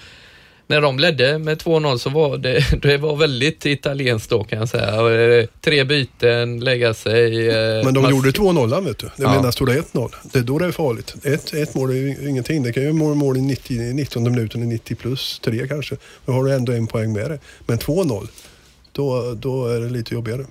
när 0.70 0.80
de 0.80 0.98
ledde 0.98 1.38
med 1.38 1.58
2-0 1.58 1.98
så 1.98 2.10
var 2.10 2.38
det, 2.38 2.64
det 2.82 2.96
var 2.96 3.16
väldigt 3.16 3.66
italienskt 3.66 4.30
då 4.30 4.44
kan 4.44 4.58
jag 4.58 4.68
säga. 4.68 5.46
Tre 5.60 5.84
byten, 5.84 6.60
lägga 6.60 6.94
sig. 6.94 7.48
Eh, 7.48 7.84
Men 7.84 7.94
de 7.94 8.00
mask... 8.00 8.14
gjorde 8.14 8.30
2-0 8.30 8.84
vet 8.84 8.98
du. 8.98 9.06
Det 9.06 9.22
ja. 9.22 9.34
menar, 9.34 9.50
stod 9.50 9.68
det 9.68 9.80
1-0, 9.80 10.14
det 10.22 10.38
är 10.38 10.42
då 10.42 10.58
det 10.58 10.66
är 10.66 10.72
farligt. 10.72 11.14
Ett, 11.24 11.54
ett 11.54 11.74
mål 11.74 11.90
är 11.90 11.94
ju 11.94 12.28
ingenting. 12.28 12.62
Det 12.62 12.72
kan 12.72 12.82
ju 12.82 12.92
vara 12.92 13.14
mål 13.14 13.36
i 13.36 13.40
90, 13.40 13.94
90 13.94 14.30
minuten 14.30 14.62
i 14.62 14.66
90 14.66 14.94
plus 14.94 15.40
3 15.44 15.68
kanske. 15.68 15.96
Då 16.26 16.32
har 16.32 16.44
du 16.44 16.52
ändå 16.52 16.72
en 16.72 16.86
poäng 16.86 17.12
med 17.12 17.30
det. 17.30 17.38
Men 17.66 17.78
2-0, 17.78 18.28
då, 18.92 19.34
då 19.34 19.66
är 19.66 19.80
det 19.80 19.90
lite 19.90 20.14
jobbigare. 20.14 20.44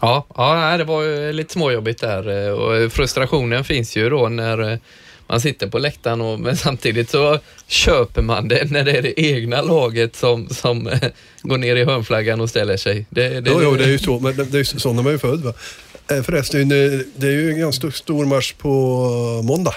Ja, 0.00 0.26
ja, 0.36 0.76
det 0.76 0.84
var 0.84 1.32
lite 1.32 1.52
småjobbigt 1.52 2.00
där 2.00 2.46
eh, 2.46 2.52
och 2.52 2.92
frustrationen 2.92 3.64
finns 3.64 3.96
ju 3.96 4.10
då 4.10 4.28
när 4.28 4.78
man 5.30 5.40
sitter 5.40 5.66
på 5.66 5.78
läktaren 5.78 6.20
och, 6.20 6.40
men 6.40 6.56
samtidigt 6.56 7.10
så 7.10 7.38
köper 7.66 8.22
man 8.22 8.48
det 8.48 8.70
när 8.70 8.84
det 8.84 8.92
är 8.92 9.02
det 9.02 9.20
egna 9.20 9.62
laget 9.62 10.16
som, 10.16 10.48
som 10.48 10.86
eh, 10.86 11.00
går 11.42 11.58
ner 11.58 11.76
i 11.76 11.84
hörnflaggan 11.84 12.40
och 12.40 12.50
ställer 12.50 12.76
sig. 12.76 13.06
Det, 13.10 13.40
det, 13.40 13.50
jo, 13.50 13.60
jo, 13.62 13.74
det 13.74 13.84
är 13.84 13.88
ju 13.88 13.98
så, 13.98 14.20
men 14.20 14.36
det 14.36 14.58
är 14.58 14.64
så 14.64 14.92
när 14.92 15.02
man 15.02 15.14
är 15.14 15.18
född. 15.18 15.40
Va? 15.40 15.52
Eh, 16.10 16.22
förresten, 16.22 16.68
det 16.68 17.26
är 17.26 17.30
ju 17.30 17.50
en 17.50 17.58
ganska 17.58 17.90
stor 17.90 18.26
match 18.26 18.52
på 18.52 18.70
måndag. 19.44 19.74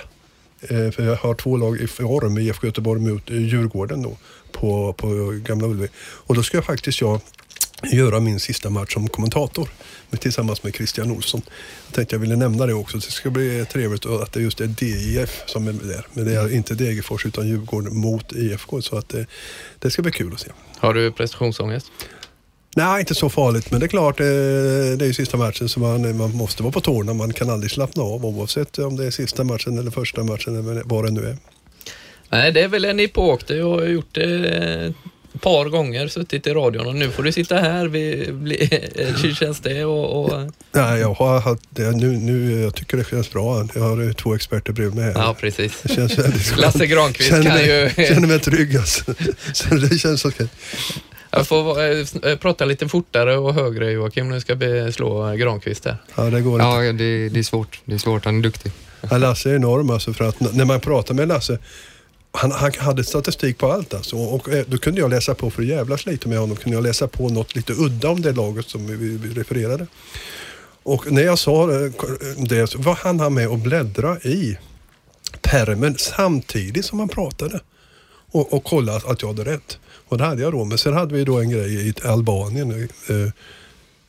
Eh, 0.62 0.92
för 0.92 1.04
jag 1.04 1.16
har 1.16 1.36
två 1.36 1.58
lag 1.58 1.82
i 1.82 1.88
form, 1.88 2.38
IFK 2.38 2.68
Göteborg 2.68 3.02
mot 3.02 3.30
Djurgården 3.30 4.02
då, 4.02 4.18
på, 4.52 4.94
på 4.94 5.08
Gamla 5.46 5.68
Ullevi. 5.68 5.88
Och 6.00 6.36
då 6.36 6.44
ska 6.44 6.58
jag 6.58 6.66
faktiskt 6.66 7.02
jag 7.02 7.22
göra 7.91 8.19
min 8.19 8.39
sista 8.39 8.69
match 8.69 8.93
som 8.93 9.10
kommentator 9.10 9.69
tillsammans 10.19 10.63
med 10.63 10.76
Christian 10.76 11.12
Olsson. 11.12 11.41
Jag 11.86 11.96
tänkte 11.96 12.15
jag 12.15 12.19
ville 12.19 12.36
nämna 12.36 12.65
det 12.65 12.74
också. 12.74 12.98
Det 12.98 13.04
ska 13.04 13.30
bli 13.30 13.65
trevligt 13.65 14.06
att 14.06 14.34
det 14.34 14.41
just 14.41 14.62
är 14.62 14.67
DIF 14.67 15.43
som 15.46 15.67
är 15.67 15.74
där. 15.74 16.08
Men 16.13 16.26
det 16.26 16.36
är 16.36 16.54
inte 16.54 16.76
Degerfors 16.76 17.26
utan 17.26 17.48
Djurgården 17.48 17.98
mot 17.98 18.32
IFK. 18.34 18.82
Så 18.82 18.98
att 18.98 19.10
det, 19.10 19.26
det 19.80 19.91
ska 19.91 20.02
bli 20.02 20.12
kul 20.12 20.34
att 20.34 20.39
se. 20.39 20.50
Har 20.78 20.93
du 20.93 21.12
prestationsångest? 21.12 21.91
Nej, 22.76 23.00
inte 23.00 23.15
så 23.15 23.30
farligt. 23.30 23.72
Men 23.72 23.80
det 23.80 23.86
är 23.86 23.88
klart, 23.88 24.19
eh, 24.19 24.26
det 24.26 25.02
är 25.02 25.06
ju 25.06 25.13
sista 25.13 25.38
matchen 25.38 25.69
så 25.69 25.80
man, 25.80 26.17
man 26.17 26.32
måste 26.32 26.63
vara 26.63 26.74
på 26.74 26.82
tårna. 26.82 27.13
Man 27.13 27.34
kan 27.34 27.50
aldrig 27.50 27.72
slappna 27.72 28.04
av 28.04 28.26
oavsett 28.26 28.80
om 28.80 28.96
det 28.96 29.06
är 29.06 29.12
sista 29.12 29.43
matchen 29.43 29.78
eller 29.78 29.91
första 29.91 30.24
matchen 30.24 30.56
eller 30.56 30.82
vad 30.86 31.06
det 31.06 31.12
nu 31.12 31.26
är. 31.26 31.38
Nej, 32.30 32.52
det 32.52 32.62
är 32.62 32.67
väl 32.67 32.86
en 32.86 33.00
epok. 33.00 33.48
Det 33.48 33.60
har 33.60 33.84
gjort 33.84 34.15
det 34.15 34.93
par 35.41 35.65
gånger 35.65 36.08
suttit 36.08 36.48
i 36.48 36.54
radion 36.54 36.88
och 36.88 36.96
nu 36.96 37.10
får 37.10 37.24
du 37.24 37.32
sitta 37.32 37.56
här. 37.56 37.88
Vi, 37.88 38.32
bli, 38.32 38.82
hur 39.24 39.34
känns 39.34 39.60
det? 39.60 39.86
Och, 39.86 40.24
och... 40.24 40.52
Nej, 40.72 41.00
jag 41.00 41.13
har 41.13 41.39
haft 41.39 41.63
det 41.69 41.91
nu, 41.91 42.08
nu, 42.08 42.62
jag 42.62 42.76
tycker 42.76 42.98
det 42.98 43.10
känns 43.10 43.32
bra. 43.32 43.67
Jag 43.76 43.82
har 43.82 44.13
två 44.13 44.36
experter 44.36 44.74
bredvid 44.74 44.96
mig. 44.96 45.12
Ja, 45.15 45.36
precis. 45.39 45.82
Det 45.82 45.93
känns 45.93 46.17
väldigt 46.17 46.48
skönt. 46.48 46.62
Lasse 46.62 46.86
Granqvist 46.86 47.30
känner 47.30 47.43
kan 47.43 47.54
mig, 47.54 47.93
ju... 47.98 48.06
känner 48.08 48.28
mig 48.28 48.39
trygg 48.39 48.78
alltså. 48.78 49.13
Så 49.54 49.76
det 49.76 49.98
känns 49.98 50.26
okej. 50.26 50.48
Jag 51.32 51.48
får 51.48 51.84
eh, 52.28 52.36
prata 52.36 52.65
lite 52.65 52.88
fortare 52.88 53.38
och 53.38 53.54
högre 53.54 53.91
Joakim. 53.91 54.30
Nu 54.30 54.39
ska 54.39 54.56
vi 54.56 54.91
slå 54.91 55.36
Granqvist 55.36 55.86
här. 55.86 55.98
Ja, 56.15 56.24
det 56.24 56.41
går 56.41 56.54
inte. 56.54 56.65
Ja, 56.65 56.93
det, 56.93 57.30
det 57.30 57.39
är 57.39 57.43
svårt. 57.43 57.80
Det 57.86 57.93
är 57.93 57.98
svårt. 57.98 58.26
Han 58.26 58.38
är 58.38 58.41
duktig. 58.41 58.72
Ja, 59.10 59.17
Lasse 59.17 59.52
är 59.52 59.56
enorm 59.56 59.89
alltså 59.89 60.13
för 60.13 60.26
att 60.26 60.39
när 60.39 60.65
man 60.65 60.80
pratar 60.80 61.13
med 61.13 61.28
Lasse 61.28 61.58
han, 62.34 62.52
han 62.52 62.72
hade 62.78 63.04
statistik 63.04 63.58
på 63.58 63.72
allt 63.72 63.93
alltså. 63.93 64.15
Och 64.15 64.50
eh, 64.50 64.65
då 64.67 64.78
kunde 64.78 65.02
jag 65.02 65.10
läsa 65.10 65.36
på, 65.36 65.52
för 65.52 65.62
att 65.62 65.67
jävlas 65.67 66.06
lite 66.06 66.30
med 66.30 66.39
honom, 66.39 66.58
kunde 66.58 66.78
jag 66.78 66.84
läsa 66.84 67.08
på 67.08 67.30
något 67.30 67.56
lite 67.56 67.74
udda 67.74 68.10
om 68.10 68.22
det 68.22 68.32
laget 68.32 68.65
som 68.69 68.88
vi, 68.88 69.17
vi, 69.17 69.34
refererade. 69.34 69.88
Och 70.84 71.12
när 71.12 71.22
jag 71.22 71.39
sa 71.39 71.72
eh, 71.72 71.91
det 72.38 72.67
så 72.67 72.80
var 72.80 72.96
han 72.96 73.34
med 73.34 73.48
och 73.48 73.60
bläddra 73.60 74.19
i 74.19 74.58
permen 75.41 75.96
samtidigt 75.98 76.86
som 76.86 77.00
han 77.00 77.10
pratade. 77.10 77.60
Och, 78.32 78.54
och 78.54 78.63
kolla 78.63 78.96
att 78.96 79.22
jag 79.22 79.30
hade 79.30 79.46
rätt. 79.46 79.80
Och 80.08 80.17
det 80.17 80.24
hade 80.24 80.41
jag 80.41 80.52
då. 80.52 80.63
Men 80.65 80.78
sen 80.78 80.93
hade 80.93 81.15
vi 81.15 81.24
då 81.24 81.39
en 81.39 81.50
grej 81.50 81.88
i 81.88 81.93
Albanien. 82.04 82.72
Eh, 82.72 83.15
eh 83.15 83.30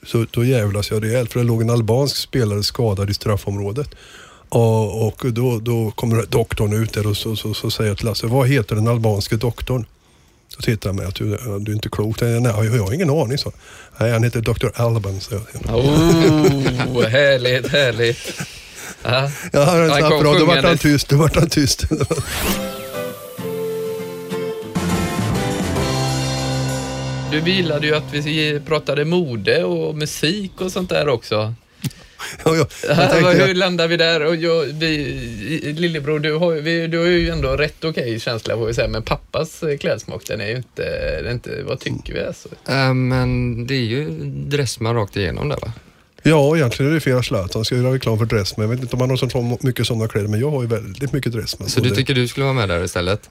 så 0.07 0.27
då 0.31 0.45
jävlas 0.45 0.91
jag 0.91 1.05
rejält 1.05 1.33
för 1.33 1.41
det 1.41 1.47
låg 1.47 1.63
en 1.63 1.71
albansk 1.71 2.17
spelare 2.17 2.63
skadad 2.63 3.11
i 3.11 3.15
straffområdet. 3.15 3.95
Och, 4.55 5.07
och 5.07 5.33
då, 5.33 5.59
då 5.59 5.91
kommer 5.91 6.25
doktorn 6.29 6.73
ut 6.73 6.93
där 6.93 7.07
och 7.07 7.17
så, 7.17 7.37
så, 7.37 7.55
så 7.55 7.71
säger 7.71 7.91
jag 7.91 7.99
till 7.99 8.07
Lasse, 8.07 8.27
vad 8.27 8.49
heter 8.49 8.75
den 8.77 8.89
albanske 8.89 9.37
doktorn? 9.37 9.87
Så 10.49 10.63
tittar 10.63 10.89
han 10.89 10.97
med 10.97 11.07
att 11.07 11.15
du, 11.15 11.25
du 11.61 11.73
är 11.73 11.75
inte 11.75 11.89
klok. 11.89 12.21
Nej, 12.21 12.43
jag 12.43 12.53
har 12.53 12.95
ingen 12.95 13.11
aning, 13.11 13.39
så. 13.39 13.53
Nej, 13.99 14.13
han 14.13 14.23
heter 14.23 14.41
Dr. 14.41 14.67
Alban, 14.75 15.21
så 15.21 15.35
jag. 15.35 15.77
Oh, 15.77 17.05
härligt, 17.07 17.69
härligt. 17.69 18.19
Ja. 19.03 19.31
Ja, 19.53 19.65
han 19.65 19.91
Han 19.91 20.11
kom 20.11 20.21
bra, 20.21 20.39
då 20.39 20.45
vart 20.45 20.65
han 20.65 20.79
tyst. 20.79 21.09
Då 21.09 21.17
vart 21.17 21.37
han 21.37 21.49
tyst. 21.49 21.85
Du 27.31 27.51
gillade 27.51 27.87
ju 27.87 27.95
att 27.95 28.13
vi 28.13 28.61
pratade 28.67 29.05
mode 29.05 29.65
och 29.65 29.95
musik 29.95 30.61
och 30.61 30.73
sånt 30.73 30.91
där 30.91 31.09
också. 31.09 31.55
Jag, 32.45 32.57
jag 32.89 33.11
tänkte, 33.11 33.45
hur 33.47 33.55
landar 33.55 33.89
vi 33.89 33.97
där? 33.97 34.25
Och 34.27 34.37
jag, 34.37 34.65
vi, 34.65 35.73
lillebror, 35.79 36.19
du 36.19 36.33
har, 36.35 36.53
ju- 36.55 36.61
vi, 36.61 36.87
du 36.87 36.99
har 36.99 37.07
ju 37.07 37.29
ändå 37.31 37.49
rätt 37.57 37.85
okej 37.85 38.21
känsla 38.21 38.55
får 38.57 38.67
vi 38.67 38.75
säga, 38.75 38.89
men 38.89 39.03
pappas 39.03 39.63
eh, 39.63 39.77
klädsmak 39.79 40.23
den 40.27 40.41
är 40.41 40.47
ju 40.49 40.57
inte, 40.57 40.83
den 41.17 41.27
är 41.27 41.33
inte 41.33 41.63
vad 41.63 41.81
tycker 41.81 42.13
vi 42.15 42.21
alltså? 42.21 42.49
Äh, 42.69 42.95
men 42.95 43.67
det 43.67 43.75
är 43.75 43.79
ju 43.85 44.11
Dressman 44.25 44.95
rakt 44.95 45.17
igenom 45.17 45.49
där 45.49 45.57
va? 45.63 45.73
ja, 46.23 46.57
egentligen 46.57 46.91
är 46.91 46.95
det 46.95 47.01
fel 47.01 47.23
Zlatan. 47.23 47.51
Han 47.55 47.65
ska 47.65 47.75
göra 47.77 47.95
reklam 47.95 48.19
för 48.19 48.25
Dressman. 48.25 48.65
Jag 48.69 48.75
vet 48.75 48.83
inte 48.83 48.97
om 48.97 49.01
han 49.01 49.11
har 49.11 49.17
så 49.17 49.29
så 49.31 49.59
mycket 49.61 49.87
sådana 49.87 50.09
kläder, 50.09 50.29
men 50.29 50.41
jag 50.41 50.51
har 50.51 50.63
ju 50.63 50.69
väldigt 50.69 51.13
mycket 51.13 51.33
Dressman. 51.33 51.69
Så 51.69 51.79
Och 51.81 51.85
du 51.85 51.91
det- 51.91 51.97
tycker 51.97 52.15
du 52.15 52.29
skulle 52.29 52.45
vara 52.45 52.55
med 52.55 52.69
där 52.69 52.85
istället? 52.85 53.31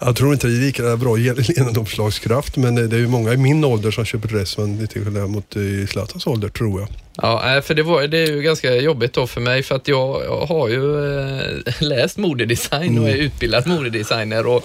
Jag 0.00 0.16
tror 0.16 0.32
inte 0.32 0.46
det 0.46 0.56
är 0.56 0.60
lika 0.60 0.96
bra 0.96 1.18
genomslagskraft, 1.56 2.56
men 2.56 2.74
det 2.74 2.96
är 2.96 3.00
ju 3.00 3.08
många 3.08 3.32
i 3.32 3.36
min 3.36 3.64
ålder 3.64 3.90
som 3.90 4.04
köper 4.04 4.28
Dressman 4.28 4.86
till 4.86 5.04
skillnad 5.04 5.30
mot 5.30 5.56
eh, 5.56 5.62
i 5.62 5.86
Zlatans 5.86 6.26
ålder, 6.26 6.48
tror 6.48 6.80
jag. 6.80 6.88
Ja, 7.22 7.62
för 7.64 7.74
det, 7.74 7.82
var, 7.82 8.06
det 8.06 8.18
är 8.18 8.26
ju 8.26 8.42
ganska 8.42 8.74
jobbigt 8.74 9.12
då 9.12 9.26
för 9.26 9.40
mig 9.40 9.62
för 9.62 9.74
att 9.74 9.88
jag, 9.88 10.24
jag 10.24 10.46
har 10.46 10.68
ju 10.68 11.14
eh, 11.38 11.72
läst 11.80 12.18
modedesign 12.18 12.98
och 12.98 13.08
är 13.08 13.14
utbildad 13.14 13.66
modedesigner 13.66 14.46
och 14.46 14.64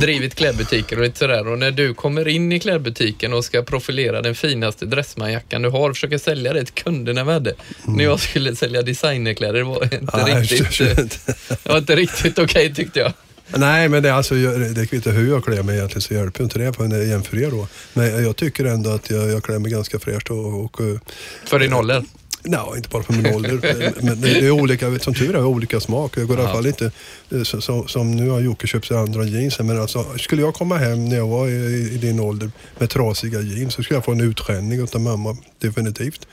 drivit 0.00 0.34
klädbutiker 0.34 0.96
och 0.96 1.02
lite 1.02 1.18
sådär. 1.18 1.48
Och 1.48 1.58
när 1.58 1.70
du 1.70 1.94
kommer 1.94 2.28
in 2.28 2.52
i 2.52 2.60
klädbutiken 2.60 3.32
och 3.32 3.44
ska 3.44 3.62
profilera 3.62 4.22
den 4.22 4.34
finaste 4.34 4.86
dressmanjackan 4.86 5.62
du 5.62 5.68
har 5.68 5.90
och 5.90 5.96
försöka 5.96 6.18
sälja 6.18 6.52
det 6.52 6.64
till 6.64 6.74
kunderna 6.74 7.24
med 7.24 7.42
det. 7.42 7.54
När 7.84 8.04
jag 8.04 8.20
skulle 8.20 8.56
sälja 8.56 8.82
designerkläder, 8.82 9.58
det 9.58 9.64
var 9.64 9.82
inte 9.82 10.24
Nej, 10.24 10.42
riktigt, 10.42 10.80
eh, 10.80 11.04
det 11.48 11.68
var 11.68 11.78
inte 11.78 11.96
riktigt 11.96 12.38
okej 12.38 12.74
tyckte 12.74 13.00
jag. 13.00 13.12
Nej, 13.54 13.88
men 13.88 14.02
det, 14.02 14.14
alltså, 14.14 14.34
det 14.34 14.86
kvittar 14.86 15.12
hur 15.12 15.28
jag 15.28 15.44
klär 15.44 15.62
mig 15.62 15.76
egentligen 15.76 16.02
så 16.02 16.14
hjälper 16.14 16.40
ju 16.40 16.44
inte 16.44 16.58
det 16.58 16.72
på 16.72 16.82
en 16.82 17.08
jämför 17.08 17.42
er 17.42 17.50
då. 17.50 17.68
Men 17.92 18.24
jag 18.24 18.36
tycker 18.36 18.64
ändå 18.64 18.90
att 18.90 19.10
jag, 19.10 19.30
jag 19.30 19.44
klär 19.44 19.58
mig 19.58 19.70
ganska 19.70 19.98
fräscht 19.98 20.30
och, 20.30 20.64
och 20.64 20.80
eh, 20.80 20.98
För 21.44 21.58
din 21.58 21.72
ålder. 21.72 22.04
Nej, 22.48 22.60
inte 22.76 22.88
bara 22.88 23.02
för 23.02 23.12
min 23.12 23.34
ålder. 23.34 23.92
Men 24.02 24.20
det 24.20 24.38
är 24.38 24.50
olika, 24.50 24.98
som 24.98 25.14
tur 25.14 25.34
är, 25.36 25.44
olika 25.44 25.80
smak. 25.80 26.18
Jag 26.18 26.26
går 26.28 26.38
i 26.38 26.40
alla 26.42 26.52
fall 26.52 26.66
inte, 26.66 26.90
eh, 27.32 27.42
så, 27.42 27.86
som 27.86 28.10
nu 28.16 28.28
har 28.30 28.40
Jocke 28.40 28.66
köpt 28.66 28.86
sig 28.86 28.96
andra 28.96 29.24
jeans. 29.24 29.58
Men 29.58 29.80
alltså, 29.80 30.04
skulle 30.18 30.42
jag 30.42 30.54
komma 30.54 30.76
hem 30.78 31.04
när 31.08 31.16
jag 31.16 31.26
var 31.28 31.48
i, 31.48 31.90
i 31.94 31.98
din 31.98 32.20
ålder 32.20 32.50
med 32.78 32.90
trasiga 32.90 33.40
jeans 33.40 33.74
så 33.74 33.82
skulle 33.82 33.96
jag 33.96 34.04
få 34.04 34.12
en 34.12 34.20
utskällning 34.20 34.82
av 34.82 35.00
mamma. 35.00 35.36
Definitivt. 35.58 36.26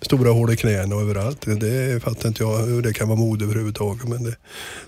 Stora 0.00 0.30
hål 0.30 0.52
i 0.52 0.56
knäna 0.56 0.94
och 0.94 1.00
överallt. 1.02 1.40
Det, 1.60 2.02
fattar 2.02 2.28
inte 2.28 2.42
jag 2.42 2.58
hur 2.58 2.82
det 2.82 2.92
kan 2.92 3.08
vara 3.08 3.18
mode 3.18 3.44
överhuvudtaget. 3.44 4.08
Men 4.08 4.24
det, 4.24 4.34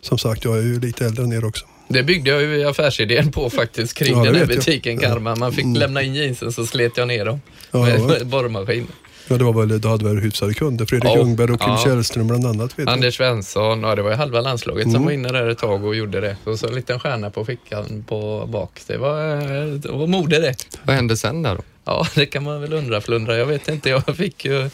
som 0.00 0.18
sagt, 0.18 0.44
jag 0.44 0.58
är 0.58 0.62
ju 0.62 0.80
lite 0.80 1.06
äldre 1.06 1.24
än 1.24 1.32
er 1.32 1.44
också. 1.44 1.64
Det 1.88 2.02
byggde 2.02 2.30
jag 2.30 2.42
ju 2.42 2.64
affärsidén 2.68 3.32
på 3.32 3.50
faktiskt 3.50 3.94
kring 3.94 4.12
Ja, 4.16 4.24
den 4.24 4.34
här 4.34 4.40
jag. 4.40 4.48
butiken 4.48 5.00
Ja. 5.02 5.08
Karma. 5.08 5.34
Man 5.36 5.52
fick 5.52 5.64
Mm. 5.64 5.76
lämna 5.80 6.02
in 6.02 6.14
jeansen 6.14 6.52
så 6.52 6.66
slet 6.66 6.92
jag 6.96 7.08
ner 7.08 7.24
dem 7.24 7.40
Ja, 7.70 7.82
med, 7.82 8.00
ja. 8.20 8.24
borrmaskin. 8.24 8.86
Ja, 9.28 9.36
det 9.38 9.44
var 9.44 9.52
väl, 9.66 9.80
du 9.80 9.88
hade 9.88 10.04
väl 10.04 10.18
hyfsade 10.18 10.54
kunder. 10.54 10.86
Fredrik 10.86 11.10
Ja. 11.10 11.16
Ljungberg 11.16 11.52
och 11.52 11.60
Kim 11.60 11.68
Ja. 11.70 11.82
Källström 11.84 12.26
bland 12.26 12.46
annat. 12.46 12.78
Vet. 12.78 12.88
Anders 12.88 13.16
Svensson, 13.16 13.82
ja 13.82 13.94
det 13.94 14.02
var 14.02 14.10
ju 14.10 14.16
halva 14.16 14.40
landslaget 14.40 14.82
som 14.82 14.90
Mm. 14.94 15.04
var 15.04 15.12
inne 15.12 15.32
där 15.32 15.48
ett 15.48 15.58
tag 15.58 15.84
och 15.84 15.96
gjorde 15.96 16.20
det. 16.20 16.36
Och 16.44 16.58
så 16.58 16.66
en 16.68 16.74
liten 16.74 17.00
stjärna 17.00 17.30
på 17.30 17.44
fickan 17.44 18.04
på 18.08 18.46
bak. 18.52 18.80
Det 18.86 18.96
var, 18.96 19.30
eh, 19.36 19.64
det 19.66 19.88
var 19.88 20.06
mode 20.06 20.38
det. 20.38 20.54
Vad 20.82 20.96
hände 20.96 21.16
sen 21.16 21.42
där 21.42 21.54
då? 21.54 21.62
Ja, 21.84 22.06
det 22.14 22.26
kan 22.26 22.42
man 22.42 22.60
väl 22.60 22.72
undra 22.72 23.00
flundra. 23.00 23.36
Jag 23.36 23.46
vet 23.46 23.68
inte, 23.68 23.88
jag 23.90 24.16
fick 24.16 24.44
ju... 24.44 24.70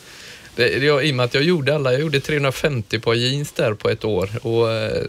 Det, 0.57 0.69
jag, 0.85 1.07
I 1.07 1.13
och 1.13 1.17
med 1.17 1.25
att 1.25 1.35
jag 1.35 1.43
gjorde 1.43 1.75
alla, 1.75 1.93
jag 1.93 2.01
gjorde 2.01 2.21
350 2.21 2.99
par 2.99 3.15
jeans 3.15 3.53
där 3.53 3.75
på 3.75 3.89
ett 3.89 4.05
år 4.05 4.31
och 4.43 4.71
eh, 4.73 5.03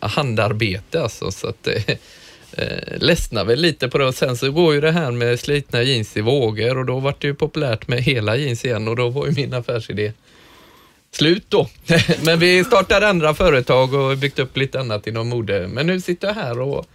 handarbete 0.00 1.02
alltså. 1.02 1.30
Så 1.30 1.48
att 1.48 1.62
det 1.62 1.98
eh, 2.58 2.98
ledsnar 2.98 3.44
väl 3.44 3.60
lite 3.60 3.88
på 3.88 3.98
det. 3.98 4.06
Och 4.06 4.14
sen 4.14 4.36
så 4.36 4.50
går 4.50 4.74
ju 4.74 4.80
det 4.80 4.92
här 4.92 5.10
med 5.10 5.40
slitna 5.40 5.82
jeans 5.82 6.16
i 6.16 6.20
vågor 6.20 6.78
och 6.78 6.86
då 6.86 7.00
var 7.00 7.14
det 7.18 7.26
ju 7.26 7.34
populärt 7.34 7.88
med 7.88 8.02
hela 8.02 8.36
jeans 8.36 8.64
igen 8.64 8.88
och 8.88 8.96
då 8.96 9.08
var 9.08 9.26
ju 9.26 9.32
min 9.32 9.54
affärsidé 9.54 10.12
slut 11.10 11.44
då. 11.48 11.68
Men 12.24 12.38
vi 12.38 12.64
startade 12.64 13.08
andra 13.08 13.34
företag 13.34 13.94
och 13.94 14.18
byggt 14.18 14.38
upp 14.38 14.56
lite 14.56 14.80
annat 14.80 15.06
inom 15.06 15.28
mode. 15.28 15.68
Men 15.68 15.86
nu 15.86 16.00
sitter 16.00 16.28
jag 16.28 16.34
här 16.34 16.60
och, 16.60 16.86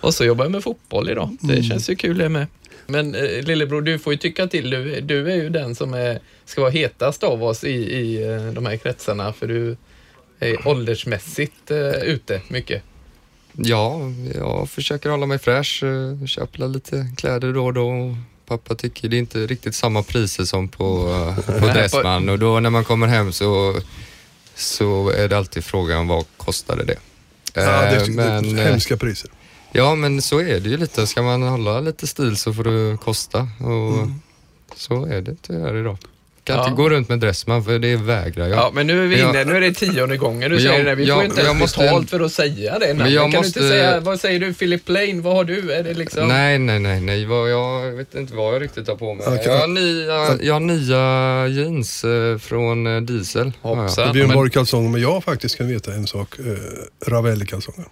och 0.00 0.14
så 0.14 0.24
jobbar 0.24 0.44
jag 0.44 0.52
med 0.52 0.62
fotboll 0.62 1.10
idag. 1.10 1.36
Det 1.40 1.62
känns 1.62 1.90
ju 1.90 1.96
kul 1.96 2.18
det 2.18 2.28
med. 2.28 2.46
Men 2.86 3.14
eh, 3.14 3.42
lillebror, 3.42 3.82
du 3.82 3.98
får 3.98 4.12
ju 4.12 4.16
tycka 4.16 4.46
till. 4.46 4.70
Du, 4.70 5.00
du 5.00 5.30
är 5.32 5.36
ju 5.36 5.50
den 5.50 5.74
som 5.74 5.94
är, 5.94 6.20
ska 6.44 6.60
vara 6.60 6.70
hetast 6.70 7.22
av 7.22 7.44
oss 7.44 7.64
i, 7.64 7.70
i 7.74 8.22
eh, 8.22 8.46
de 8.46 8.66
här 8.66 8.76
kretsarna 8.76 9.32
för 9.32 9.46
du 9.46 9.76
är 10.38 10.68
åldersmässigt 10.68 11.70
eh, 11.70 11.90
ute 11.90 12.40
mycket. 12.48 12.82
Ja, 13.56 14.00
jag 14.34 14.70
försöker 14.70 15.10
hålla 15.10 15.26
mig 15.26 15.38
fräsch. 15.38 15.82
eh, 15.82 16.26
Köper 16.26 16.68
lite 16.68 17.10
kläder 17.16 17.52
då 17.52 17.66
och 17.66 17.74
då. 17.74 18.16
Pappa 18.46 18.74
tycker 18.74 19.08
det 19.08 19.16
är 19.16 19.18
inte 19.18 19.38
riktigt 19.46 19.74
samma 19.74 20.02
priser 20.02 20.44
som 20.44 20.68
på, 20.68 21.08
eh, 21.48 21.58
på 21.60 21.66
Dressman 21.74 22.28
och 22.28 22.38
då 22.38 22.60
när 22.60 22.70
man 22.70 22.84
kommer 22.84 23.06
hem 23.06 23.32
så, 23.32 23.74
så 24.54 25.10
är 25.10 25.28
det 25.28 25.36
alltid 25.38 25.64
frågan 25.64 26.08
vad 26.08 26.24
kostade 26.36 26.84
det? 26.84 26.96
Ja, 27.54 27.62
det 27.62 27.96
är 27.96 28.10
men, 28.10 28.58
eh, 28.58 28.64
hemska 28.64 28.96
priser. 28.96 29.30
ja, 29.72 29.94
men 29.94 30.22
så 30.22 30.38
är 30.40 30.60
det 30.60 30.68
ju 30.68 30.76
lite. 30.76 31.06
Ska 31.06 31.22
man 31.22 31.42
hålla 31.42 31.80
lite 31.80 32.06
stil 32.06 32.36
så 32.36 32.52
får 32.54 32.64
det 32.64 32.96
kosta 32.96 33.48
och 33.60 33.94
Mm. 33.98 34.14
så 34.76 35.04
är 35.06 35.20
det 35.20 35.36
tyvärr 35.42 35.76
idag. 35.76 35.98
Kan 36.46 36.56
Ja. 36.56 36.62
inte 36.68 36.76
gå 36.82 36.88
runt 36.90 37.08
med 37.08 37.18
Dressman 37.20 37.64
för 37.64 37.78
det 37.78 37.96
vägrar 37.96 38.46
jag. 38.48 38.58
Ja, 38.58 38.70
men 38.74 38.86
nu 38.86 39.02
är 39.04 39.06
vi 39.06 39.20
inne, 39.20 39.38
jag- 39.38 39.46
nu 39.46 39.56
är 39.56 39.60
det 39.60 39.72
tionde 39.72 40.16
gången 40.16 40.50
du 40.50 40.56
jag- 40.56 40.72
säger 40.72 40.84
det. 40.84 40.94
Vi 40.94 41.06
får 41.06 41.16
jag- 41.16 41.24
inte 41.24 41.36
ens 41.40 41.46
jag 41.48 41.56
måste- 41.56 41.78
betalt 41.78 42.10
för 42.10 42.20
att 42.20 42.32
säga 42.32 42.78
det. 42.78 42.86
Men 42.86 42.96
Men 42.96 43.12
jag 43.12 43.22
kan 43.22 43.30
du 43.30 43.36
måste- 43.38 43.58
inte 43.60 43.70
säga, 43.70 44.00
vad 44.00 44.20
säger 44.20 44.40
du 44.40 44.54
Philip 44.54 44.84
Plain, 44.84 45.22
vad 45.22 45.34
har 45.34 45.44
du? 45.44 45.72
Är 45.72 45.82
det 45.82 45.94
liksom... 45.94 46.28
Nej, 46.28 46.58
nej, 46.58 46.78
nej, 46.80 47.00
nej. 47.00 47.24
Vad, 47.26 47.50
jag 47.50 47.92
vet 47.92 48.14
inte 48.14 48.34
vad 48.34 48.54
jag 48.54 48.62
riktigt 48.62 48.88
har 48.88 48.96
på 48.96 49.14
mig. 49.14 49.26
Okej. 49.26 49.42
Jag, 49.46 49.58
har 49.58 49.66
nya, 49.68 50.42
jag 50.42 50.52
har 50.54 50.60
nya 50.60 51.46
jeans 51.62 52.04
eh, 52.04 52.38
från 52.38 52.86
eh, 52.86 53.00
Diesel. 53.02 53.52
har 53.62 53.70
jag. 53.76 53.82
Hoppsan. 53.82 54.12
Björn 54.12 54.26
men- 54.28 54.36
Borg-kalsonger, 54.36 54.90
men 54.90 55.00
jag 55.00 55.24
faktiskt 55.24 55.56
kan 55.58 55.68
veta 55.68 55.92
en 55.92 56.06
sak. 56.06 56.34
Eh, 56.38 57.10
Ravelli-kalsonger. 57.10 57.84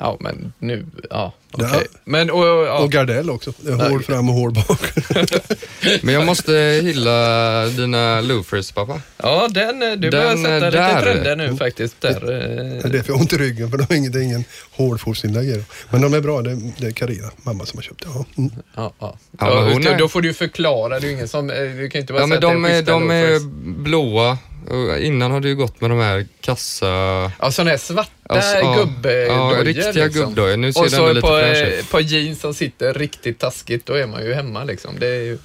Ja, 0.00 0.16
men 0.20 0.52
nu, 0.58 0.86
ja, 1.10 1.32
Ja. 1.58 1.66
okej. 1.72 1.86
Men, 2.04 2.30
och, 2.30 2.44
ja. 2.46 2.78
Och 2.78 2.92
Gardell 2.92 3.30
också. 3.30 3.52
Det 3.60 3.70
är 3.72 3.90
Hål 3.90 4.02
fram 4.02 4.28
och 4.28 4.34
hål 4.34 4.52
bak. 4.52 4.80
Men 6.02 6.14
jag 6.14 6.26
måste 6.26 6.52
hylla 6.84 7.66
dina 7.66 8.20
loafers, 8.20 8.72
pappa. 8.72 9.00
Ja, 9.16 9.48
den, 9.50 9.82
eh, 9.82 9.88
du 9.90 9.96
Den, 9.96 10.10
börjar 10.10 10.36
sätta 10.36 10.66
lite 10.70 11.00
trender 11.02 11.36
nu 11.36 11.56
faktiskt. 11.56 12.00
Där. 12.00 12.20
Det 12.20 12.36
eh. 12.36 12.84
är 12.84 12.88
därför 12.88 13.08
jag 13.12 13.14
har 13.14 13.20
ont 13.20 13.32
i 13.32 13.36
ryggen, 13.36 13.70
för 13.70 13.78
de 13.78 13.86
har 13.88 13.96
ingen, 13.96 14.12
det 14.12 14.18
är 14.18 14.22
ingen 14.22 14.44
dem. 14.76 15.64
Men 15.90 16.00
de 16.02 16.14
är 16.14 16.20
bra, 16.20 16.42
det 16.42 16.50
är, 16.50 16.58
det 16.78 16.86
är 16.86 16.90
Carina, 16.90 17.30
mamma 17.42 17.66
som 17.66 17.78
har 17.78 17.82
köpt 17.82 18.02
det. 18.02 18.08
Ja. 18.14 18.24
Mm. 18.38 18.50
Ja, 18.76 18.92
ja. 18.98 19.18
Ja, 19.38 19.46
Ja, 19.68 19.74
då, 19.84 19.90
är- 19.90 19.98
då 19.98 20.08
får 20.08 20.22
du 20.22 20.34
förklara, 20.34 21.00
det 21.00 21.06
är 21.08 21.12
ingen 21.12 21.28
som, 21.28 21.50
eh, 21.50 21.56
du 21.56 21.90
kan 21.90 22.00
inte 22.00 22.12
bara 22.12 22.22
Ja, 22.22 22.28
säga 22.28 22.28
men 22.28 22.36
att 22.36 22.40
det 22.40 22.46
de 22.46 22.64
är, 22.64 22.68
schyssta 22.78 22.92
de 22.92 23.10
är 23.10 23.22
loafers. 23.30 23.42
blåa 23.84 24.38
och 24.70 24.98
innan 24.98 25.30
har 25.30 25.40
det 25.40 25.48
ju 25.48 25.54
gått 25.56 25.80
med 25.80 25.90
de 25.90 25.98
här 25.98 26.26
kassa... 26.40 26.86
Ja, 27.40 27.50
sådana 27.50 27.70
här 27.70 27.78
svarta 27.78 28.10
Alltså, 28.28 28.56
ja, 28.56 28.74
gubbdojor. 28.74 29.56
ja, 29.56 29.64
riktiga 29.64 30.08
gubbdojor. 30.08 30.56
Nu 30.56 30.72
ser 30.72 30.80
Och 30.80 30.90
så 30.90 31.12
lite 31.12 31.20
på, 31.26 31.38
eh, 31.38 31.84
på 31.90 32.00
jeans 32.00 32.40
som 32.40 32.54
sitter 32.54 32.94
riktigt 32.94 33.38
taskigt, 33.38 33.86
då 33.86 33.92
är 33.92 34.06
man 34.06 34.24
ju 34.24 34.34
hemma 34.34 34.64
liksom. 34.64 34.98
Det 34.98 35.06
är 35.06 35.20
ju. 35.22 35.38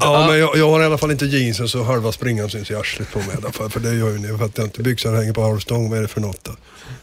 Ja, 0.00 0.26
men 0.28 0.38
jag, 0.38 0.56
jag 0.56 0.70
har 0.70 0.82
i 0.82 0.84
alla 0.84 0.98
fall 0.98 1.10
inte 1.10 1.26
jeansen 1.26 1.68
så 1.68 1.82
halva 1.82 2.12
springan 2.12 2.50
syns 2.50 2.70
i 2.70 2.74
arslet 2.74 3.12
på 3.12 3.18
mig 3.18 3.28
i 3.28 3.36
alla 3.36 3.52
fall. 3.52 3.70
För 3.70 3.80
det 3.80 3.94
gör 3.94 4.10
ju 4.10 4.18
ni. 4.18 4.38
För 4.38 4.44
att 4.44 4.58
jag 4.58 4.66
inte 4.66 4.82
byxorna 4.82 5.16
hänger 5.16 5.32
på 5.32 5.42
halvstång. 5.42 5.90
Vad 5.90 5.98
är 5.98 6.02
det 6.02 6.08
för 6.08 6.20
något 6.20 6.44
då? 6.44 6.56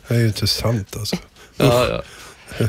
Det 0.07 0.15
är 0.15 0.19
ju 0.19 0.27
inte 0.27 0.47
sant 0.47 0.95
alltså. 0.99 1.15
ja, 1.57 1.87
ja. 1.89 2.01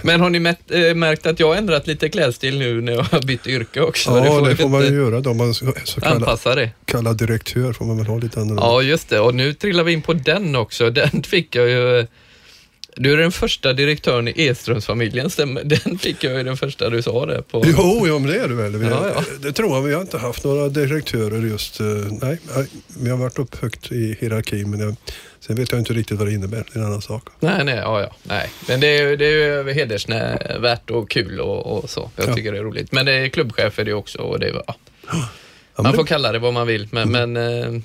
Men 0.03 0.21
har 0.21 0.31
ni 0.31 0.41
märkt, 0.41 0.71
äh, 0.71 0.95
märkt 0.95 1.27
att 1.27 1.41
jag 1.41 1.49
har 1.49 1.57
ändrat 1.57 1.87
lite 1.87 2.09
klädstil 2.09 2.59
nu 2.59 2.81
när 2.81 2.93
jag 2.93 3.03
har 3.03 3.23
bytt 3.23 3.47
yrke 3.47 3.81
också? 3.81 4.11
Ja, 4.11 4.41
det 4.41 4.49
vi 4.49 4.57
får 4.57 4.69
man 4.69 4.83
ju 4.83 4.95
göra 4.95 5.21
då. 5.21 5.35
Man 5.35 5.55
så 5.55 5.73
så 5.85 6.01
Anpassa 6.05 6.55
det. 6.55 6.71
kallad 6.85 7.17
direktör 7.17 7.73
får 7.73 7.85
man 7.85 7.97
väl 7.99 8.07
ha 8.07 8.19
lite 8.19 8.41
annorlunda. 8.41 8.63
Ja, 8.63 8.83
just 8.83 9.09
det. 9.09 9.21
Och 9.21 9.35
nu 9.35 9.53
trillar 9.55 9.85
vi 9.85 9.93
in 9.93 10.03
på 10.03 10.13
den 10.13 10.57
också. 10.57 10.91
Den 10.91 11.23
fick 11.23 11.57
jag 11.57 11.69
ju... 11.69 12.07
Du 12.97 13.13
är 13.13 13.17
den 13.17 13.33
första 13.33 13.73
direktören 13.73 14.29
i 14.29 14.33
Edströmsfamiljen, 14.37 15.31
stämmer? 15.31 15.65
Den 15.85 15.99
fick 15.99 16.25
jag 16.25 16.37
ju 16.37 16.43
den 16.43 16.57
första 16.57 16.91
du 16.91 17.03
sa 17.03 17.27
det 17.27 17.43
på. 17.43 17.63
Jo, 17.67 18.07
ja, 18.07 18.19
men 18.19 18.31
det 18.31 18.39
är 18.39 18.49
det 18.49 18.55
väl. 18.55 18.83
Ja, 18.83 19.09
ja. 19.15 19.23
Det 19.41 19.53
tror 19.53 19.75
jag. 19.77 19.83
Vi 19.83 19.95
har 19.95 20.01
inte 20.01 20.19
haft 20.19 20.45
några 20.45 20.69
direktörer 20.69 21.43
just. 21.43 21.81
eh, 21.81 21.87
nej, 22.23 22.39
vi 23.01 23.11
har 23.11 23.17
varit 23.17 23.39
upp 23.39 23.63
högt 23.63 23.93
i 23.93 24.17
hierarkin. 24.21 24.71
Men 24.71 24.81
jag, 24.81 24.97
sen 25.41 25.57
vet 25.57 25.73
jag 25.73 25.81
inte 25.81 25.93
riktigt 25.93 26.19
vad 26.19 26.29
det 26.29 26.33
innebär. 26.35 26.65
Det 26.73 26.79
är 26.79 26.81
en 26.81 26.87
annan 26.87 27.03
sak. 27.03 27.29
Nej, 27.41 27.65
nej, 27.65 27.77
ja, 27.77 28.01
ja, 28.01 28.17
nej. 28.23 28.51
Men 28.69 28.81
det 28.81 28.99
är 28.99 29.17
det 29.17 29.27
är 29.27 29.75
hedersvärt 29.75 30.91
och 30.91 31.11
kul 31.11 31.41
och, 31.41 31.79
och 31.79 31.91
så. 31.91 32.11
Jag 32.17 32.29
Ja. 32.29 32.35
tycker 32.35 32.53
det 32.53 32.59
är 32.59 32.63
roligt. 32.63 32.93
Men 32.93 33.07
det 33.07 33.13
är 33.13 33.29
klubbchef 33.29 33.79
är 33.79 33.85
det 33.85 33.93
också 33.95 34.19
och 34.19 34.41
det 34.41 34.47
är, 34.49 34.63
ja. 34.67 34.75
Man 35.83 35.95
får 35.95 36.05
kalla 36.05 36.33
det 36.33 36.39
vad 36.39 36.53
man 36.55 36.67
vill, 36.67 36.89
men, 36.91 37.11
men 37.13 37.37
eh, 37.37 37.81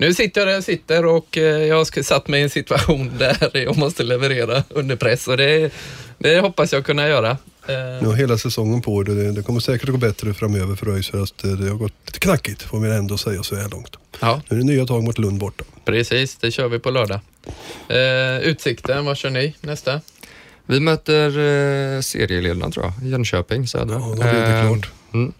nu 0.00 0.14
sitter 0.14 0.40
jag 0.40 0.48
där 0.48 0.54
jag 0.54 0.64
sitter 0.64 1.04
och 1.06 1.38
eh, 1.38 1.42
jag 1.44 1.76
har 1.76 2.02
satt 2.02 2.28
mig 2.28 2.40
i 2.40 2.42
en 2.42 2.50
situation 2.50 3.10
där 3.18 3.50
jag 3.52 3.76
måste 3.76 4.02
leverera 4.02 4.62
under 4.68 4.96
press 4.96 5.28
och 5.28 5.36
det, 5.36 5.72
det 6.18 6.40
hoppas 6.40 6.72
jag 6.72 6.84
kunna 6.86 7.08
göra. 7.08 7.30
Eh, 7.66 8.02
nu 8.02 8.06
har 8.06 8.14
hela 8.16 8.38
säsongen 8.38 8.82
på 8.82 9.02
det. 9.02 9.32
Det- 9.32 9.42
kommer 9.42 9.60
säkert 9.60 9.88
gå 9.88 9.96
bättre 9.96 10.34
framöver 10.34 10.74
för 10.76 10.88
ÖIS. 10.94 11.08
för 11.08 11.22
att 11.22 11.44
eh, 11.44 11.50
Det 11.50 11.68
har 11.68 11.76
gått 11.76 11.92
lite 12.06 12.18
knackigt 12.18 12.62
får 12.62 12.80
vi 12.80 12.90
ändå 12.90 13.18
säga 13.18 13.42
så 13.42 13.56
här 13.56 13.68
långt. 13.68 13.96
ja, 14.20 14.42
Nu 14.48 14.56
är 14.56 14.60
det 14.60 14.66
nya 14.66 14.86
tag 14.86 15.02
mot 15.04 15.18
Lund 15.18 15.38
borta. 15.38 15.64
precis. 15.84 16.36
Det 16.36 16.50
kör 16.50 16.68
vi 16.68 16.78
på 16.78 16.90
lördag. 16.90 17.20
Eh, 17.88 18.38
utsikten, 18.48 19.04
vad 19.04 19.16
kör 19.16 19.30
ni 19.30 19.54
nästa? 19.60 20.00
Vi 20.66 20.80
möter 20.80 21.26
eh, 21.96 22.00
serieledarna 22.00 22.70
tror 22.70 22.84
jag, 23.00 23.08
Jönköping 23.10 23.66
Södra. 23.66 23.94
Ja, 23.94 24.00
då 24.00 24.14
blir 24.14 24.24
det 24.32 24.62
klart. 24.68 24.90
Mm. 25.14 25.32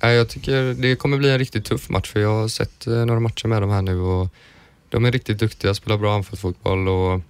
Jag 0.00 0.28
tycker 0.28 0.74
det 0.74 0.96
kommer 0.96 1.18
bli 1.18 1.30
en 1.30 1.38
riktigt 1.38 1.64
tuff 1.64 1.88
match 1.88 2.10
för 2.10 2.20
jag 2.20 2.34
har 2.40 2.48
sett 2.48 2.86
eh, 2.86 3.06
några 3.06 3.20
matcher 3.20 3.46
med 3.46 3.62
dem 3.62 3.70
här 3.70 3.82
nu 3.82 4.00
och 4.00 4.28
de 4.88 5.04
är 5.04 5.12
riktigt 5.12 5.38
duktiga, 5.38 5.74
spelar 5.74 5.98
bra 5.98 6.14
anfallsfotboll 6.14 6.88
och 6.88 7.20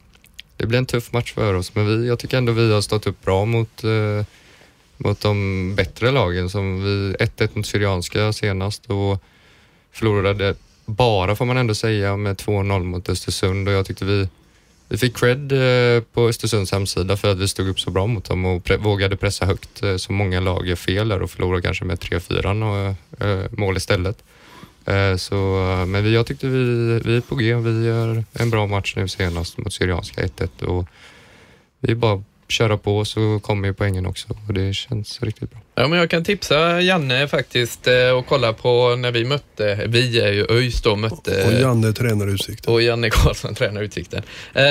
det 0.57 0.66
blir 0.66 0.78
en 0.78 0.87
tuff 0.87 1.12
match 1.12 1.33
för 1.33 1.54
oss. 1.54 1.74
Men 1.74 1.87
vi, 1.87 2.09
jag 2.09 2.18
tycker 2.18 2.38
ändå 2.38 2.52
vi 2.52 2.72
har 2.72 2.81
stått 2.81 3.07
upp 3.07 3.24
bra 3.24 3.44
mot, 3.44 3.85
eh, 3.85 4.24
mot 4.96 5.20
de 5.20 5.74
bättre 5.76 6.11
lagen 6.11 6.50
som 6.50 6.85
vi 6.85 7.14
1-1 7.14 7.48
mot 7.52 7.66
Syrianska 7.66 8.33
senast 8.33 8.87
och 8.87 9.22
förlorade. 9.92 10.54
Bara 10.85 11.37
får 11.37 11.44
man 11.44 11.57
ändå 11.57 11.74
säga 11.74 12.16
med 12.16 12.37
2-0 12.37 12.85
mot 12.85 13.09
Östersund 13.09 13.68
och 13.68 13.74
jag 13.74 13.87
tyckte 13.87 14.04
vi 14.04 14.28
vi 14.88 14.98
fick 14.98 15.16
cred 15.16 15.53
eh, 15.53 16.03
på 16.03 16.29
Östersunds 16.29 16.72
hemsida 16.72 17.16
för 17.16 17.33
att 17.33 17.38
vi 17.38 17.48
stod 17.48 17.68
upp 17.68 17.81
så 17.81 17.90
bra 17.90 18.07
mot 18.07 18.24
dem 18.24 18.44
och 18.44 18.62
pre- 18.62 18.77
vågade 18.79 19.16
pressa 19.16 19.46
högt 19.46 19.83
eh, 19.83 19.96
så 19.96 20.12
många 20.12 20.40
lag 20.40 20.66
gör 20.66 20.77
fel 20.77 21.09
där 21.09 21.22
och 21.22 21.31
förlorar 21.31 21.61
kanske 21.61 21.85
med 21.85 21.98
3-4 21.98 22.94
eh, 23.20 23.51
mål 23.51 23.77
istället. 23.77 24.24
Så, 25.16 25.35
men 25.88 26.05
vi, 26.05 26.14
jag 26.14 26.27
tyckte 26.27 26.46
vi, 26.46 26.64
vi 27.05 27.16
är 27.16 27.20
på 27.20 27.35
G. 27.35 27.55
Vi 27.55 27.87
gör 27.87 28.24
en 28.33 28.51
bra 28.51 28.66
match 28.66 28.94
nu 28.96 29.09
senast 29.09 29.59
mot 29.59 29.72
Syrianska 29.72 30.22
1-1 30.22 30.64
och 30.64 30.88
vi 31.81 31.90
är 31.90 31.94
bara 31.94 32.22
köra 32.48 32.78
på 32.78 33.04
så 33.04 33.40
kommer 33.42 33.68
ju 33.68 33.74
poängen 33.74 34.06
också 34.06 34.28
och 34.48 34.54
det 34.54 34.74
känns 34.74 35.22
riktigt 35.22 35.50
bra. 35.50 35.61
Ja, 35.74 35.88
men 35.88 35.98
jag 35.98 36.11
kan 36.11 36.24
tipsa 36.24 36.80
Janne 36.80 37.28
faktiskt 37.28 37.87
eh, 37.87 38.11
och 38.11 38.26
kolla 38.26 38.52
på 38.52 38.96
när 38.96 39.12
vi 39.12 39.24
mötte, 39.24 39.84
vi 39.88 40.20
är 40.20 40.32
ju 40.32 40.46
ÖIS 40.50 40.82
då, 40.82 40.96
mötte 40.96 41.44
Och 41.46 41.52
Janne 41.52 41.92
tränar 41.92 42.28
Utsikten. 42.28 42.74
och 42.74 42.82
Janne 42.82 43.11
Karlsson 43.11 43.54
tränar 43.54 43.82
Utsikten. 43.82 44.22
Eh, 44.54 44.62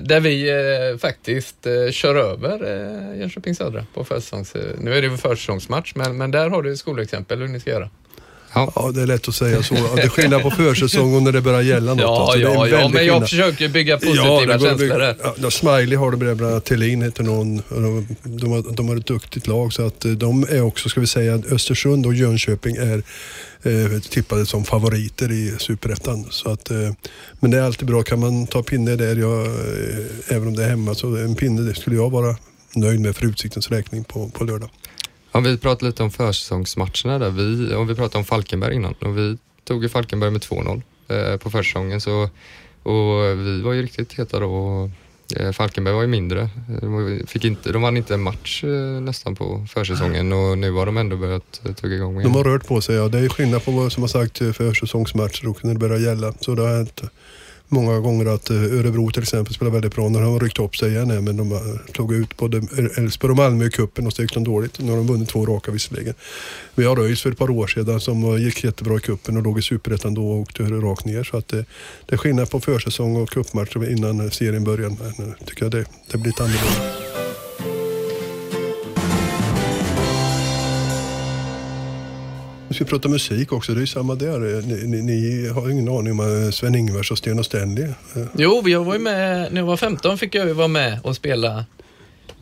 där 0.00 0.20
vi 0.20 0.50
eh, 0.50 0.98
faktiskt 0.98 1.66
eh, 1.66 1.90
kör 1.90 2.14
över 2.14 2.54
eh, 2.54 3.20
Jönköping 3.20 3.54
Södra 3.54 3.86
på 3.94 4.04
försäsongs... 4.04 4.54
Nu 4.78 4.94
är 4.94 5.02
det 5.02 5.08
ju 5.08 5.16
försäsongsmatch, 5.16 5.92
men, 5.94 6.16
men 6.16 6.30
där 6.30 6.48
har 6.50 6.62
du 6.62 6.76
skolexempel 6.76 7.40
hur 7.40 7.48
ni 7.48 7.60
ska 7.60 7.70
göra. 7.70 7.90
Ja, 8.54 8.72
Ja, 8.76 8.90
det 8.94 9.02
är 9.02 9.06
lätt 9.06 9.28
att 9.28 9.34
säga 9.34 9.62
så. 9.62 9.74
Det 9.74 10.02
är 10.02 10.08
skillnad 10.08 10.42
på 10.42 10.50
försäsong 10.50 11.14
och 11.14 11.22
när 11.22 11.32
det 11.32 11.40
börjar 11.40 11.60
gälla 11.60 11.94
något. 11.94 12.00
Ja, 12.00 12.22
alltså, 12.22 12.38
ja, 12.38 12.68
ja, 12.68 12.88
men 12.88 13.06
jag 13.06 13.12
skillnad. 13.12 13.28
försöker 13.28 13.68
bygga 13.68 13.98
positiva 13.98 14.44
Ja, 14.46 14.58
känslor 14.58 15.14
ja, 15.36 15.50
Smiley 15.50 15.96
har 15.96 16.10
det 16.10 16.16
bland 16.16 16.42
annat, 16.42 16.64
Thelin 16.64 17.02
heter 17.02 17.22
någon. 17.22 17.56
De, 17.68 18.06
de, 18.22 18.50
har, 18.50 18.74
de 18.76 18.88
har 18.88 18.96
ett 18.96 19.06
duktigt 19.06 19.46
lag 19.46 19.72
så 19.72 19.86
att 19.86 20.04
eh, 20.04 20.10
de 20.10 20.46
är 20.50 20.62
också, 20.62 20.88
ska 20.88 21.00
vi 21.00 21.06
säga, 21.06 21.42
Östersund 21.50 22.06
och 22.06 22.14
Jönköping 22.14 22.76
är 22.76 23.02
eh, 23.62 24.00
tippade 24.10 24.46
som 24.46 24.64
favoriter 24.64 25.32
i 25.32 25.54
Superettan. 25.58 26.26
Så 26.30 26.50
att, 26.50 26.70
eh, 26.70 26.90
men 27.40 27.50
det 27.50 27.58
är 27.58 27.62
alltid 27.62 27.88
bra, 27.88 28.02
kan 28.02 28.20
man 28.20 28.46
ta 28.46 28.62
pinne 28.62 28.96
där, 28.96 29.16
jag, 29.16 29.46
eh, 29.46 30.36
även 30.36 30.48
om 30.48 30.56
det 30.56 30.64
är 30.64 30.68
hemma, 30.68 30.94
så 30.94 31.16
en 31.16 31.34
pinne 31.34 31.62
det 31.62 31.74
skulle 31.74 31.96
jag 31.96 32.10
vara 32.10 32.36
nöjd 32.74 33.00
med 33.00 33.16
för 33.16 33.26
Utsiktens 33.26 33.70
räkning 33.70 34.04
på, 34.04 34.28
på 34.28 34.44
lördag. 34.44 34.70
Ja, 35.34 35.40
vi 35.40 35.58
pratade 35.58 35.86
lite 35.86 36.02
om 36.02 36.10
försäsongsmatcherna 36.10 37.18
där. 37.18 37.30
Vi, 37.30 37.74
och 37.74 37.90
vi 37.90 37.94
pratade 37.94 38.18
om 38.18 38.24
Falkenberg 38.24 38.74
innan 38.74 38.92
och 38.92 39.18
vi 39.18 39.38
tog 39.64 39.82
ju 39.82 39.88
Falkenberg 39.88 40.30
med 40.30 40.40
2-0 40.40 40.82
eh, 41.08 41.36
på 41.36 41.50
försäsongen. 41.50 42.00
Så, 42.00 42.22
och 42.82 43.38
vi 43.38 43.62
var 43.62 43.72
ju 43.72 43.82
riktigt 43.82 44.12
heta 44.12 44.40
då. 44.40 44.54
Och, 44.54 44.90
eh, 45.36 45.52
Falkenberg 45.52 45.94
var 45.94 46.02
ju 46.02 46.08
mindre. 46.08 46.48
De, 46.80 47.20
fick 47.26 47.44
inte, 47.44 47.72
de 47.72 47.82
vann 47.82 47.96
inte 47.96 48.14
en 48.14 48.22
match 48.22 48.64
eh, 48.64 49.00
nästan 49.00 49.34
på 49.36 49.66
försäsongen 49.68 50.32
och 50.32 50.58
nu 50.58 50.72
har 50.72 50.86
de 50.86 50.96
ändå 50.96 51.16
börjat 51.16 51.60
eh, 51.64 51.72
tugga 51.72 51.96
igång 51.96 52.12
igen. 52.20 52.32
De 52.32 52.36
har 52.36 52.44
rört 52.44 52.66
på 52.66 52.80
sig, 52.80 52.96
ja. 52.96 53.08
Det 53.08 53.18
är 53.18 53.28
skillnad 53.28 53.64
på 53.64 53.70
vad 53.70 53.92
som 53.92 54.02
har 54.02 54.08
sagt 54.08 54.40
eh, 54.40 54.52
försäsongsmatcher 54.52 55.48
och 55.48 55.64
när 55.64 55.72
det 55.72 55.80
börjar 55.80 55.98
gälla. 55.98 56.32
Så 56.40 56.54
det 56.54 56.62
har 56.62 56.76
hänt 56.76 57.02
många 57.68 58.00
gånger 58.00 58.26
att 58.26 58.50
eh, 58.50 58.56
Örebro 58.56 59.10
till 59.10 59.22
exempel 59.22 59.54
spelar 59.54 59.72
väldigt 59.72 59.94
bra 59.94 60.08
när 60.08 60.20
de 60.20 60.32
har 60.32 60.40
ryckt 60.40 60.58
upp 60.58 60.76
sig 60.76 60.90
igen 60.90 61.10
här, 61.10 61.20
men 61.20 61.36
de 61.36 61.52
eh, 61.52 61.58
tog 61.92 62.14
ut 62.14 62.36
både 62.36 62.56
Elfsborg 62.96 63.30
och 63.30 63.36
Malmö 63.36 63.66
i 63.66 63.70
cupen 63.70 64.06
och 64.06 64.12
så 64.12 64.22
gick 64.22 64.34
de 64.34 64.44
dåligt. 64.44 64.78
Nu 64.78 64.90
har 64.90 64.96
de 64.96 65.06
vunnit 65.06 65.28
två 65.28 65.46
raka 65.46 65.70
visserligen. 65.70 66.14
Vi 66.74 66.84
har 66.84 66.96
Röis 66.96 67.22
för 67.22 67.30
ett 67.30 67.38
par 67.38 67.50
år 67.50 67.66
sedan 67.66 68.00
som 68.00 68.38
gick 68.38 68.64
jättebra 68.64 68.96
i 68.96 69.00
cupen 69.00 69.36
och 69.36 69.42
låg 69.42 69.58
i 69.58 69.62
superettan 69.62 70.14
då 70.14 70.30
och 70.30 70.40
åkte 70.40 70.62
rakt 70.62 71.04
ner. 71.04 71.24
Så 71.24 71.36
att 71.36 71.48
det, 71.48 71.64
det 72.06 72.14
är 72.14 72.16
skillnad 72.16 72.50
på 72.50 72.60
försäsong 72.60 73.16
och 73.16 73.30
cupmatcher 73.30 73.90
innan 73.90 74.30
serien 74.30 74.64
börjar. 74.64 74.88
Men, 74.88 75.28
eh, 75.28 75.34
tycker 75.44 75.64
jag 75.64 75.72
det, 75.72 75.84
det 76.10 76.18
blir 76.18 76.26
lite 76.26 76.42
annorlunda. 76.42 77.33
Vi 82.74 82.76
ska 82.76 82.84
prata 82.84 83.08
musik 83.08 83.52
också, 83.52 83.72
det 83.72 83.78
är 83.78 83.80
ju 83.80 83.86
samma 83.86 84.14
där. 84.14 84.62
Ni, 84.62 84.86
ni, 84.86 85.02
ni 85.02 85.48
har 85.48 85.70
ingen 85.70 85.88
aning 85.88 86.12
om 86.12 86.44
eh, 86.44 86.50
Sven-Ingvars 86.50 87.10
och 87.10 87.18
Sten 87.18 87.38
och 87.38 87.44
Stanley. 87.44 87.84
Eh, 87.84 88.22
Jo, 88.36 88.62
jag 88.66 88.84
var 88.84 88.92
ju 88.94 89.00
med, 89.00 89.52
när 89.52 89.60
jag 89.60 89.66
var 89.66 89.76
15 89.76 90.18
fick 90.18 90.34
jag 90.34 90.46
ju 90.46 90.52
vara 90.52 90.68
med 90.68 90.98
och 91.02 91.16
spela 91.16 91.64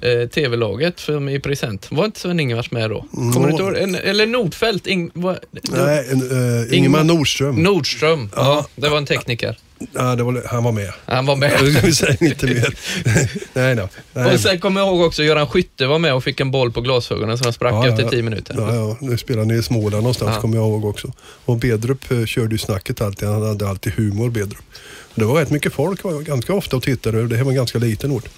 eh, 0.01 0.29
tv-laget 0.29 1.01
för 1.01 1.31
i 1.31 1.41
present. 1.41 1.89
Var 1.91 2.05
inte 2.05 2.21
Sven-Ingvars 2.21 2.71
med 2.71 2.91
då? 2.91 3.05
Kommer 3.11 3.51
Nå- 3.51 3.71
du 3.71 3.81
inte 3.81 3.99
eller 3.99 4.27
Nordfeldt? 4.27 4.87
Ing, 4.87 5.11
var, 5.15 5.39
Nej, 5.63 6.07
en, 6.13 6.23
uh, 6.23 6.75
Ingemar 6.79 7.05
Nordström. 7.05 7.63
Nordström, 7.63 8.29
ja. 8.37 8.43
Ja. 8.45 8.83
det 8.83 8.89
var 8.89 8.99
en 8.99 9.07
tekniker. 9.07 9.59
Ja, 9.93 10.17
det 10.17 10.23
var, 10.23 10.43
han 10.47 10.65
var 10.65 10.73
med. 10.73 10.93
Han 11.07 11.27
var 11.27 11.37
med. 11.37 11.61
Vi 11.83 11.95
säger 11.95 12.23
inte 12.25 12.47
mer. 12.47 12.75
nej 13.53 13.75
då. 13.77 13.89
Nej. 14.13 14.35
Och 14.35 14.41
sen 14.41 14.61
kommer 14.61 14.81
jag 14.81 14.89
ihåg 14.89 15.01
också 15.07 15.23
Göran 15.23 15.47
Skytte 15.47 15.87
var 15.87 15.99
med 15.99 16.15
och 16.15 16.25
fick 16.25 16.41
en 16.41 16.51
boll 16.51 16.73
på 16.73 16.81
glasögonen 16.81 17.39
så 17.39 17.45
den 17.45 17.53
sprack 17.53 17.73
Ja, 17.73 17.89
efter 17.89 18.03
ja. 18.03 18.11
10 18.11 18.23
minuter. 18.23 18.55
Ja, 18.59 18.75
ja, 18.75 18.97
nu 19.01 19.19
spelar 19.19 19.45
ni 19.45 19.55
i 19.55 19.63
Småland 19.63 20.03
någonstans 20.03 20.33
Ja. 20.35 20.41
kommer 20.41 20.57
jag 20.57 20.67
ihåg 20.69 20.85
också. 20.85 21.13
Och 21.45 21.57
Bedrup 21.57 22.11
eh, 22.11 22.25
körde 22.25 22.55
ju 22.55 22.59
snacket 22.59 23.01
alltid, 23.01 23.29
han 23.29 23.43
hade 23.43 23.69
alltid 23.69 23.93
humor 23.93 24.31
Bedrup. 24.31 24.63
Det 25.15 25.25
var 25.25 25.35
rätt 25.35 25.51
mycket 25.51 25.73
folk 25.73 26.05
var 26.05 26.21
ganska 26.21 26.55
ofta 26.55 26.77
och 26.77 26.83
tittade, 26.83 27.27
det 27.27 27.37
här 27.37 27.45
var 27.45 27.51
en 27.51 27.57
ganska 27.57 27.79
liten 27.79 28.13
ort. 28.13 28.29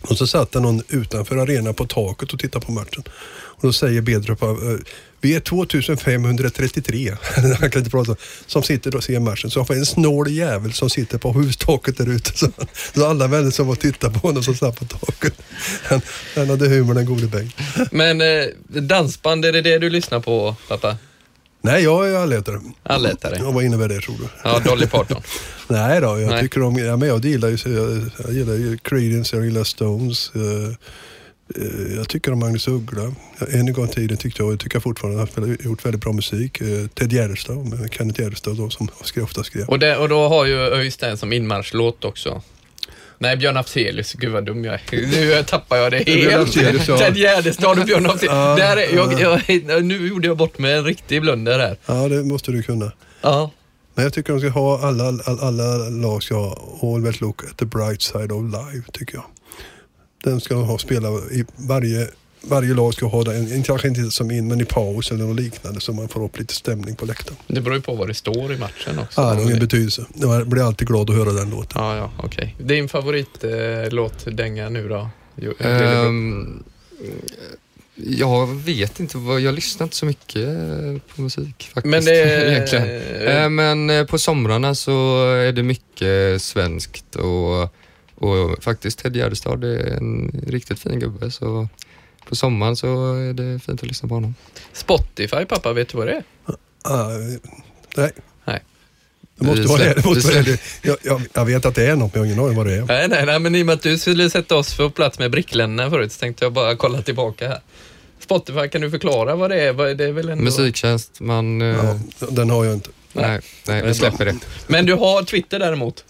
Och 0.00 0.18
så 0.18 0.26
satt 0.26 0.52
det 0.52 0.60
någon 0.60 0.82
utanför 0.88 1.36
arenan 1.36 1.74
på 1.74 1.86
taket 1.86 2.32
och 2.32 2.38
tittade 2.38 2.66
på 2.66 2.72
matchen. 2.72 3.02
Och 3.56 3.60
då 3.62 3.72
säger 3.72 4.00
Bedrup, 4.00 4.42
eh, 4.42 4.48
vi 5.24 5.34
är 5.34 5.40
2533, 5.40 7.16
han 7.60 7.70
kan 7.70 7.78
inte 7.78 7.90
prata, 7.90 8.16
som 8.46 8.62
sitter 8.62 8.96
och 8.96 9.04
ser 9.04 9.20
matchen. 9.20 9.50
Så 9.50 9.58
han 9.58 9.66
får 9.66 9.74
en 9.74 9.86
snål 9.86 10.30
jävel 10.30 10.72
som 10.72 10.90
sitter 10.90 11.18
på 11.18 11.32
hustaket 11.32 11.98
där 11.98 12.08
ute. 12.08 12.30
Så, 12.38 12.48
så 12.94 13.06
alla 13.06 13.26
vänner 13.26 13.50
som 13.50 13.66
var 13.66 13.72
och 13.72 13.80
tittade 13.80 14.18
på 14.18 14.28
honom 14.28 14.42
som 14.42 14.54
satt 14.54 14.78
på 14.78 14.84
taket. 14.84 15.34
Han, 15.84 16.00
han 16.34 16.50
hade 16.50 16.68
humor 16.68 16.94
den 16.94 17.06
gode 17.06 17.26
Bengt. 17.26 17.56
Men 17.90 18.20
eh, 18.20 18.46
dansband, 18.66 19.44
är 19.44 19.52
det 19.52 19.62
det 19.62 19.78
du 19.78 19.90
lyssnar 19.90 20.20
på 20.20 20.56
pappa? 20.68 20.96
Nej, 21.60 21.82
jag 21.82 22.08
är 22.10 22.16
allätare. 22.16 22.60
Allätare? 22.82 23.36
Ja, 23.38 23.50
vad 23.50 23.64
innebär 23.64 23.88
det 23.88 24.00
tror 24.00 24.16
du? 24.18 24.28
Ja, 24.44 24.58
Dolly 24.58 24.86
Parton. 24.86 25.22
Nej 25.68 26.00
då, 26.00 26.20
jag 26.20 26.30
Nej. 26.30 26.40
tycker 26.40 26.62
om, 26.62 26.76
ja, 26.76 26.96
men 26.96 27.08
jag 27.08 27.24
gillar 27.24 27.48
ju, 27.48 27.56
jag, 27.74 28.10
jag 28.24 28.34
gillar 28.34 28.54
ju 28.54 28.78
Creedence, 28.78 29.36
jag 29.36 29.44
gillar 29.44 29.64
Stones. 29.64 30.32
Eh, 30.34 30.74
Jag 31.96 32.08
tycker 32.08 32.32
om 32.32 32.38
Magnus 32.38 32.68
Uggla. 32.68 33.12
En 33.52 33.72
gång 33.72 33.84
i 33.84 33.88
tiden 33.88 34.16
tyckte 34.16 34.42
jag, 34.42 34.52
och 34.52 34.60
tycker 34.60 34.76
jag 34.76 34.82
fortfarande, 34.82 35.22
att 35.22 35.34
han 35.34 35.44
har 35.44 35.56
gjort 35.60 35.86
väldigt 35.86 36.00
bra 36.00 36.12
musik. 36.12 36.60
Eh, 36.60 36.86
Ted 36.86 37.12
Gärdestad, 37.12 37.88
Kenneth 37.90 38.20
Gärdestad 38.20 38.56
då, 38.56 38.70
som 38.70 38.88
skrev, 39.02 39.24
ofta 39.24 39.44
skrev. 39.44 39.68
Och, 39.68 39.78
det, 39.78 39.96
och 39.96 40.08
då 40.08 40.28
har 40.28 40.44
ju 40.44 40.58
Öystein 40.58 41.16
som 41.16 41.32
inmarschlåt 41.32 42.04
också. 42.04 42.42
Nej, 43.18 43.36
Björn 43.36 43.56
Afzelius. 43.56 44.12
Gud 44.12 44.32
vad 44.32 44.44
dum 44.44 44.64
jag 44.64 44.74
är. 44.74 45.36
Nu 45.36 45.42
tappar 45.42 45.76
jag 45.76 45.92
det 45.92 45.98
helt. 45.98 46.52
Ted 46.98 47.16
Gärdestad 47.16 47.78
och 47.78 47.86
Björn 47.86 48.06
Afzelius. 48.06 48.32
Ja, 48.34 48.56
Där 48.56 48.76
är, 48.76 48.94
jag, 48.94 49.62
jag, 49.68 49.84
nu 49.84 50.08
gjorde 50.08 50.26
jag 50.26 50.36
bort 50.36 50.58
med 50.58 50.78
en 50.78 50.84
riktig 50.84 51.20
blunder 51.20 51.58
här. 51.58 51.76
Ja, 51.86 52.08
det 52.08 52.22
måste 52.22 52.52
du 52.52 52.62
kunna. 52.62 52.92
Ja. 53.20 53.50
Men 53.94 54.04
jag 54.04 54.12
tycker 54.12 54.32
de 54.32 54.40
ska 54.40 54.48
ha, 54.48 54.88
alla, 54.88 55.04
alla, 55.04 55.42
alla 55.42 55.76
lag 55.88 56.22
ska 56.22 56.34
ha 56.34 56.78
Always 56.82 57.20
look 57.20 57.44
at 57.44 57.56
the 57.56 57.64
bright 57.64 58.02
side 58.02 58.32
of 58.32 58.42
life, 58.42 58.90
tycker 58.92 59.14
jag. 59.14 59.24
Den 60.24 60.40
ska 60.40 60.54
ha 60.54 60.78
spela 60.78 61.08
i 61.08 61.44
varje, 61.56 62.08
varje 62.40 62.74
lag 62.74 62.94
ska 62.94 63.06
ha 63.06 63.24
den, 63.24 63.52
inte- 63.52 63.66
kanske 63.66 63.88
inte 63.88 64.10
som 64.10 64.30
in, 64.30 64.48
men 64.48 64.60
i 64.60 64.64
paus 64.64 65.10
eller 65.10 65.24
något 65.24 65.40
liknande 65.40 65.80
så 65.80 65.92
man 65.92 66.08
får 66.08 66.24
upp 66.24 66.38
lite 66.38 66.54
stämning 66.54 66.96
på 66.96 67.06
läktaren. 67.06 67.36
Det 67.46 67.60
beror 67.60 67.76
ju 67.76 67.82
på 67.82 67.94
vad 67.94 68.08
det 68.08 68.14
står 68.14 68.52
i 68.52 68.58
matchen 68.58 68.98
också. 68.98 69.20
Ja, 69.20 69.28
det 69.30 69.34
har 69.34 69.42
ingen 69.42 69.58
betydelse. 69.58 70.04
Jag 70.14 70.48
blir 70.48 70.62
alltid 70.66 70.88
glad 70.88 71.10
att 71.10 71.16
höra 71.16 71.32
den 71.32 71.50
låten. 71.50 71.82
Ja, 71.82 71.96
ja, 71.96 72.10
okej. 72.18 72.56
Din 72.60 72.88
favoritlåt 72.88 74.26
dänga 74.36 74.68
nu 74.68 74.88
då? 74.88 75.08
Jo, 75.36 75.52
Ehm, 75.58 76.62
jag 77.96 78.46
vet 78.46 79.00
inte, 79.00 79.16
vad, 79.18 79.40
jag 79.40 79.54
lyssnar 79.54 79.84
inte 79.84 79.96
så 79.96 80.06
mycket 80.06 80.46
på 81.14 81.22
musik 81.22 81.70
faktiskt. 81.74 81.84
Men 81.90 82.04
det 82.04 82.50
egentligen. 82.52 83.00
Eh, 83.26 83.48
Men 83.48 83.90
eh, 83.90 84.04
på 84.06 84.18
somrarna 84.18 84.74
så 84.74 85.24
är 85.32 85.52
det 85.52 85.62
mycket 85.62 86.42
svenskt 86.42 87.16
och, 87.16 87.74
och 88.14 88.62
faktiskt 88.64 88.98
Ted 88.98 89.16
Gärdestad 89.16 89.64
är 89.64 89.96
en 89.96 90.40
riktigt 90.46 90.78
fin 90.78 90.98
gubbe 91.00 91.30
så 91.30 91.68
på 92.28 92.36
sommaren 92.36 92.76
så 92.76 93.14
är 93.14 93.32
det 93.32 93.58
fint 93.58 93.82
att 93.82 93.88
lyssna 93.88 94.08
på 94.08 94.14
honom. 94.14 94.34
Spotify, 94.72 95.44
pappa, 95.48 95.72
vet 95.72 95.88
du 95.88 95.98
vad 95.98 96.06
det 96.06 96.12
är? 96.12 96.22
Ah, 96.82 97.08
nej. 97.96 98.10
Nej. 98.44 98.62
Det 99.38 99.46
måste 99.46 99.62
vara 99.62 99.84
det. 99.94 100.04
måste 100.04 100.28
vara 100.32 100.42
det. 100.42 100.60
Jag, 100.82 100.96
jag, 101.02 101.22
jag 101.32 101.44
vet 101.44 101.64
att 101.66 101.74
det 101.74 101.86
är 101.86 101.96
något, 101.96 102.14
men 102.14 102.22
jag 102.22 102.28
har 102.28 102.32
ingen 102.32 102.44
aning 102.44 102.56
vad 102.56 102.66
det 102.66 102.74
är. 102.74 102.82
Nej, 102.84 103.08
nej, 103.08 103.26
nej, 103.26 103.38
men 103.38 103.54
i 103.54 103.62
och 103.62 103.66
med 103.66 103.72
att 103.74 103.82
du 103.82 103.98
skulle 103.98 104.30
sätta 104.30 104.56
oss 104.56 104.76
på 104.76 104.90
plats 104.90 105.18
med 105.18 105.30
brickländerna 105.30 105.90
förut 105.90 106.12
så 106.12 106.20
tänkte 106.20 106.44
jag 106.44 106.52
bara 106.52 106.76
kolla 106.76 107.02
tillbaka 107.02 107.48
här. 107.48 107.60
Spotify, 108.20 108.68
kan 108.68 108.80
du 108.80 108.90
förklara 108.90 109.34
vad 109.36 109.50
det 109.50 109.60
är? 109.60 109.72
Vad- 109.72 109.96
Det 109.96 110.04
är 110.04 110.12
väl 110.12 110.28
ändå... 110.28 110.44
Musiktjänst, 110.44 111.20
man... 111.20 111.62
eh, 111.62 111.68
Ja, 111.68 112.26
den 112.30 112.50
har 112.50 112.64
jag 112.64 112.74
inte. 112.74 112.90
Nej, 113.12 113.24
nej, 113.28 113.40
Det 113.66 113.72
är 113.72 113.82
vi 113.82 113.94
släpper 113.94 114.24
det. 114.24 114.36
Men 114.66 114.86
du 114.86 114.94
har 114.94 115.22
Twitter 115.22 115.58
däremot? 115.58 116.04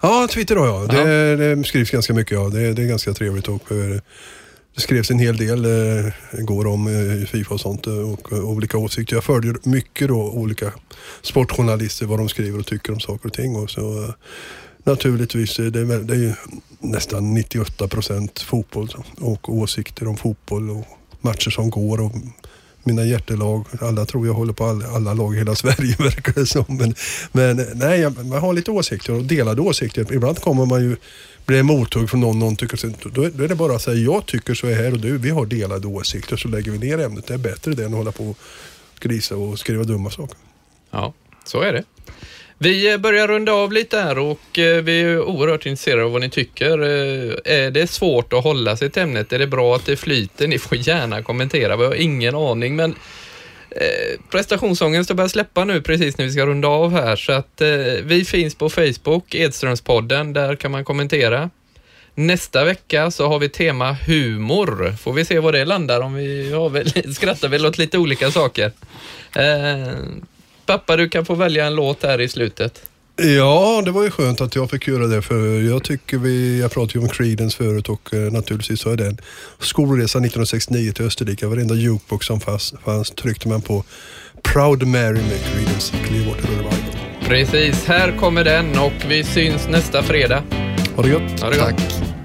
Ja, 0.00 0.28
Twitter 0.30 0.56
har 0.56 0.66
jag. 0.66 0.94
Ja. 0.94 1.04
Det, 1.04 1.36
det 1.36 1.64
skrivs 1.64 1.90
ganska 1.90 2.14
mycket. 2.14 2.32
Ja. 2.32 2.48
Det, 2.48 2.72
det 2.72 2.82
är 2.82 2.86
ganska 2.86 3.12
trevligt. 3.12 3.48
Och, 3.48 3.72
eh, 3.72 4.00
det 4.76 4.82
skrevs 4.82 5.10
en 5.10 5.18
hel 5.18 5.36
del 5.36 5.64
eh, 5.64 6.12
igår 6.40 6.66
om 6.66 6.86
eh, 6.86 7.26
Fifa 7.26 7.54
och 7.54 7.60
sånt 7.60 7.86
och 7.86 8.32
olika 8.32 8.78
åsikter. 8.78 9.16
Jag 9.16 9.24
följer 9.24 9.56
mycket 9.62 10.08
då 10.08 10.16
olika 10.16 10.72
sportjournalister, 11.22 12.06
vad 12.06 12.18
de 12.18 12.28
skriver 12.28 12.58
och 12.58 12.66
tycker 12.66 12.92
om 12.92 13.00
saker 13.00 13.26
och 13.26 13.32
ting. 13.32 13.56
Och 13.56 13.70
så, 13.70 14.04
eh, 14.04 14.10
naturligtvis, 14.84 15.56
det 15.56 15.62
är, 15.62 16.04
det 16.04 16.14
är 16.14 16.38
nästan 16.78 17.34
98 17.34 17.88
procent 17.88 18.40
fotboll 18.40 18.88
och 19.20 19.54
åsikter 19.54 20.08
om 20.08 20.16
fotboll 20.16 20.70
och 20.70 20.86
matcher 21.20 21.50
som 21.50 21.70
går. 21.70 22.00
Och, 22.00 22.12
mina 22.86 23.04
hjärtelag, 23.04 23.64
alla 23.80 24.06
tror 24.06 24.26
jag 24.26 24.34
håller 24.34 24.52
på 24.52 24.64
alla, 24.64 24.86
alla 24.88 25.14
lag 25.14 25.34
i 25.34 25.38
hela 25.38 25.54
Sverige 25.54 25.96
verkar 25.98 26.32
det 26.32 26.46
som. 26.46 26.64
Men, 26.68 26.94
men 27.32 27.66
nej, 27.74 28.00
jag, 28.00 28.26
man 28.26 28.38
har 28.40 28.52
lite 28.52 28.70
åsikter 28.70 29.12
och 29.12 29.22
delade 29.24 29.60
åsikter. 29.62 30.12
Ibland 30.12 30.40
kommer 30.40 30.66
man 30.66 30.82
ju 30.82 30.96
bli 31.46 31.62
mothugg 31.62 32.10
från 32.10 32.20
någon, 32.20 32.38
någon 32.38 32.56
tycker 32.56 32.76
så- 32.76 32.90
då, 33.14 33.22
är- 33.22 33.30
då 33.30 33.44
är 33.44 33.48
det 33.48 33.54
bara 33.54 33.74
att 33.76 33.82
säga 33.82 33.96
jag 33.96 34.26
tycker 34.26 34.54
så 34.54 34.66
här 34.70 34.92
och 34.92 35.00
du, 35.00 35.18
vi 35.18 35.30
har 35.30 35.46
delade 35.46 35.86
åsikter 35.86 36.36
så 36.36 36.48
lägger 36.48 36.72
vi 36.72 36.78
ner 36.78 36.98
ämnet. 36.98 37.26
Det 37.26 37.34
är 37.34 37.38
bättre 37.38 37.74
det 37.74 37.84
än 37.84 37.90
att 37.92 37.98
hålla 37.98 38.12
på 38.12 38.24
och 38.30 38.38
grisa 39.00 39.36
och 39.36 39.58
skriva 39.58 39.84
dumma 39.84 40.10
saker. 40.10 40.36
Ja, 40.90 41.12
så 41.44 41.60
är 41.60 41.72
det. 41.72 41.84
Vi 42.58 42.92
eh, 42.92 42.98
börjar 42.98 43.28
runda 43.28 43.52
av 43.52 43.72
lite 43.72 43.98
här 43.98 44.18
och 44.18 44.58
eh, 44.58 44.82
vi 44.82 45.00
är 45.00 45.20
oerhört 45.20 45.66
intresserade 45.66 46.04
av 46.04 46.12
vad 46.12 46.20
ni 46.20 46.30
tycker. 46.30 46.78
Eh, 46.82 47.34
är 47.44 47.70
det 47.70 47.90
svårt 47.90 48.32
att 48.32 48.44
hålla 48.44 48.76
sig 48.76 48.90
till 48.90 49.02
ämnet? 49.02 49.32
Är 49.32 49.38
det 49.38 49.46
bra 49.46 49.76
att 49.76 49.86
det 49.86 49.96
flyter? 49.96 50.48
Ni 50.48 50.58
får 50.58 50.78
gärna 50.78 51.22
kommentera. 51.22 51.76
Vi 51.76 51.84
har 51.84 51.94
ingen 51.94 52.34
aning, 52.34 52.76
men 52.76 52.94
eh, 53.70 54.20
prestationsångest 54.30 55.12
börjat 55.12 55.30
släppa 55.30 55.64
nu 55.64 55.82
precis 55.82 56.18
när 56.18 56.24
vi 56.24 56.32
ska 56.32 56.46
runda 56.46 56.68
av 56.68 56.92
här. 56.92 57.16
Så 57.16 57.32
att 57.32 57.60
eh, 57.60 57.68
vi 58.02 58.24
finns 58.24 58.54
på 58.54 58.70
Facebook, 58.70 59.34
Edströmspodden. 59.34 60.32
Där 60.32 60.56
kan 60.56 60.70
man 60.70 60.84
kommentera. 60.84 61.50
Nästa 62.14 62.64
vecka 62.64 63.10
så 63.10 63.28
har 63.28 63.38
vi 63.38 63.48
tema 63.48 63.92
humor. 63.92 64.96
Får 65.02 65.12
vi 65.12 65.24
se 65.24 65.38
var 65.38 65.52
det 65.52 65.64
landar 65.64 66.00
om 66.00 66.14
vi 66.14 66.50
ja, 66.50 66.68
väl, 66.68 67.14
skrattar 67.14 67.48
väl 67.48 67.66
åt 67.66 67.78
lite 67.78 67.98
olika 67.98 68.30
saker. 68.30 68.72
Eh, 69.34 69.92
pappa, 70.66 70.96
du 70.96 71.08
kan 71.08 71.26
få 71.26 71.34
välja 71.34 71.66
en 71.66 71.74
låt 71.74 72.02
här 72.02 72.20
i 72.20 72.28
slutet. 72.28 72.82
Ja, 73.16 73.82
det 73.84 73.90
var 73.90 74.02
ju 74.02 74.10
skönt 74.10 74.40
att 74.40 74.54
jag 74.54 74.70
fick 74.70 74.88
göra 74.88 75.06
det 75.06 75.22
för 75.22 75.60
jag 75.60 75.84
tycker 75.84 76.18
vi, 76.18 76.60
jag 76.60 76.70
pratade 76.70 76.98
ju 76.98 77.02
om 77.02 77.08
Creedence 77.08 77.56
förut 77.56 77.88
och 77.88 78.14
eh, 78.14 78.32
naturligtvis 78.32 78.80
så 78.80 78.90
är 78.90 78.96
den 78.96 79.18
skolresan 79.58 80.24
1969 80.24 80.92
till 80.92 81.04
Österrike, 81.04 81.46
varenda 81.46 81.74
jukebox 81.74 82.26
som 82.26 82.40
fanns, 82.40 82.74
fanns 82.84 83.10
tryckte 83.10 83.48
man 83.48 83.62
på 83.62 83.84
Proud 84.42 84.86
Mary 84.86 85.22
med 85.22 85.44
Creedence 85.52 85.94
Clearwater 86.04 86.48
Revival. 86.48 86.72
Precis, 87.28 87.84
här 87.84 88.18
kommer 88.18 88.44
den 88.44 88.78
och 88.78 88.92
vi 89.08 89.24
syns 89.24 89.68
nästa 89.68 90.02
fredag. 90.02 90.42
Ha 90.96 91.02
det 91.02 91.08
gött! 91.08 91.40
Ha 91.40 91.50
det 91.50 91.58
gott. 91.58 91.68
Tack. 91.68 92.15